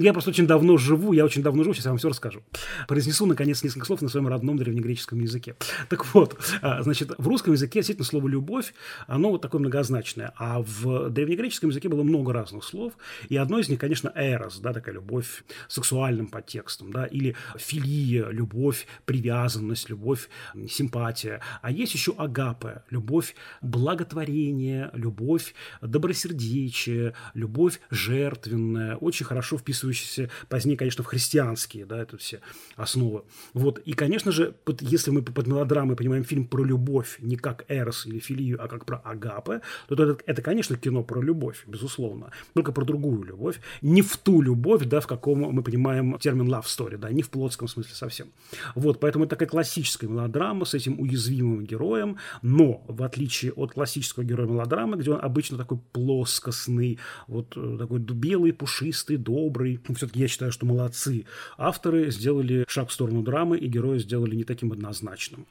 Я 0.01 0.13
просто 0.13 0.31
очень 0.31 0.47
давно 0.47 0.77
живу, 0.77 1.13
я 1.13 1.25
очень 1.25 1.43
давно 1.43 1.63
живу, 1.63 1.73
сейчас 1.73 1.85
я 1.85 1.91
вам 1.91 1.97
все 1.97 2.09
расскажу. 2.09 2.41
Произнесу, 2.87 3.25
наконец, 3.25 3.63
несколько 3.63 3.85
слов 3.85 4.01
на 4.01 4.09
своем 4.09 4.27
родном 4.27 4.57
древнегреческом 4.57 5.19
языке. 5.19 5.55
Так 5.89 6.13
вот, 6.13 6.37
а, 6.61 6.81
значит, 6.83 7.11
в 7.17 7.27
русском 7.27 7.53
языке 7.53 7.79
действительно 7.79 8.05
слово 8.05 8.27
«любовь», 8.27 8.73
оно 9.07 9.31
вот 9.31 9.41
такое 9.41 9.59
многозначное, 9.59 10.33
а 10.37 10.61
в 10.61 11.09
древнегреческом 11.09 11.69
языке 11.69 11.89
было 11.89 12.03
много 12.03 12.33
разных 12.33 12.63
слов, 12.63 12.93
и 13.29 13.37
одно 13.37 13.59
из 13.59 13.69
них, 13.69 13.79
конечно, 13.79 14.11
«эрос», 14.15 14.59
да, 14.59 14.73
такая 14.73 14.95
любовь 14.95 15.43
сексуальным 15.67 16.27
подтекстом, 16.27 16.91
да, 16.91 17.05
или 17.05 17.35
«филия», 17.57 18.29
любовь, 18.29 18.87
привязанность, 19.05 19.89
любовь, 19.89 20.29
симпатия. 20.69 21.41
А 21.61 21.71
есть 21.71 21.93
еще 21.93 22.13
«агапе», 22.17 22.83
любовь 22.89 23.35
благотворение, 24.45 24.89
любовь 24.93 25.53
добросердечие, 25.81 27.13
любовь 27.33 27.79
жертвенная, 27.89 28.95
очень 28.97 29.25
хорошо 29.25 29.57
вписывающаяся 29.57 30.29
позднее, 30.49 30.77
конечно, 30.77 31.03
в 31.03 31.07
христианские, 31.07 31.85
да, 31.85 32.01
это 32.01 32.17
все 32.17 32.41
основы. 32.75 33.23
Вот, 33.53 33.79
и, 33.79 33.93
конечно 33.93 34.31
же, 34.31 34.53
под- 34.63 34.81
если 34.81 35.11
мы 35.11 35.21
под 35.21 35.47
мелодрамой 35.47 35.95
понимаем 35.95 36.23
фильм 36.23 36.47
про 36.47 36.63
любовь 36.63 37.17
не 37.19 37.37
как 37.37 37.65
Эрос 37.67 38.05
или 38.05 38.19
Филию, 38.19 38.63
а 38.63 38.67
как 38.67 38.85
про 38.85 38.97
Агапе, 38.97 39.61
то 39.87 39.95
это, 39.95 40.17
это, 40.25 40.41
конечно, 40.41 40.77
кино 40.77 41.03
про 41.03 41.21
любовь, 41.21 41.63
безусловно, 41.67 42.31
только 42.53 42.71
про 42.71 42.85
другую 42.85 43.23
любовь, 43.23 43.59
не 43.81 44.01
в 44.01 44.17
ту 44.17 44.41
любовь, 44.41 44.85
да, 44.85 44.99
в 44.99 45.07
каком 45.07 45.39
мы 45.39 45.63
понимаем 45.63 46.17
термин 46.19 46.47
love 46.47 46.65
story, 46.65 46.97
да, 46.97 47.11
не 47.11 47.21
в 47.21 47.29
плотском 47.29 47.67
смысле 47.67 47.95
совсем. 47.95 48.27
Вот, 48.75 48.99
поэтому 48.99 49.25
это 49.25 49.35
такая 49.35 49.49
классическая 49.49 50.07
мелодрама 50.07 50.65
с 50.65 50.73
этим 50.73 50.99
уязвимым 50.99 51.65
героем, 51.65 52.17
но, 52.41 52.83
в 52.87 53.03
отличие 53.03 53.51
от 53.53 53.73
классического 53.73 54.23
героя 54.23 54.34
мелодрамы, 54.43 54.97
где 54.97 55.11
он 55.11 55.19
обычно 55.21 55.57
такой 55.57 55.79
плоскостный, 55.91 56.99
вот 57.27 57.55
э, 57.55 57.77
такой 57.79 57.99
белый, 57.99 58.53
пушистый, 58.53 59.17
добрый. 59.17 59.79
Все-таки 59.95 60.19
я 60.19 60.27
считаю, 60.27 60.51
что 60.51 60.65
молодцы. 60.65 61.25
Авторы 61.57 62.11
сделали 62.11 62.65
шаг 62.67 62.89
в 62.89 62.93
сторону 62.93 63.21
драмы, 63.21 63.57
и 63.57 63.67
героя 63.67 63.99
сделали 63.99 64.35
не 64.35 64.43
таким 64.43 64.71
однозначным. 64.71 65.47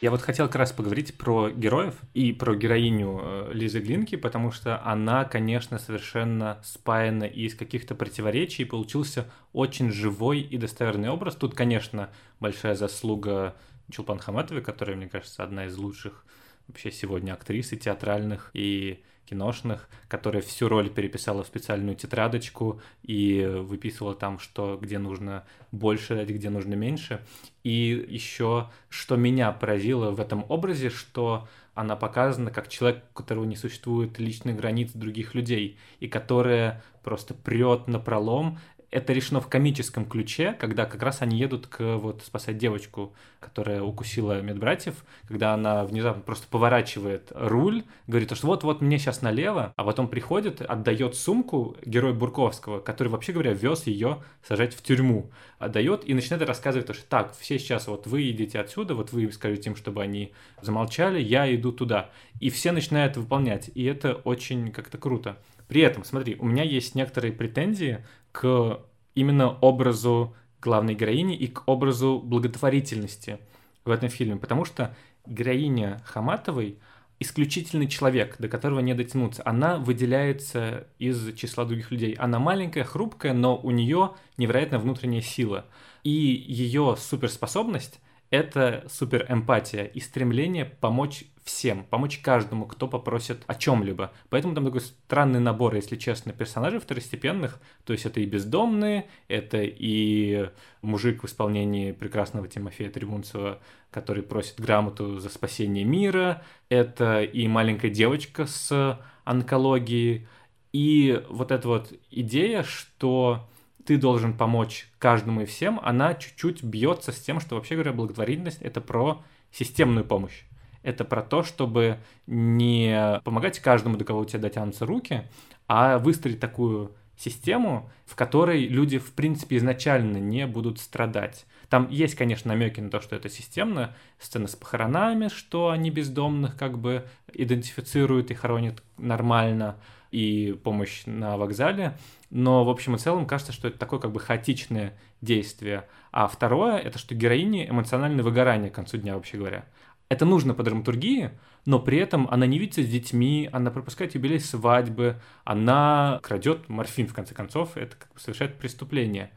Я 0.00 0.12
вот 0.12 0.22
хотел 0.22 0.46
как 0.46 0.54
раз 0.54 0.70
поговорить 0.70 1.18
про 1.18 1.50
героев 1.50 1.94
и 2.14 2.32
про 2.32 2.54
героиню 2.54 3.20
э, 3.20 3.50
Лизы 3.52 3.80
Глинки, 3.80 4.14
потому 4.14 4.52
что 4.52 4.80
она, 4.84 5.24
конечно, 5.24 5.80
совершенно 5.80 6.60
спаяна 6.62 7.24
из 7.24 7.56
каких-то 7.56 7.96
противоречий, 7.96 8.62
и 8.62 8.66
получился 8.66 9.26
очень 9.52 9.90
живой 9.90 10.40
и 10.40 10.56
достоверный 10.56 11.08
образ. 11.08 11.34
Тут, 11.34 11.56
конечно, 11.56 12.10
большая 12.38 12.76
заслуга 12.76 13.56
Чулпан 13.90 14.20
Хаматовой, 14.20 14.62
которая, 14.62 14.96
мне 14.96 15.08
кажется, 15.08 15.42
одна 15.42 15.66
из 15.66 15.76
лучших 15.76 16.24
вообще 16.68 16.92
сегодня 16.92 17.32
актрис 17.32 17.72
и 17.72 17.76
театральных, 17.76 18.50
и 18.54 19.02
киношных, 19.28 19.88
которая 20.08 20.42
всю 20.42 20.68
роль 20.68 20.88
переписала 20.88 21.42
в 21.42 21.46
специальную 21.46 21.96
тетрадочку 21.96 22.80
и 23.02 23.44
выписывала 23.44 24.14
там, 24.14 24.38
что 24.38 24.78
где 24.80 24.98
нужно 24.98 25.44
больше 25.70 26.14
дать, 26.14 26.30
где 26.30 26.48
нужно 26.50 26.74
меньше. 26.74 27.24
И 27.62 28.06
еще, 28.08 28.70
что 28.88 29.16
меня 29.16 29.52
поразило 29.52 30.12
в 30.12 30.20
этом 30.20 30.46
образе, 30.48 30.88
что 30.88 31.48
она 31.74 31.94
показана 31.94 32.50
как 32.50 32.68
человек, 32.68 33.04
у 33.10 33.14
которого 33.14 33.44
не 33.44 33.56
существует 33.56 34.18
личных 34.18 34.56
границ 34.56 34.92
других 34.92 35.34
людей, 35.34 35.78
и 36.00 36.08
которая 36.08 36.82
просто 37.08 37.32
прет 37.32 37.88
на 37.88 37.98
пролом 37.98 38.58
это 38.90 39.12
решено 39.12 39.40
в 39.40 39.48
комическом 39.48 40.06
ключе, 40.06 40.54
когда 40.58 40.86
как 40.86 41.02
раз 41.02 41.20
они 41.20 41.38
едут 41.38 41.66
к 41.66 41.96
вот 41.96 42.22
спасать 42.24 42.56
девочку, 42.56 43.12
которая 43.38 43.82
укусила 43.82 44.40
медбратьев, 44.40 45.04
когда 45.26 45.52
она 45.52 45.84
внезапно 45.84 46.22
просто 46.22 46.46
поворачивает 46.48 47.30
руль, 47.34 47.84
говорит, 48.06 48.34
что 48.34 48.46
вот-вот 48.46 48.80
мне 48.80 48.98
сейчас 48.98 49.20
налево, 49.20 49.74
а 49.76 49.84
потом 49.84 50.08
приходит, 50.08 50.62
отдает 50.62 51.16
сумку 51.16 51.76
герой 51.84 52.14
Бурковского, 52.14 52.80
который, 52.80 53.08
вообще 53.08 53.32
говоря, 53.32 53.52
вез 53.52 53.86
ее 53.86 54.22
сажать 54.42 54.74
в 54.74 54.82
тюрьму, 54.82 55.30
отдает 55.58 56.08
и 56.08 56.14
начинает 56.14 56.48
рассказывать, 56.48 56.94
что 56.94 57.06
так, 57.06 57.36
все 57.36 57.58
сейчас 57.58 57.88
вот 57.88 58.06
вы 58.06 58.30
идите 58.30 58.58
отсюда, 58.58 58.94
вот 58.94 59.12
вы 59.12 59.30
скажете 59.32 59.68
им, 59.68 59.76
чтобы 59.76 60.02
они 60.02 60.32
замолчали, 60.62 61.20
я 61.20 61.54
иду 61.54 61.72
туда. 61.72 62.10
И 62.40 62.48
все 62.48 62.72
начинают 62.72 63.18
выполнять, 63.18 63.70
и 63.74 63.84
это 63.84 64.14
очень 64.14 64.72
как-то 64.72 64.96
круто. 64.96 65.36
При 65.68 65.82
этом, 65.82 66.04
смотри, 66.04 66.36
у 66.38 66.46
меня 66.46 66.64
есть 66.64 66.94
некоторые 66.94 67.32
претензии 67.32 68.04
к 68.32 68.80
именно 69.14 69.50
образу 69.58 70.34
главной 70.60 70.94
героини 70.94 71.36
и 71.36 71.46
к 71.46 71.62
образу 71.66 72.20
благотворительности 72.24 73.38
в 73.84 73.90
этом 73.90 74.08
фильме, 74.08 74.36
потому 74.36 74.64
что 74.64 74.96
героиня 75.26 76.00
Хаматовой 76.04 76.78
исключительный 77.20 77.88
человек, 77.88 78.36
до 78.38 78.48
которого 78.48 78.80
не 78.80 78.94
дотянуться. 78.94 79.42
Она 79.44 79.76
выделяется 79.76 80.86
из 80.98 81.34
числа 81.34 81.64
других 81.64 81.90
людей. 81.90 82.12
Она 82.14 82.38
маленькая, 82.38 82.84
хрупкая, 82.84 83.32
но 83.32 83.56
у 83.56 83.70
нее 83.70 84.12
невероятная 84.36 84.78
внутренняя 84.78 85.20
сила. 85.20 85.66
И 86.04 86.10
ее 86.10 86.96
суперспособность 86.96 88.00
это 88.30 88.84
суперэмпатия 88.88 89.84
и 89.84 90.00
стремление 90.00 90.64
помочь 90.64 91.24
всем, 91.48 91.84
помочь 91.84 92.18
каждому, 92.18 92.66
кто 92.66 92.86
попросит 92.86 93.42
о 93.46 93.54
чем-либо. 93.54 94.12
Поэтому 94.28 94.54
там 94.54 94.66
такой 94.66 94.82
странный 94.82 95.40
набор, 95.40 95.74
если 95.74 95.96
честно, 95.96 96.32
персонажей 96.32 96.78
второстепенных. 96.78 97.58
То 97.84 97.94
есть 97.94 98.04
это 98.04 98.20
и 98.20 98.26
бездомные, 98.26 99.08
это 99.28 99.62
и 99.62 100.50
мужик 100.82 101.22
в 101.22 101.26
исполнении 101.26 101.92
прекрасного 101.92 102.48
Тимофея 102.48 102.90
Трибунцева, 102.90 103.60
который 103.90 104.22
просит 104.22 104.60
грамоту 104.60 105.18
за 105.18 105.30
спасение 105.30 105.84
мира, 105.84 106.42
это 106.68 107.22
и 107.22 107.48
маленькая 107.48 107.90
девочка 107.90 108.46
с 108.46 109.00
онкологией, 109.24 110.28
и 110.72 111.24
вот 111.30 111.50
эта 111.50 111.66
вот 111.66 111.92
идея, 112.10 112.62
что 112.62 113.48
ты 113.86 113.96
должен 113.96 114.36
помочь 114.36 114.86
каждому 114.98 115.40
и 115.40 115.46
всем, 115.46 115.80
она 115.82 116.14
чуть-чуть 116.14 116.62
бьется 116.62 117.10
с 117.10 117.18
тем, 117.18 117.40
что 117.40 117.54
вообще 117.54 117.74
говоря, 117.74 117.94
благотворительность 117.94 118.60
это 118.60 118.82
про 118.82 119.22
системную 119.50 120.04
помощь. 120.04 120.44
Это 120.82 121.04
про 121.04 121.22
то, 121.22 121.42
чтобы 121.42 121.98
не 122.26 123.20
помогать 123.24 123.58
каждому, 123.60 123.96
до 123.96 124.04
кого 124.04 124.20
у 124.20 124.24
тебя 124.24 124.40
дотянутся 124.40 124.86
руки, 124.86 125.24
а 125.66 125.98
выстроить 125.98 126.40
такую 126.40 126.92
систему, 127.16 127.90
в 128.06 128.14
которой 128.14 128.66
люди, 128.66 128.98
в 128.98 129.12
принципе, 129.12 129.56
изначально 129.56 130.18
не 130.18 130.46
будут 130.46 130.78
страдать. 130.78 131.46
Там 131.68 131.88
есть, 131.90 132.14
конечно, 132.14 132.48
намеки 132.48 132.80
на 132.80 132.90
то, 132.90 133.00
что 133.00 133.16
это 133.16 133.28
системно, 133.28 133.94
сцены 134.18 134.48
с 134.48 134.56
похоронами, 134.56 135.28
что 135.28 135.70
они 135.70 135.90
бездомных 135.90 136.56
как 136.56 136.78
бы 136.78 137.06
идентифицируют 137.34 138.30
и 138.30 138.34
хоронят 138.34 138.82
нормально, 138.96 139.76
и 140.10 140.58
помощь 140.64 141.02
на 141.06 141.36
вокзале, 141.36 141.96
но 142.30 142.64
в 142.64 142.70
общем 142.70 142.94
и 142.94 142.98
целом 142.98 143.26
кажется, 143.26 143.52
что 143.52 143.68
это 143.68 143.78
такое 143.78 144.00
как 144.00 144.12
бы 144.12 144.20
хаотичное 144.20 144.94
действие. 145.20 145.86
А 146.12 146.26
второе, 146.28 146.78
это 146.78 146.98
что 146.98 147.14
героине 147.14 147.68
эмоциональное 147.68 148.24
выгорание 148.24 148.70
к 148.70 148.74
концу 148.74 148.96
дня, 148.96 149.14
вообще 149.14 149.36
говоря. 149.36 149.66
Это 150.08 150.24
нужно 150.24 150.54
по 150.54 150.62
драматургии, 150.62 151.32
но 151.66 151.78
при 151.78 151.98
этом 151.98 152.28
она 152.30 152.46
не 152.46 152.58
видится 152.58 152.82
с 152.82 152.88
детьми, 152.88 153.48
она 153.52 153.70
пропускает 153.70 154.14
юбилей 154.14 154.40
свадьбы, 154.40 155.20
она 155.44 156.18
крадет 156.22 156.68
морфин, 156.68 157.06
в 157.08 157.14
конце 157.14 157.34
концов, 157.34 157.76
это 157.76 157.96
как 157.96 158.14
бы 158.14 158.20
совершает 158.20 158.58
преступление. 158.58 159.30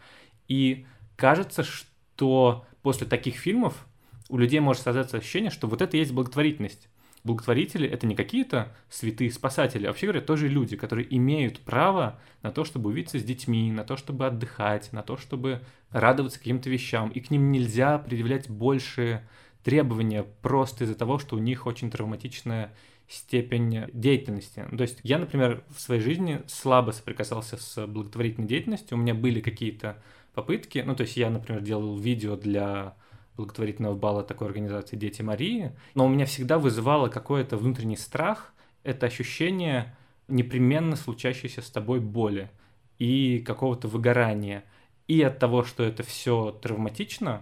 И 0.47 0.85
кажется, 1.17 1.63
что 1.63 2.65
после 2.81 3.05
таких 3.05 3.35
фильмов 3.35 3.85
у 4.29 4.37
людей 4.37 4.61
может 4.61 4.83
создаться 4.83 5.17
ощущение, 5.17 5.51
что 5.51 5.67
вот 5.67 5.81
это 5.81 5.97
и 5.97 5.99
есть 5.99 6.13
благотворительность 6.13 6.87
благотворители— 7.23 7.87
это 7.89 8.07
не 8.07 8.15
какие-то 8.15 8.73
святые 8.89 9.31
спасатели, 9.31 9.85
а 9.85 9.89
вообще 9.89 10.07
говоря, 10.07 10.21
тоже 10.21 10.47
люди, 10.47 10.75
которые 10.75 11.13
имеют 11.15 11.59
право 11.59 12.19
на 12.41 12.51
то, 12.51 12.63
чтобы 12.65 12.89
увидеться 12.89 13.19
с 13.19 13.23
детьми, 13.23 13.71
на 13.71 13.83
то, 13.83 13.97
чтобы 13.97 14.25
отдыхать, 14.25 14.91
на 14.91 15.03
то, 15.03 15.17
чтобы 15.17 15.61
радоваться 15.89 16.39
каким-то 16.39 16.69
вещам, 16.69 17.09
и 17.09 17.19
к 17.19 17.29
ним 17.29 17.51
нельзя 17.51 17.97
предъявлять 17.99 18.49
больше 18.49 19.27
требования 19.63 20.23
просто 20.41 20.83
из-за 20.83 20.95
того, 20.95 21.19
что 21.19 21.35
у 21.35 21.39
них 21.39 21.65
очень 21.65 21.91
травматичная 21.91 22.73
степень 23.07 23.85
деятельности. 23.93 24.65
То 24.75 24.81
есть 24.81 24.99
я, 25.03 25.17
например, 25.17 25.63
в 25.69 25.81
своей 25.81 26.01
жизни 26.01 26.41
слабо 26.47 26.91
соприкасался 26.91 27.57
с 27.57 27.85
благотворительной 27.85 28.47
деятельностью, 28.47 28.97
у 28.97 29.01
меня 29.01 29.13
были 29.13 29.41
какие-то 29.41 30.01
попытки, 30.33 30.81
ну, 30.85 30.95
то 30.95 31.03
есть 31.03 31.17
я, 31.17 31.29
например, 31.29 31.61
делал 31.61 31.97
видео 31.97 32.37
для 32.37 32.95
благотворительного 33.35 33.95
бала 33.95 34.23
такой 34.23 34.47
организации 34.47 34.95
«Дети 34.95 35.21
Марии», 35.21 35.71
но 35.93 36.05
у 36.05 36.09
меня 36.09 36.25
всегда 36.25 36.57
вызывало 36.57 37.09
какой-то 37.09 37.57
внутренний 37.57 37.97
страх, 37.97 38.53
это 38.83 39.07
ощущение 39.07 39.95
непременно 40.27 40.95
случающейся 40.95 41.61
с 41.61 41.69
тобой 41.69 41.99
боли 41.99 42.49
и 42.97 43.39
какого-то 43.39 43.87
выгорания. 43.87 44.63
И 45.07 45.21
от 45.21 45.39
того, 45.39 45.63
что 45.63 45.83
это 45.83 46.03
все 46.03 46.51
травматично, 46.61 47.41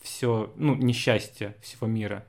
все, 0.00 0.52
ну, 0.56 0.74
несчастье 0.74 1.56
всего 1.60 1.86
мира, 1.86 2.26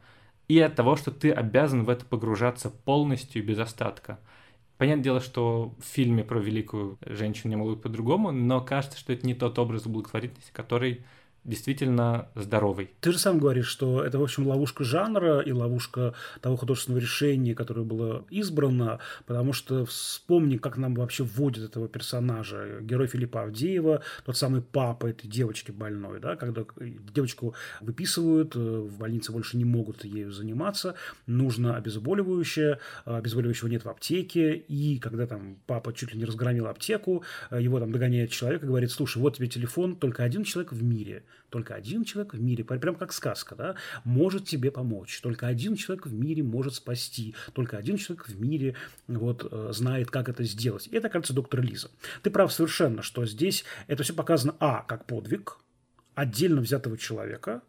и 0.48 0.60
от 0.60 0.76
того, 0.76 0.96
что 0.96 1.12
ты 1.12 1.32
обязан 1.32 1.84
в 1.84 1.90
это 1.90 2.06
погружаться 2.06 2.70
полностью 2.70 3.42
и 3.42 3.46
без 3.46 3.60
остатка. 3.60 4.20
Понятное 4.78 5.04
дело, 5.04 5.20
что 5.20 5.76
в 5.80 5.86
фильме 5.86 6.24
про 6.24 6.40
великую 6.40 6.98
женщину 7.06 7.50
не 7.50 7.56
могут 7.58 7.82
по-другому, 7.82 8.32
но 8.32 8.62
кажется, 8.62 8.98
что 8.98 9.14
это 9.14 9.28
не 9.28 9.34
тот 9.34 9.60
образ 9.60 9.84
благотворительности, 9.84 10.52
который 10.52 11.04
действительно 11.43 12.28
здоровый. 12.36 12.91
Ты 12.99 13.12
же 13.12 13.19
сам 13.19 13.39
говоришь, 13.39 13.67
что 13.67 14.04
это, 14.04 14.19
в 14.19 14.23
общем, 14.23 14.47
ловушка 14.47 14.84
жанра 14.84 15.39
и 15.39 15.52
ловушка 15.52 16.13
того 16.41 16.58
художественного 16.58 17.02
решения, 17.02 17.56
которое 17.56 17.84
было 17.84 18.25
избрано, 18.30 18.99
потому 19.25 19.54
что 19.54 19.86
вспомни, 19.86 20.58
как 20.58 20.78
нам 20.78 20.95
вообще 20.95 21.23
вводят 21.23 21.63
этого 21.63 21.88
персонажа. 21.88 22.80
Герой 22.82 23.08
Филиппа 23.08 23.43
Авдеева, 23.43 24.02
тот 24.25 24.38
самый 24.38 24.62
папа 24.62 25.08
этой 25.08 25.28
девочки 25.28 25.71
больной, 25.71 26.19
да, 26.19 26.36
когда 26.36 26.65
девочку 27.13 27.56
выписывают, 27.82 28.56
э, 28.56 28.60
в 28.60 28.97
больнице 28.97 29.32
больше 29.32 29.58
не 29.58 29.65
могут 29.65 30.04
ею 30.04 30.32
заниматься, 30.32 30.95
нужно 31.25 31.78
обезболивающее, 31.78 32.80
а 33.06 33.17
обезболивающего 33.17 33.69
нет 33.69 33.86
в 33.86 33.89
аптеке, 33.89 34.56
и 34.56 34.99
когда 34.99 35.25
там 35.25 35.58
папа 35.65 35.93
чуть 35.93 36.13
ли 36.13 36.19
не 36.19 36.25
разгромил 36.25 36.67
аптеку, 36.67 37.23
э, 37.49 37.62
его 37.62 37.80
там 37.80 37.91
догоняет 37.91 38.32
человек 38.32 38.63
и 38.63 38.67
говорит, 38.67 38.91
слушай, 38.91 39.19
вот 39.19 39.38
тебе 39.38 39.47
телефон, 39.47 39.95
только 39.95 40.23
один 40.23 40.43
человек 40.43 40.73
в 40.73 40.84
мире– 40.84 41.23
только 41.50 41.76
один 41.76 42.04
человек 42.04 42.34
в 42.34 42.39
мире, 42.39 42.63
прям 42.63 42.96
как 42.96 43.12
сказка, 43.12 43.56
да, 43.56 43.76
может 44.04 44.46
тебе 44.46 44.72
помочь. 44.72 45.20
Только 45.22 45.48
один 45.48 45.76
человек 45.76 46.06
в 46.06 46.13
мире 46.13 46.44
может 46.44 46.76
спасти. 46.76 47.36
Только 47.54 47.78
один 47.78 47.98
человек 47.98 48.28
в 48.28 48.39
мире 48.39 48.76
вот, 49.08 49.48
э, 49.50 49.70
знает, 49.74 50.12
как 50.12 50.30
это 50.30 50.44
сделать. 50.44 50.88
И 50.88 50.96
это, 50.96 51.10
кажется, 51.10 51.34
доктор 51.34 51.62
Лиза. 51.62 51.89
Ты 52.22 52.30
прав 52.30 52.52
совершенно, 52.54 53.02
что 53.02 53.26
здесь 53.26 53.65
это 53.88 54.04
все 54.04 54.13
показано, 54.13 54.56
а, 54.60 54.84
как 54.84 55.06
подвиг, 55.06 55.58
отдельно 56.15 56.62
взятого 56.62 56.98
человека, 56.98 57.62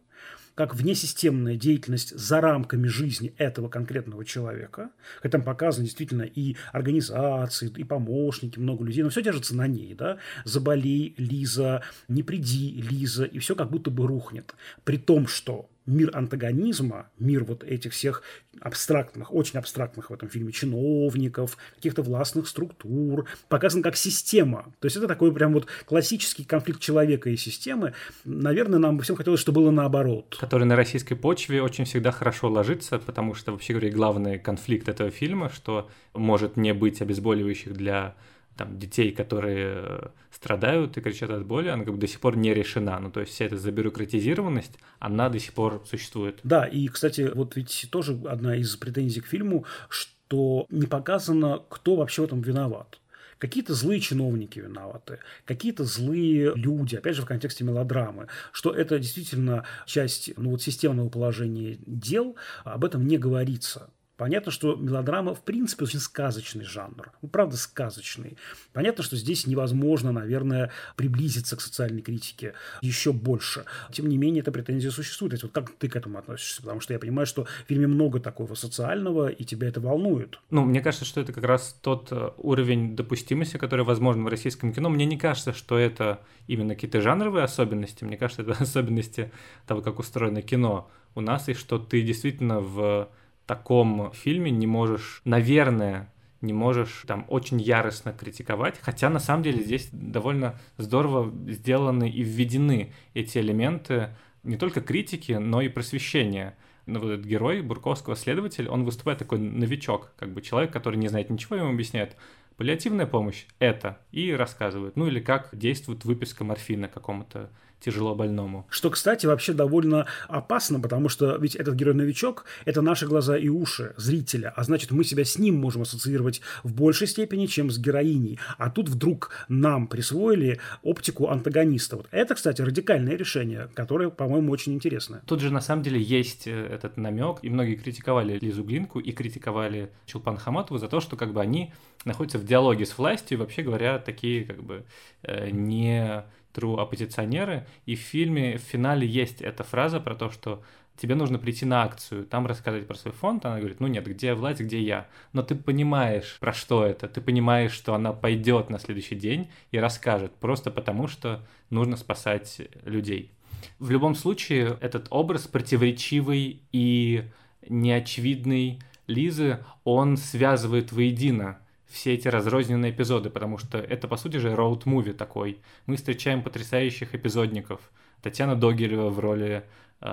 как 0.67 0.75
внесистемная 0.75 1.55
деятельность 1.55 2.15
за 2.17 2.39
рамками 2.39 2.87
жизни 2.87 3.33
этого 3.37 3.67
конкретного 3.67 4.23
человека. 4.23 4.91
Хотя 5.21 5.37
там 5.37 5.43
показаны 5.43 5.85
действительно 5.85 6.21
и 6.21 6.55
организации, 6.71 7.71
и 7.75 7.83
помощники, 7.83 8.59
много 8.59 8.83
людей, 8.83 9.03
но 9.03 9.09
все 9.09 9.23
держится 9.23 9.55
на 9.55 9.67
ней. 9.67 9.95
Да? 9.95 10.17
Заболей, 10.45 11.15
Лиза, 11.17 11.81
не 12.07 12.21
приди, 12.21 12.81
Лиза, 12.89 13.23
и 13.23 13.39
все 13.39 13.55
как 13.55 13.71
будто 13.71 13.89
бы 13.89 14.05
рухнет. 14.05 14.53
При 14.83 14.97
том, 14.97 15.25
что 15.25 15.67
мир 15.85 16.15
антагонизма, 16.15 17.09
мир 17.19 17.43
вот 17.43 17.63
этих 17.63 17.93
всех 17.93 18.23
абстрактных, 18.59 19.33
очень 19.33 19.59
абстрактных 19.59 20.09
в 20.09 20.13
этом 20.13 20.29
фильме 20.29 20.51
чиновников, 20.51 21.57
каких-то 21.75 22.03
властных 22.03 22.47
структур, 22.47 23.25
показан 23.49 23.81
как 23.81 23.95
система. 23.95 24.73
То 24.79 24.85
есть 24.85 24.97
это 24.97 25.07
такой 25.07 25.33
прям 25.33 25.53
вот 25.53 25.67
классический 25.85 26.43
конфликт 26.43 26.79
человека 26.79 27.29
и 27.29 27.37
системы. 27.37 27.93
Наверное, 28.25 28.79
нам 28.79 28.99
всем 28.99 29.15
хотелось, 29.15 29.39
чтобы 29.39 29.61
было 29.61 29.71
наоборот. 29.71 30.37
Который 30.39 30.65
на 30.65 30.75
российской 30.75 31.15
почве 31.15 31.61
очень 31.61 31.85
всегда 31.85 32.11
хорошо 32.11 32.49
ложится, 32.49 32.99
потому 32.99 33.33
что, 33.33 33.51
вообще 33.51 33.73
говоря, 33.73 33.91
главный 33.91 34.39
конфликт 34.39 34.89
этого 34.89 35.09
фильма, 35.09 35.49
что 35.49 35.89
может 36.13 36.57
не 36.57 36.73
быть 36.73 37.01
обезболивающих 37.01 37.73
для 37.73 38.15
там, 38.57 38.77
детей, 38.77 39.11
которые 39.11 39.73
э, 39.75 40.07
страдают 40.31 40.97
и 40.97 41.01
кричат 41.01 41.29
от 41.29 41.45
боли, 41.45 41.69
она 41.69 41.83
как 41.83 41.93
бы 41.93 41.99
до 41.99 42.07
сих 42.07 42.19
пор 42.19 42.35
не 42.37 42.53
решена. 42.53 42.99
Ну, 42.99 43.11
то 43.11 43.21
есть 43.21 43.33
вся 43.33 43.45
эта 43.45 43.57
забюрократизированность, 43.57 44.77
она 44.99 45.29
до 45.29 45.39
сих 45.39 45.53
пор 45.53 45.83
существует. 45.85 46.39
Да, 46.43 46.65
и, 46.65 46.87
кстати, 46.87 47.31
вот 47.33 47.55
ведь 47.55 47.87
тоже 47.91 48.19
одна 48.27 48.55
из 48.55 48.75
претензий 48.75 49.21
к 49.21 49.27
фильму, 49.27 49.65
что 49.89 50.65
не 50.69 50.87
показано, 50.87 51.61
кто 51.69 51.95
вообще 51.95 52.21
в 52.21 52.25
этом 52.25 52.41
виноват. 52.41 52.99
Какие-то 53.37 53.73
злые 53.73 53.99
чиновники 53.99 54.59
виноваты, 54.59 55.17
какие-то 55.45 55.83
злые 55.83 56.53
люди, 56.53 56.95
опять 56.95 57.15
же, 57.15 57.23
в 57.23 57.25
контексте 57.25 57.63
мелодрамы, 57.63 58.27
что 58.51 58.71
это 58.71 58.99
действительно 58.99 59.65
часть 59.87 60.31
ну, 60.37 60.51
вот, 60.51 60.61
системного 60.61 61.09
положения 61.09 61.79
дел, 61.87 62.35
об 62.63 62.85
этом 62.85 63.07
не 63.07 63.17
говорится. 63.17 63.89
Понятно, 64.21 64.51
что 64.51 64.75
мелодрама, 64.75 65.33
в 65.33 65.41
принципе, 65.41 65.85
очень 65.85 65.97
сказочный 65.97 66.63
жанр. 66.63 67.11
Ну, 67.23 67.27
правда, 67.27 67.57
сказочный. 67.57 68.37
Понятно, 68.71 69.03
что 69.03 69.15
здесь 69.15 69.47
невозможно, 69.47 70.11
наверное, 70.11 70.69
приблизиться 70.95 71.57
к 71.57 71.61
социальной 71.61 72.03
критике 72.03 72.53
еще 72.81 73.13
больше. 73.13 73.65
Тем 73.91 74.07
не 74.07 74.19
менее, 74.19 74.41
эта 74.41 74.51
претензия 74.51 74.91
существует. 74.91 75.33
Есть, 75.33 75.41
вот 75.41 75.53
как 75.53 75.71
ты 75.71 75.89
к 75.89 75.95
этому 75.95 76.19
относишься? 76.19 76.61
Потому 76.61 76.81
что 76.81 76.93
я 76.93 76.99
понимаю, 76.99 77.25
что 77.25 77.45
в 77.45 77.67
фильме 77.67 77.87
много 77.87 78.19
такого 78.19 78.53
социального, 78.53 79.27
и 79.27 79.43
тебя 79.43 79.69
это 79.69 79.81
волнует. 79.81 80.37
Ну, 80.51 80.65
мне 80.65 80.81
кажется, 80.81 81.05
что 81.05 81.19
это 81.19 81.33
как 81.33 81.45
раз 81.45 81.75
тот 81.81 82.11
э, 82.11 82.29
уровень 82.37 82.95
допустимости, 82.95 83.57
который 83.57 83.85
возможен 83.85 84.23
в 84.23 84.27
российском 84.27 84.71
кино. 84.71 84.91
Мне 84.91 85.07
не 85.07 85.17
кажется, 85.17 85.51
что 85.51 85.79
это 85.79 86.21
именно 86.45 86.75
какие-то 86.75 87.01
жанровые 87.01 87.43
особенности. 87.43 88.03
Мне 88.03 88.17
кажется, 88.17 88.43
это 88.43 88.51
особенности 88.59 89.31
того, 89.65 89.81
как 89.81 89.97
устроено 89.97 90.43
кино 90.43 90.91
у 91.15 91.21
нас, 91.21 91.49
и 91.49 91.55
что 91.55 91.79
ты 91.79 92.03
действительно 92.03 92.59
в 92.59 93.09
таком 93.45 94.11
фильме 94.13 94.51
не 94.51 94.67
можешь, 94.67 95.21
наверное, 95.25 96.11
не 96.41 96.53
можешь 96.53 97.03
там 97.07 97.25
очень 97.27 97.61
яростно 97.61 98.13
критиковать, 98.13 98.79
хотя 98.81 99.09
на 99.09 99.19
самом 99.19 99.43
деле 99.43 99.63
здесь 99.63 99.89
довольно 99.91 100.59
здорово 100.77 101.31
сделаны 101.47 102.09
и 102.09 102.23
введены 102.23 102.93
эти 103.13 103.37
элементы 103.37 104.09
не 104.43 104.57
только 104.57 104.81
критики, 104.81 105.33
но 105.33 105.61
и 105.61 105.69
просвещения. 105.69 106.57
Ну, 106.87 106.99
вот 106.99 107.11
этот 107.11 107.25
герой 107.25 107.61
Бурковского 107.61 108.15
следователь, 108.15 108.67
он 108.67 108.83
выступает 108.85 109.19
такой 109.19 109.37
новичок, 109.37 110.13
как 110.17 110.33
бы 110.33 110.41
человек, 110.41 110.73
который 110.73 110.95
не 110.95 111.09
знает 111.09 111.29
ничего, 111.29 111.55
ему 111.55 111.69
объясняет, 111.69 112.17
паллиативная 112.57 113.05
помощь– 113.05 113.45
это, 113.59 113.99
и 114.11 114.31
рассказывает. 114.33 114.95
Ну 114.95 115.07
или 115.07 115.19
как 115.19 115.49
действует 115.53 116.05
выписка 116.05 116.43
морфина 116.43 116.87
какому-то 116.87 117.51
тяжело 117.81 118.15
больному. 118.15 118.65
Что, 118.69 118.89
кстати, 118.89 119.25
вообще 119.25 119.53
довольно 119.53 120.05
опасно, 120.27 120.79
потому 120.79 121.09
что 121.09 121.35
ведь 121.37 121.55
этот 121.55 121.75
герой-новичок– 121.75 122.45
это 122.65 122.81
наши 122.81 123.07
глаза 123.07 123.37
и 123.37 123.49
уши 123.49 123.93
зрителя, 123.97 124.53
а 124.55 124.63
значит, 124.63 124.91
мы 124.91 125.03
себя 125.03 125.25
с 125.25 125.37
ним 125.37 125.55
можем 125.55 125.81
ассоциировать 125.81 126.41
в 126.63 126.73
большей 126.73 127.07
степени, 127.07 127.47
чем 127.47 127.71
с 127.71 127.77
героиней. 127.77 128.39
А 128.57 128.69
тут 128.69 128.87
вдруг 128.89 129.31
нам 129.49 129.87
присвоили 129.87 130.59
оптику 130.83 131.27
антагониста. 131.27 131.97
Вот 131.97 132.07
это, 132.11 132.35
кстати, 132.35 132.61
радикальное 132.61 133.15
решение, 133.15 133.69
которое, 133.73 134.09
по-моему, 134.09 134.51
очень 134.51 134.73
интересное. 134.73 135.21
Тут 135.25 135.39
же, 135.39 135.51
на 135.51 135.61
самом 135.61 135.83
деле, 135.83 135.99
есть 136.01 136.47
э, 136.47 136.51
этот 136.51 136.97
намек, 136.97 137.39
и 137.41 137.49
многие 137.49 137.75
критиковали 137.75 138.37
Лизу 138.39 138.63
Глинку 138.63 138.99
и 138.99 139.11
критиковали 139.11 139.91
Чулпан 140.05 140.37
Хаматову 140.37 140.79
за 140.79 140.87
то, 140.87 140.99
что 140.99 141.15
как 141.15 141.33
бы 141.33 141.41
они 141.41 141.73
находятся 142.05 142.37
в 142.37 142.45
диалоге 142.45 142.85
с 142.85 142.97
властью, 142.97 143.37
и 143.37 143.39
вообще 143.41 143.61
говоря, 143.61 143.99
такие 143.99 144.45
как 144.45 144.63
бы 144.63 144.85
э, 145.23 145.49
не 145.49 146.23
true 146.53 146.79
оппозиционеры, 146.79 147.67
и 147.85 147.95
в 147.95 147.99
фильме 147.99 148.57
в 148.57 148.61
финале 148.61 149.07
есть 149.07 149.41
эта 149.41 149.63
фраза 149.63 149.99
про 149.99 150.15
то, 150.15 150.29
что 150.29 150.63
тебе 150.97 151.15
нужно 151.15 151.39
прийти 151.39 151.65
на 151.65 151.83
акцию, 151.83 152.25
там 152.25 152.45
рассказать 152.45 152.87
про 152.87 152.95
свой 152.95 153.13
фонд, 153.13 153.45
она 153.45 153.57
говорит, 153.57 153.79
ну 153.79 153.87
нет, 153.87 154.05
где 154.05 154.33
власть, 154.33 154.61
где 154.61 154.79
я. 154.79 155.07
Но 155.33 155.41
ты 155.41 155.55
понимаешь, 155.55 156.37
про 156.39 156.53
что 156.53 156.85
это, 156.85 157.07
ты 157.07 157.21
понимаешь, 157.21 157.71
что 157.71 157.95
она 157.95 158.13
пойдет 158.13 158.69
на 158.69 158.77
следующий 158.77 159.15
день 159.15 159.49
и 159.71 159.79
расскажет, 159.79 160.33
просто 160.35 160.69
потому 160.69 161.07
что 161.07 161.45
нужно 161.69 161.97
спасать 161.97 162.61
людей. 162.85 163.31
В 163.79 163.89
любом 163.91 164.15
случае, 164.15 164.77
этот 164.81 165.07
образ 165.09 165.47
противоречивый 165.47 166.61
и 166.71 167.23
неочевидный 167.67 168.79
Лизы, 169.07 169.63
он 169.83 170.17
связывает 170.17 170.91
воедино 170.91 171.59
все 171.91 172.13
эти 172.13 172.27
разрозненные 172.27 172.91
эпизоды, 172.91 173.29
потому 173.29 173.57
что 173.57 173.77
это, 173.77 174.07
по 174.07 174.17
сути 174.17 174.37
же, 174.37 174.53
роуд-муви 174.53 175.13
такой. 175.13 175.59
Мы 175.85 175.97
встречаем 175.97 176.43
потрясающих 176.43 177.13
эпизодников. 177.13 177.81
Татьяна 178.21 178.55
Догилева 178.55 179.09
в 179.09 179.19
роли 179.19 179.63
э... 179.99 180.05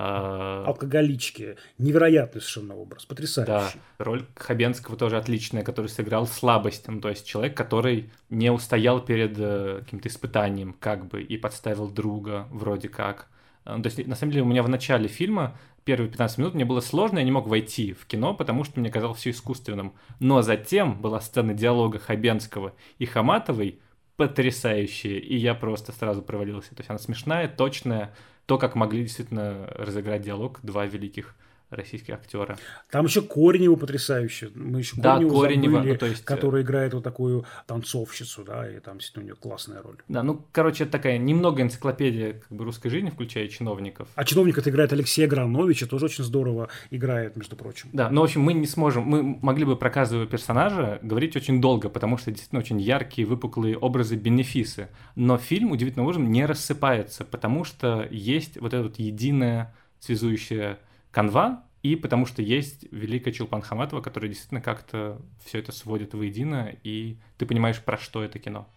алкоголички. 0.67 1.57
Невероятный 1.79 2.41
совершенно 2.41 2.77
образ, 2.77 3.05
потрясающий. 3.05 3.47
Да, 3.47 3.71
роль 3.99 4.25
Хабенского 4.35 4.97
тоже 4.97 5.17
отличная, 5.17 5.63
который 5.63 5.89
сыграл 5.89 6.27
слабость, 6.27 6.89
ну, 6.89 7.01
то 7.01 7.11
есть 7.11 7.27
человек, 7.27 7.57
который 7.57 8.11
не 8.31 8.51
устоял 8.51 9.01
перед 9.05 9.39
э, 9.39 9.81
каким-то 9.85 10.09
испытанием, 10.09 10.75
как 10.79 11.07
бы, 11.07 11.23
и 11.23 11.37
подставил 11.37 11.89
друга, 11.89 12.49
вроде 12.51 12.89
как. 12.89 13.29
Э, 13.69 13.81
то 13.81 13.87
есть, 13.87 14.07
на 14.07 14.17
самом 14.17 14.33
деле, 14.33 14.45
у 14.45 14.49
меня 14.49 14.63
в 14.63 14.69
начале 14.69 15.09
фильма 15.09 15.57
первые 15.85 16.11
15 16.11 16.39
минут 16.39 16.55
мне 16.55 16.65
было 16.65 16.81
сложно, 16.81 17.19
я 17.19 17.25
не 17.25 17.31
мог 17.31 17.47
войти 17.47 17.93
в 17.93 18.07
кино, 18.07 18.35
потому 18.35 18.65
что 18.65 18.81
мне 18.81 18.91
казалось 18.91 19.19
все 19.19 19.31
искусственным. 19.31 19.95
Но 20.19 20.43
затем 20.43 21.01
была 21.01 21.21
сцена 21.21 21.55
диалога 21.55 21.99
Хабенского 21.99 22.75
и 22.99 23.07
Хаматовой 23.07 23.79
потрясающая, 24.17 25.19
и 25.19 25.37
я 25.37 25.55
просто 25.55 25.93
сразу 25.93 26.23
провалился. 26.23 26.75
То 26.75 26.81
есть 26.81 26.91
она 26.91 26.99
смешная, 26.99 27.47
точная, 27.47 28.15
то, 28.47 28.59
как 28.59 28.75
могли 28.75 29.03
действительно 29.03 29.67
разыграть 29.77 30.23
диалог 30.23 30.59
два 30.63 30.87
великих 30.87 31.37
российские 31.71 32.17
актеры. 32.17 32.57
Там 32.91 33.05
еще 33.07 33.23
Коренева 33.23 33.77
потрясающая. 33.77 34.51
Мы 34.55 34.79
еще 34.81 34.97
да, 34.97 35.17
Коренева, 35.17 35.43
Коренева 35.43 35.75
забыли, 35.77 35.93
ну, 35.93 35.99
то 35.99 36.07
есть... 36.07 36.25
которая 36.25 36.63
играет 36.63 36.95
вот 36.95 37.05
такую 37.05 37.45
танцовщицу, 37.67 38.45
да, 38.45 38.71
и 38.71 38.81
там 38.81 38.99
у 39.17 39.21
нее 39.21 39.35
классная 39.35 39.83
роль. 39.83 39.97
Да, 40.09 40.23
ну, 40.23 40.45
короче, 40.53 40.85
это 40.85 40.93
такая 40.93 41.19
немного 41.19 41.63
энциклопедия 41.63 42.35
как 42.35 42.51
бы 42.51 42.65
русской 42.65 42.89
жизни, 42.89 43.11
включая 43.11 43.49
чиновников. 43.49 44.09
А 44.15 44.25
чиновник 44.25 44.59
это 44.59 44.71
играет 44.71 44.93
Алексей 44.93 45.27
Гранович, 45.27 45.83
и 45.83 45.87
тоже 45.87 46.07
очень 46.07 46.25
здорово 46.25 46.69
играет, 46.91 47.37
между 47.37 47.57
прочим. 47.57 47.91
Да, 47.93 48.11
ну, 48.11 48.23
в 48.23 48.25
общем, 48.25 48.41
мы 48.41 48.55
не 48.55 48.67
сможем, 48.67 49.05
мы 49.05 49.23
могли 49.23 49.65
бы 49.65 49.77
про 49.77 49.91
каждого 49.91 50.27
персонажа 50.27 50.99
говорить 51.03 51.37
очень 51.37 51.61
долго, 51.61 51.89
потому 51.89 52.17
что 52.17 52.31
действительно 52.31 52.61
очень 52.61 52.81
яркие, 52.81 53.27
выпуклые 53.27 53.77
образы 53.77 54.17
бенефисы. 54.17 54.89
Но 55.15 55.37
фильм, 55.39 55.73
удивительным 55.73 56.07
образом, 56.07 56.31
не 56.31 56.47
рассыпается, 56.47 57.25
потому 57.25 57.65
что 57.65 58.07
есть 58.11 58.59
вот 58.61 58.73
эта 58.73 58.85
вот 58.85 58.99
единая 58.99 59.75
связующая 60.01 60.79
канва, 61.19 61.65
и 61.83 61.97
потому 61.97 62.27
что 62.27 62.43
есть 62.43 62.87
великая 62.93 63.33
Чулпан 63.33 63.61
Хаматова, 63.61 64.01
которая 64.01 64.29
действительно 64.29 64.61
как-то 64.61 65.21
все 65.45 65.59
это 65.59 65.73
сводит 65.73 66.15
воедино, 66.15 66.73
и 66.85 67.19
ты 67.39 67.45
понимаешь, 67.45 67.83
про 67.83 67.99
что 67.99 68.23
это 68.23 68.39
кино. 68.39 68.69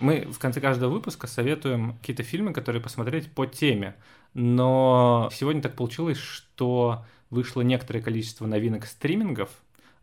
Мы 0.00 0.22
в 0.22 0.40
конце 0.40 0.60
каждого 0.60 0.90
выпуска 0.90 1.28
советуем 1.28 1.96
какие-то 1.98 2.24
фильмы, 2.24 2.52
которые 2.52 2.82
посмотреть 2.82 3.30
по 3.30 3.46
теме. 3.46 3.94
Но 4.34 5.30
сегодня 5.32 5.62
так 5.62 5.76
получилось, 5.76 6.18
что 6.18 7.04
вышло 7.30 7.60
некоторое 7.60 8.00
количество 8.00 8.48
новинок 8.48 8.86
стримингов. 8.86 9.50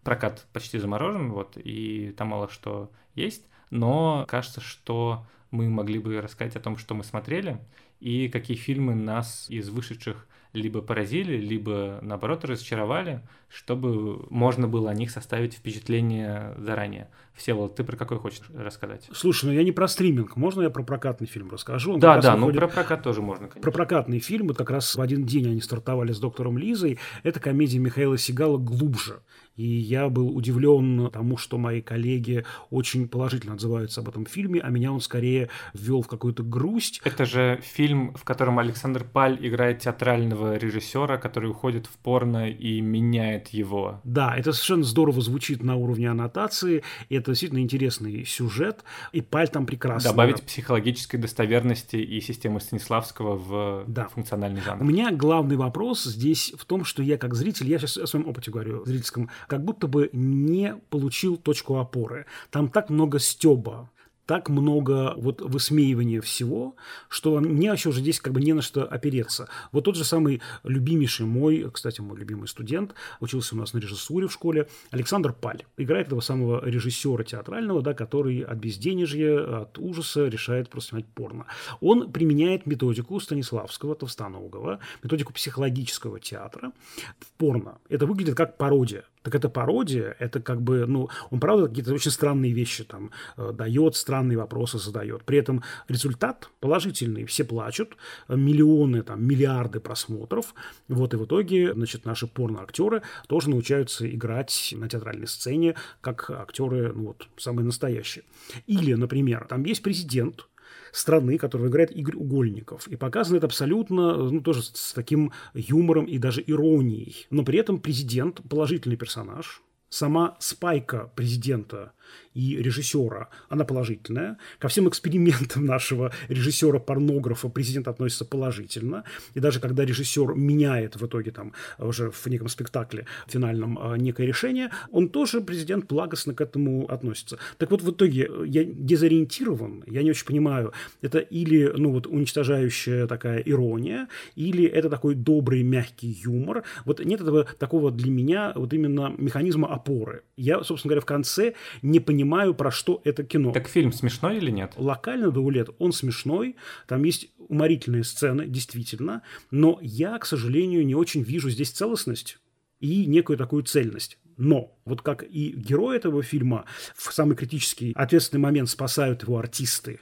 Прокат 0.03 0.47
почти 0.53 0.79
заморожен, 0.79 1.33
вот, 1.33 1.57
и 1.57 2.13
там 2.17 2.29
мало 2.29 2.47
что 2.47 2.89
есть. 3.13 3.45
Но 3.71 4.25
кажется, 4.29 4.61
что 4.61 5.25
мы 5.51 5.69
могли 5.69 5.99
бы 5.99 6.21
рассказать 6.21 6.55
о 6.55 6.61
том, 6.61 6.77
что 6.77 6.95
мы 6.95 7.03
смотрели, 7.03 7.59
и 8.03 8.27
какие 8.27 8.57
фильмы 8.57 8.95
нас 8.95 9.45
из 9.49 9.69
вышедших 9.69 10.27
либо 10.51 10.81
поразили, 10.81 11.37
либо 11.37 11.99
наоборот 12.01 12.43
разочаровали, 12.43 13.21
чтобы 13.47 14.27
можно 14.29 14.67
было 14.67 14.91
о 14.91 14.93
них 14.93 15.09
составить 15.09 15.53
впечатление 15.53 16.53
заранее. 16.57 17.09
Всеволод, 17.33 17.75
ты 17.75 17.83
про 17.83 17.95
какой 17.95 18.19
хочешь 18.19 18.41
рассказать? 18.53 19.09
Слушай, 19.13 19.45
ну 19.45 19.51
я 19.53 19.63
не 19.63 19.71
про 19.71 19.87
стриминг, 19.87 20.35
можно 20.35 20.63
я 20.63 20.69
про 20.69 20.83
прокатный 20.83 21.27
фильм 21.27 21.49
расскажу? 21.49 21.93
Он 21.93 21.99
да, 21.99 22.19
да, 22.19 22.35
выходит... 22.35 22.61
ну 22.61 22.67
про 22.67 22.73
прокат 22.73 23.03
тоже 23.03 23.21
можно, 23.21 23.47
конечно. 23.47 23.61
Про 23.61 23.71
прокатный 23.71 24.19
фильм, 24.19 24.47
вот 24.47 24.57
как 24.57 24.69
раз 24.69 24.93
в 24.93 25.01
один 25.01 25.25
день 25.25 25.47
они 25.47 25.61
стартовали 25.61 26.11
с 26.11 26.19
доктором 26.19 26.57
Лизой, 26.57 26.99
это 27.23 27.39
комедия 27.39 27.79
Михаила 27.79 28.17
Сигала 28.17 28.57
«Глубже». 28.57 29.21
И 29.55 29.65
я 29.65 30.09
был 30.09 30.35
удивлен 30.35 31.09
тому, 31.11 31.37
что 31.37 31.57
мои 31.57 31.81
коллеги 31.81 32.45
очень 32.71 33.07
положительно 33.07 33.53
отзываются 33.53 34.01
об 34.01 34.09
этом 34.09 34.25
фильме, 34.25 34.59
а 34.59 34.69
меня 34.69 34.91
он 34.91 34.99
скорее 34.99 35.49
ввел 35.73 36.01
в 36.01 36.07
какую-то 36.07 36.41
грусть. 36.43 37.01
Это 37.03 37.25
же 37.25 37.59
фильм, 37.61 38.13
в 38.15 38.23
котором 38.23 38.57
Александр 38.57 39.03
Паль 39.03 39.37
играет 39.41 39.79
театрального 39.79 40.57
режиссера, 40.57 41.17
который 41.17 41.51
уходит 41.51 41.85
в 41.85 41.97
порно 41.97 42.49
и 42.49 42.81
меняет 42.81 43.49
его. 43.49 44.01
Да, 44.03 44.35
это 44.35 44.53
совершенно 44.53 44.83
здорово 44.83 45.21
звучит 45.21 45.63
на 45.63 45.75
уровне 45.75 46.09
аннотации. 46.09 46.83
И 47.09 47.15
это 47.15 47.31
действительно 47.31 47.59
интересный 47.59 48.25
сюжет. 48.25 48.83
И 49.11 49.21
Паль 49.21 49.49
там 49.49 49.65
прекрасно. 49.65 50.09
Добавить 50.09 50.41
психологической 50.41 51.19
достоверности 51.19 51.97
и 51.97 52.21
системы 52.21 52.59
Станиславского 52.59 53.35
в 53.35 53.83
Да. 53.87 54.07
функциональный 54.07 54.61
жанр. 54.61 54.81
У 54.81 54.85
меня 54.85 55.11
главный 55.11 55.57
вопрос 55.57 56.03
здесь 56.03 56.53
в 56.57 56.65
том, 56.65 56.83
что 56.85 57.03
я 57.03 57.17
как 57.17 57.35
зритель, 57.35 57.69
я 57.69 57.77
сейчас 57.77 57.97
о 57.97 58.07
своем 58.07 58.27
опыте 58.27 58.49
говорю, 58.51 58.83
зрительском, 58.85 59.29
как 59.47 59.63
будто 59.63 59.87
бы 59.87 60.09
не 60.13 60.75
получил 60.89 61.37
точку 61.37 61.77
опоры. 61.77 62.25
Там 62.49 62.69
так 62.69 62.89
много 62.89 63.19
стеба, 63.19 63.89
так 64.25 64.49
много 64.49 65.13
вот 65.17 65.41
высмеивания 65.41 66.21
всего, 66.21 66.75
что 67.09 67.39
мне 67.39 67.69
вообще 67.69 67.89
уже 67.89 67.99
здесь 67.99 68.19
как 68.21 68.33
бы 68.33 68.41
не 68.41 68.53
на 68.53 68.61
что 68.61 68.85
опереться. 68.85 69.49
Вот 69.71 69.83
тот 69.83 69.95
же 69.95 70.05
самый 70.05 70.41
любимейший 70.63 71.25
мой, 71.25 71.69
кстати, 71.71 72.01
мой 72.01 72.17
любимый 72.17 72.47
студент, 72.47 72.93
учился 73.19 73.55
у 73.55 73.57
нас 73.57 73.73
на 73.73 73.79
режиссуре 73.79 74.27
в 74.27 74.31
школе, 74.31 74.69
Александр 74.91 75.33
Паль. 75.33 75.65
Играет 75.77 76.07
этого 76.07 76.21
самого 76.21 76.65
режиссера 76.65 77.23
театрального, 77.23 77.81
да, 77.81 77.93
который 77.93 78.41
от 78.41 78.57
безденежья, 78.57 79.63
от 79.63 79.77
ужаса 79.77 80.27
решает 80.27 80.69
просто 80.69 80.91
снимать 80.91 81.07
порно. 81.07 81.45
Он 81.81 82.11
применяет 82.11 82.65
методику 82.65 83.19
Станиславского, 83.19 83.95
Товстоногова, 83.95 84.79
методику 85.03 85.33
психологического 85.33 86.19
театра 86.19 86.71
в 87.19 87.31
порно. 87.33 87.77
Это 87.89 88.05
выглядит 88.05 88.35
как 88.35 88.57
пародия. 88.57 89.03
Так 89.23 89.35
это 89.35 89.49
пародия, 89.49 90.15
это 90.19 90.41
как 90.41 90.61
бы, 90.61 90.85
ну, 90.85 91.09
он 91.31 91.39
правда 91.39 91.67
какие-то 91.67 91.93
очень 91.93 92.11
странные 92.11 92.51
вещи 92.51 92.83
там 92.83 93.11
э, 93.37 93.51
дает, 93.53 93.95
странные 93.95 94.37
вопросы 94.37 94.77
задает. 94.77 95.23
При 95.23 95.37
этом 95.37 95.63
результат 95.87 96.49
положительный, 96.59 97.25
все 97.25 97.45
плачут, 97.45 97.97
миллионы, 98.27 99.01
там, 99.01 99.25
миллиарды 99.25 99.79
просмотров. 99.79 100.53
Вот 100.89 101.13
и 101.13 101.17
в 101.17 101.25
итоге, 101.25 101.73
значит, 101.73 102.05
наши 102.05 102.27
порно-актеры 102.27 103.01
тоже 103.27 103.49
научаются 103.49 104.09
играть 104.09 104.73
на 104.77 104.89
театральной 104.89 105.27
сцене, 105.27 105.75
как 106.01 106.29
актеры, 106.29 106.91
ну 106.93 107.07
вот, 107.07 107.27
самые 107.37 107.65
настоящие. 107.65 108.25
Или, 108.67 108.93
например, 108.93 109.45
там 109.47 109.63
есть 109.63 109.81
президент, 109.81 110.47
страны, 110.93 111.37
которого 111.37 111.67
играет 111.67 111.91
Игорь 111.91 112.15
Угольников. 112.15 112.87
И 112.87 112.95
показано 112.95 113.37
это 113.37 113.47
абсолютно, 113.47 114.15
ну, 114.15 114.39
тоже 114.39 114.61
с 114.63 114.93
таким 114.93 115.33
юмором 115.53 116.05
и 116.05 116.17
даже 116.19 116.41
иронией. 116.45 117.27
Но 117.29 117.43
при 117.43 117.59
этом 117.59 117.79
президент– 117.79 118.41
положительный 118.49 118.95
персонаж. 118.95 119.61
Сама 119.89 120.37
спайка 120.39 121.11
президента 121.15 121.91
и 122.33 122.57
режиссера, 122.57 123.29
она 123.49 123.65
положительная. 123.65 124.37
Ко 124.59 124.67
всем 124.67 124.87
экспериментам 124.89 125.65
нашего 125.65 126.11
режиссера-порнографа 126.29 127.49
президент 127.49 127.87
относится 127.87 128.25
положительно. 128.25 129.03
И 129.33 129.39
даже 129.39 129.59
когда 129.59 129.85
режиссер 129.85 130.33
меняет 130.33 130.95
в 130.95 131.05
итоге 131.05 131.31
там 131.31 131.53
уже 131.77 132.11
в 132.11 132.25
неком 132.27 132.47
спектакле 132.47 133.05
финальном 133.27 133.79
э, 133.79 133.97
некое 133.97 134.27
решение, 134.27 134.71
он 134.91 135.09
тоже, 135.09 135.41
президент, 135.41 135.85
благостно 135.85 136.33
к 136.33 136.41
этому 136.41 136.85
относится. 136.89 137.37
Так 137.57 137.71
вот, 137.71 137.81
в 137.81 137.91
итоге 137.91 138.29
я 138.45 138.63
дезориентирован, 138.63 139.83
я 139.87 140.03
не 140.03 140.09
очень 140.09 140.25
понимаю, 140.25 140.73
это 141.01 141.19
или, 141.19 141.71
ну 141.77 141.91
вот, 141.91 142.07
уничтожающая 142.07 143.07
такая 143.07 143.39
ирония, 143.39 144.07
или 144.35 144.65
это 144.65 144.89
такой 144.89 145.15
добрый, 145.15 145.63
мягкий 145.63 146.07
юмор. 146.23 146.63
Вот 146.85 147.03
нет 147.03 147.21
этого 147.21 147.43
такого 147.43 147.91
для 147.91 148.11
меня 148.11 148.53
вот 148.55 148.73
именно 148.73 149.13
механизма 149.17 149.73
опоры. 149.73 150.23
Я, 150.37 150.63
собственно 150.63 150.89
говоря, 150.89 151.01
в 151.01 151.05
конце 151.05 151.53
не 151.81 151.99
понимаю, 151.99 152.22
про 152.53 152.71
что 152.71 153.01
это 153.03 153.23
кино. 153.23 153.51
Так 153.51 153.67
фильм 153.67 153.91
смешной 153.91 154.37
или 154.37 154.51
нет? 154.51 154.73
Локально 154.77 155.31
Даулет, 155.31 155.69
он 155.79 155.93
смешной, 155.93 156.55
там 156.87 157.03
есть 157.03 157.29
уморительные 157.37 158.03
сцены, 158.03 158.47
действительно, 158.47 159.21
но 159.51 159.79
я, 159.81 160.17
к 160.17 160.25
сожалению, 160.25 160.85
не 160.85 160.95
очень 160.95 161.21
вижу 161.21 161.49
здесь 161.49 161.71
целостность 161.71 162.39
и 162.79 163.05
некую 163.05 163.37
такую 163.37 163.63
цельность. 163.63 164.17
Но, 164.37 164.77
вот 164.85 165.01
как 165.01 165.23
и 165.23 165.51
герой 165.51 165.97
этого 165.97 166.23
фильма 166.23 166.65
в 166.95 167.13
самый 167.13 167.35
критический 167.35 167.93
ответственный 167.95 168.41
момент 168.41 168.69
спасают 168.69 169.23
его 169.23 169.37
артисты, 169.37 169.99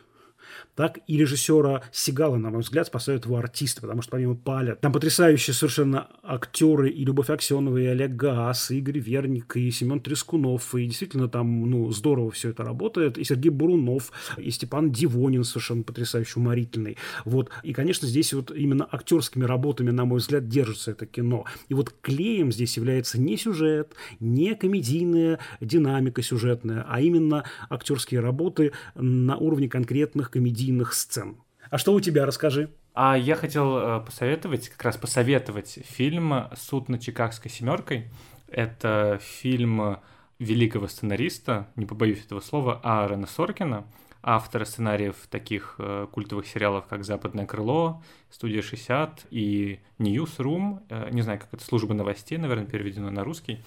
так 0.76 0.99
и 1.07 1.18
режиссера 1.18 1.84
Сигала, 1.91 2.38
на 2.38 2.49
мой 2.49 2.62
взгляд, 2.62 2.88
спасают 2.88 3.26
его 3.26 3.38
артисты, 3.38 3.82
потому 3.82 4.01
что 4.01 4.12
помимо 4.12 4.36
Паля, 4.36 4.76
там 4.76 4.91
потрясающие 4.91 5.53
совершенно 5.53 6.07
актеры 6.24 6.89
и 6.89 7.03
Любовь 7.05 7.30
Аксенова, 7.30 7.78
и 7.78 7.86
Олег 7.86 8.12
Гаас, 8.12 8.72
и 8.72 8.78
Игорь 8.78 8.99
Верник, 8.99 9.55
и 9.55 9.72
Семен 9.72 9.99
Трескунов, 9.99 10.74
и 10.76 10.86
действительно 10.86 11.28
там, 11.28 11.70
ну, 11.70 11.91
здорово 11.91 12.32
все 12.32 12.49
это 12.49 12.64
работает, 12.64 13.18
и 13.18 13.24
Сергей 13.24 13.49
Бурунов, 13.49 14.12
и 14.38 14.49
Степан 14.51 14.91
Дивонин 14.91 15.43
совершенно 15.43 15.84
потрясающе 15.84 16.39
уморительный, 16.39 16.97
вот, 17.26 17.49
и, 17.64 17.74
конечно, 17.74 18.07
здесь 18.07 18.34
вот 18.34 18.51
именно 18.51 18.88
актерскими 18.89 19.43
работами, 19.43 19.91
на 19.91 20.05
мой 20.05 20.20
взгляд, 20.20 20.47
держится 20.47 20.91
это 20.91 21.05
кино, 21.05 21.45
и 21.70 21.74
вот 21.74 21.93
клеем 22.01 22.51
здесь 22.51 22.78
является 22.78 23.20
не 23.20 23.38
сюжет, 23.38 23.93
не 24.20 24.55
комедийная 24.55 25.39
динамика 25.59 26.22
сюжетная, 26.22 26.86
а 26.88 27.01
именно 27.01 27.43
актерские 27.70 28.20
работы 28.20 28.72
на 28.95 29.38
уровне 29.38 29.70
конкретных 29.70 30.32
комедийных 30.32 30.51
сцен. 30.93 31.38
А 31.70 31.78
что 31.78 31.93
у 31.93 31.99
тебя, 31.99 32.26
расскажи. 32.26 32.70
А 32.93 33.18
я 33.18 33.36
хотел 33.36 33.78
э, 33.78 34.02
посоветовать, 34.02 34.70
как 34.70 34.84
раз 34.84 34.97
посоветовать 34.97 35.80
фильм 35.86 36.47
«Суд 36.58 36.89
над 36.89 37.02
Чикагской 37.02 37.49
семеркой». 37.49 38.10
Это 38.47 39.20
фильм 39.22 39.97
великого 40.39 40.88
сценариста, 40.88 41.68
не 41.76 41.86
побоюсь 41.86 42.26
этого 42.26 42.41
слова, 42.41 42.82
Аарона 42.84 43.28
Соркина, 43.28 43.86
автора 44.24 44.66
сценариев 44.66 45.16
таких 45.30 45.76
э, 45.78 46.08
культовых 46.12 46.47
сериалов, 46.47 46.86
как 46.88 47.06
«Западное 47.06 47.45
крыло», 47.45 48.04
«Студия 48.30 48.62
60» 48.62 49.28
и 49.30 49.80
«Ньюсрум», 49.99 50.84
э, 50.89 51.10
не 51.12 51.22
знаю, 51.22 51.39
как 51.39 51.54
это, 51.54 51.64
«Служба 51.64 51.93
новостей», 51.93 52.38
наверное, 52.38 52.66
переведено 52.66 53.10
на 53.10 53.24
русский. 53.24 53.64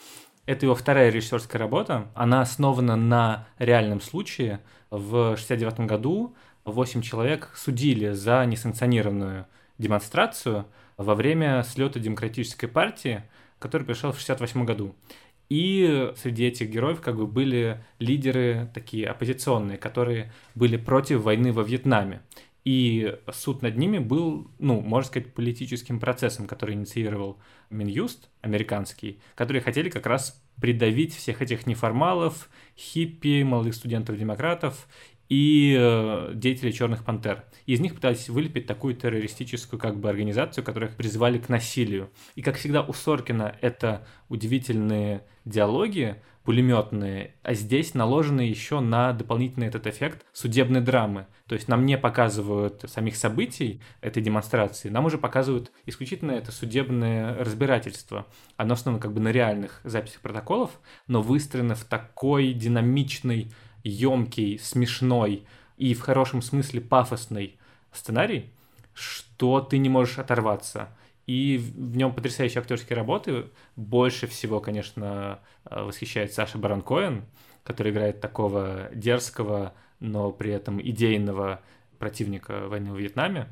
Это 0.46 0.66
его 0.66 0.74
вторая 0.74 1.10
режиссерская 1.10 1.58
работа. 1.58 2.08
Она 2.14 2.42
основана 2.42 2.96
на 2.96 3.46
реальном 3.58 4.00
случае. 4.00 4.60
В 4.90 5.36
69 5.36 5.80
году 5.80 6.36
8 6.64 7.02
человек 7.02 7.50
судили 7.54 8.12
за 8.12 8.44
несанкционированную 8.46 9.46
демонстрацию 9.78 10.66
во 10.96 11.14
время 11.14 11.62
слета 11.62 11.98
Демократической 11.98 12.66
партии, 12.66 13.22
который 13.58 13.86
пришел 13.86 14.12
в 14.12 14.16
68 14.16 14.64
году. 14.64 14.94
И 15.50 16.12
среди 16.16 16.46
этих 16.46 16.70
героев 16.70 17.00
как 17.00 17.16
бы 17.16 17.26
были 17.26 17.84
лидеры 17.98 18.70
такие 18.72 19.08
оппозиционные, 19.08 19.76
которые 19.76 20.32
были 20.54 20.76
против 20.76 21.22
войны 21.22 21.52
во 21.52 21.62
Вьетнаме. 21.62 22.22
И 22.64 23.14
суд 23.30 23.60
над 23.60 23.76
ними 23.76 23.98
был, 23.98 24.50
ну, 24.58 24.80
можно 24.80 25.06
сказать, 25.06 25.34
политическим 25.34 26.00
процессом, 26.00 26.46
который 26.46 26.74
инициировал 26.74 27.38
Минюст 27.68 28.30
американский, 28.40 29.20
которые 29.34 29.60
хотели 29.60 29.90
как 29.90 30.06
раз 30.06 30.42
придавить 30.58 31.14
всех 31.14 31.42
этих 31.42 31.66
неформалов, 31.66 32.48
хиппи, 32.78 33.42
молодых 33.42 33.74
студентов-демократов 33.74 34.88
и 35.28 35.76
э, 35.78 36.32
деятелей 36.34 36.72
Черных 36.72 37.04
Пантер. 37.04 37.44
Из 37.66 37.80
них 37.80 37.94
пытались 37.94 38.28
вылепить 38.28 38.66
такую 38.66 38.94
террористическую 38.94 39.80
как 39.80 39.98
бы 39.98 40.08
организацию, 40.08 40.64
которая 40.64 40.90
их 40.90 40.96
призывали 40.96 41.38
к 41.38 41.48
насилию. 41.48 42.10
И 42.34 42.42
как 42.42 42.56
всегда 42.56 42.82
у 42.82 42.92
Соркина 42.92 43.56
это 43.60 44.06
удивительные 44.28 45.22
диалоги, 45.44 46.16
пулеметные, 46.44 47.34
а 47.42 47.54
здесь 47.54 47.94
наложены 47.94 48.42
еще 48.42 48.80
на 48.80 49.12
дополнительный 49.14 49.66
этот 49.66 49.86
эффект 49.86 50.26
судебной 50.34 50.82
драмы. 50.82 51.26
То 51.48 51.54
есть 51.54 51.68
нам 51.68 51.86
не 51.86 51.96
показывают 51.96 52.84
самих 52.86 53.16
событий 53.16 53.80
этой 54.02 54.22
демонстрации, 54.22 54.90
нам 54.90 55.06
уже 55.06 55.16
показывают 55.16 55.72
исключительно 55.86 56.32
это 56.32 56.52
судебное 56.52 57.42
разбирательство. 57.42 58.26
Оно 58.56 58.74
основано 58.74 59.00
как 59.00 59.14
бы 59.14 59.20
на 59.20 59.32
реальных 59.32 59.80
записях 59.84 60.20
протоколов, 60.20 60.78
но 61.06 61.22
выстроено 61.22 61.74
в 61.74 61.84
такой 61.84 62.52
динамичный, 62.52 63.50
емкий, 63.84 64.58
смешной 64.58 65.44
и 65.76 65.94
в 65.94 66.00
хорошем 66.00 66.42
смысле 66.42 66.80
пафосный 66.80 67.58
сценарий, 67.92 68.50
что 68.94 69.60
ты 69.60 69.78
не 69.78 69.88
можешь 69.88 70.18
оторваться. 70.18 70.88
И 71.26 71.56
в 71.56 71.96
нем 71.96 72.14
потрясающие 72.14 72.60
актерские 72.60 72.96
работы. 72.96 73.46
Больше 73.76 74.26
всего, 74.26 74.60
конечно, 74.60 75.40
э, 75.64 75.82
восхищает 75.82 76.32
Саша 76.34 76.58
Барон 76.58 76.82
Коэн, 76.82 77.24
который 77.62 77.92
играет 77.92 78.20
такого 78.20 78.90
дерзкого, 78.94 79.72
но 80.00 80.32
при 80.32 80.50
этом 80.52 80.80
идейного 80.80 81.60
противника 81.98 82.68
войны 82.68 82.92
в 82.92 82.98
Вьетнаме. 82.98 83.48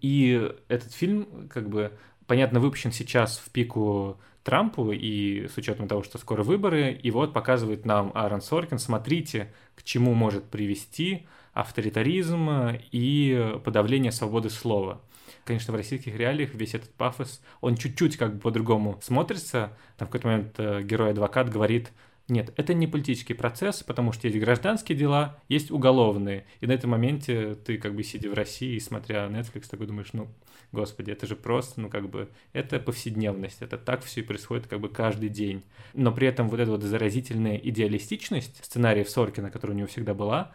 И 0.00 0.52
этот 0.68 0.92
фильм, 0.92 1.48
как 1.48 1.70
бы, 1.70 1.92
понятно, 2.26 2.60
выпущен 2.60 2.92
сейчас 2.92 3.38
в 3.38 3.50
пику 3.50 4.18
Трампу, 4.44 4.92
и 4.92 5.48
с 5.48 5.56
учетом 5.56 5.88
того, 5.88 6.02
что 6.02 6.18
скоро 6.18 6.42
выборы, 6.42 6.92
и 6.92 7.10
вот 7.10 7.32
показывает 7.32 7.84
нам 7.84 8.12
Аарон 8.14 8.42
Соркин, 8.42 8.78
смотрите, 8.78 9.52
к 9.74 9.82
чему 9.82 10.14
может 10.14 10.44
привести 10.44 11.26
авторитаризм 11.54 12.76
и 12.92 13.56
подавление 13.64 14.12
свободы 14.12 14.50
слова. 14.50 15.00
Конечно, 15.44 15.72
в 15.72 15.76
российских 15.76 16.16
реалиях 16.16 16.54
весь 16.54 16.74
этот 16.74 16.90
пафос, 16.94 17.42
он 17.60 17.76
чуть-чуть 17.76 18.16
как 18.16 18.34
бы 18.34 18.40
по-другому 18.40 18.98
смотрится. 19.02 19.76
Там 19.96 20.08
в 20.08 20.10
какой-то 20.10 20.28
момент 20.28 20.54
э, 20.58 20.82
герой-адвокат 20.82 21.50
говорит, 21.50 21.92
нет, 22.26 22.54
это 22.56 22.72
не 22.72 22.86
политический 22.86 23.34
процесс, 23.34 23.82
потому 23.82 24.12
что 24.12 24.28
есть 24.28 24.40
гражданские 24.40 24.96
дела, 24.96 25.38
есть 25.48 25.70
уголовные. 25.70 26.46
И 26.60 26.66
на 26.66 26.72
этом 26.72 26.90
моменте 26.90 27.54
ты 27.54 27.76
как 27.76 27.94
бы 27.94 28.02
сидя 28.02 28.30
в 28.30 28.34
России, 28.34 28.78
смотря 28.78 29.26
Netflix, 29.26 29.68
такой 29.68 29.86
думаешь, 29.86 30.14
ну, 30.14 30.28
господи, 30.72 31.10
это 31.10 31.26
же 31.26 31.36
просто, 31.36 31.82
ну, 31.82 31.90
как 31.90 32.08
бы, 32.08 32.30
это 32.54 32.80
повседневность, 32.80 33.60
это 33.60 33.76
так 33.76 34.02
все 34.02 34.20
и 34.20 34.24
происходит 34.24 34.66
как 34.66 34.80
бы 34.80 34.88
каждый 34.88 35.28
день. 35.28 35.64
Но 35.92 36.12
при 36.12 36.26
этом 36.26 36.48
вот 36.48 36.60
эта 36.60 36.70
вот 36.70 36.82
заразительная 36.82 37.56
идеалистичность 37.56 38.64
сценариев 38.64 39.10
Соркина, 39.10 39.50
которая 39.50 39.74
у 39.74 39.78
него 39.78 39.88
всегда 39.88 40.14
была, 40.14 40.52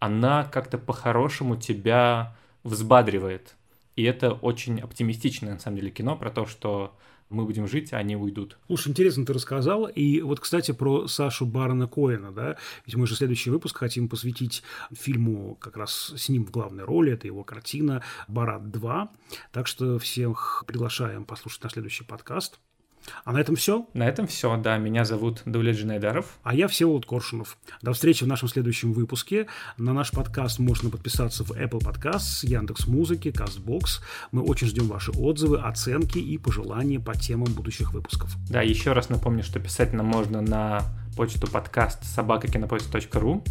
она 0.00 0.44
как-то 0.44 0.76
по-хорошему 0.76 1.54
тебя 1.54 2.36
взбадривает. 2.64 3.54
И 3.94 4.02
это 4.02 4.32
очень 4.32 4.80
оптимистичное, 4.80 5.52
на 5.52 5.60
самом 5.60 5.76
деле, 5.76 5.90
кино 5.90 6.16
про 6.16 6.30
то, 6.30 6.46
что 6.46 6.96
мы 7.32 7.44
будем 7.44 7.66
жить, 7.66 7.92
а 7.92 7.98
они 7.98 8.16
уйдут. 8.16 8.58
Уж 8.68 8.86
интересно 8.86 9.24
ты 9.24 9.32
рассказал. 9.32 9.86
И 9.86 10.20
вот, 10.20 10.40
кстати, 10.40 10.72
про 10.72 11.06
Сашу 11.08 11.46
Барона 11.46 11.86
Коэна, 11.86 12.32
да, 12.32 12.56
ведь 12.86 12.94
мы 12.96 13.06
же 13.06 13.16
следующий 13.16 13.50
выпуск 13.50 13.76
хотим 13.78 14.08
посвятить 14.08 14.62
фильму 14.92 15.56
как 15.56 15.76
раз 15.76 16.12
с 16.16 16.28
ним 16.28 16.44
в 16.44 16.50
главной 16.50 16.84
роли, 16.84 17.12
это 17.12 17.26
его 17.26 17.44
картина 17.44 18.02
«Барат 18.28 18.62
2». 18.62 19.08
Так 19.52 19.66
что 19.66 19.98
всех 19.98 20.64
приглашаем 20.66 21.24
послушать 21.24 21.64
на 21.64 21.70
следующий 21.70 22.04
подкаст. 22.04 22.58
А 23.24 23.32
на 23.32 23.38
этом 23.38 23.56
все? 23.56 23.86
На 23.94 24.08
этом 24.08 24.26
все, 24.26 24.56
да. 24.56 24.78
Меня 24.78 25.04
зовут 25.04 25.42
Давлет 25.44 25.76
Джинайдаров. 25.76 26.38
А 26.42 26.54
я 26.54 26.68
Всеволод 26.68 27.06
Коршунов. 27.06 27.58
До 27.82 27.92
встречи 27.92 28.24
в 28.24 28.26
нашем 28.26 28.48
следующем 28.48 28.92
выпуске. 28.92 29.46
На 29.76 29.92
наш 29.92 30.10
подкаст 30.10 30.58
можно 30.58 30.90
подписаться 30.90 31.44
в 31.44 31.52
Apple 31.52 31.80
Podcasts, 31.80 32.46
Яндекс 32.46 32.86
Музыки, 32.86 33.28
Castbox. 33.28 34.00
Мы 34.30 34.42
очень 34.42 34.66
ждем 34.66 34.88
ваши 34.88 35.10
отзывы, 35.12 35.60
оценки 35.60 36.18
и 36.18 36.38
пожелания 36.38 37.00
по 37.00 37.16
темам 37.16 37.52
будущих 37.52 37.92
выпусков. 37.92 38.34
Да, 38.48 38.62
еще 38.62 38.92
раз 38.92 39.08
напомню, 39.08 39.42
что 39.42 39.60
писать 39.60 39.92
нам 39.92 40.06
можно 40.06 40.40
на 40.40 40.82
почту 41.16 41.46
подкаст 41.46 42.04
собакакинопоиск.ру, 42.04 43.44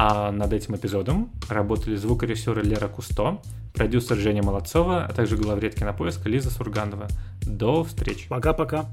а 0.00 0.30
над 0.30 0.52
этим 0.52 0.76
эпизодом 0.76 1.28
работали 1.48 1.96
звукорежиссеры 1.96 2.62
Лера 2.62 2.86
Кусто, 2.86 3.40
продюсер 3.74 4.16
Женя 4.16 4.44
Молодцова, 4.44 5.04
а 5.04 5.12
также 5.12 5.36
главред 5.36 5.74
кинопоиска 5.74 6.28
Лиза 6.28 6.50
Сурганова. 6.50 7.08
До 7.42 7.82
встречи. 7.82 8.28
Пока-пока. 8.28 8.86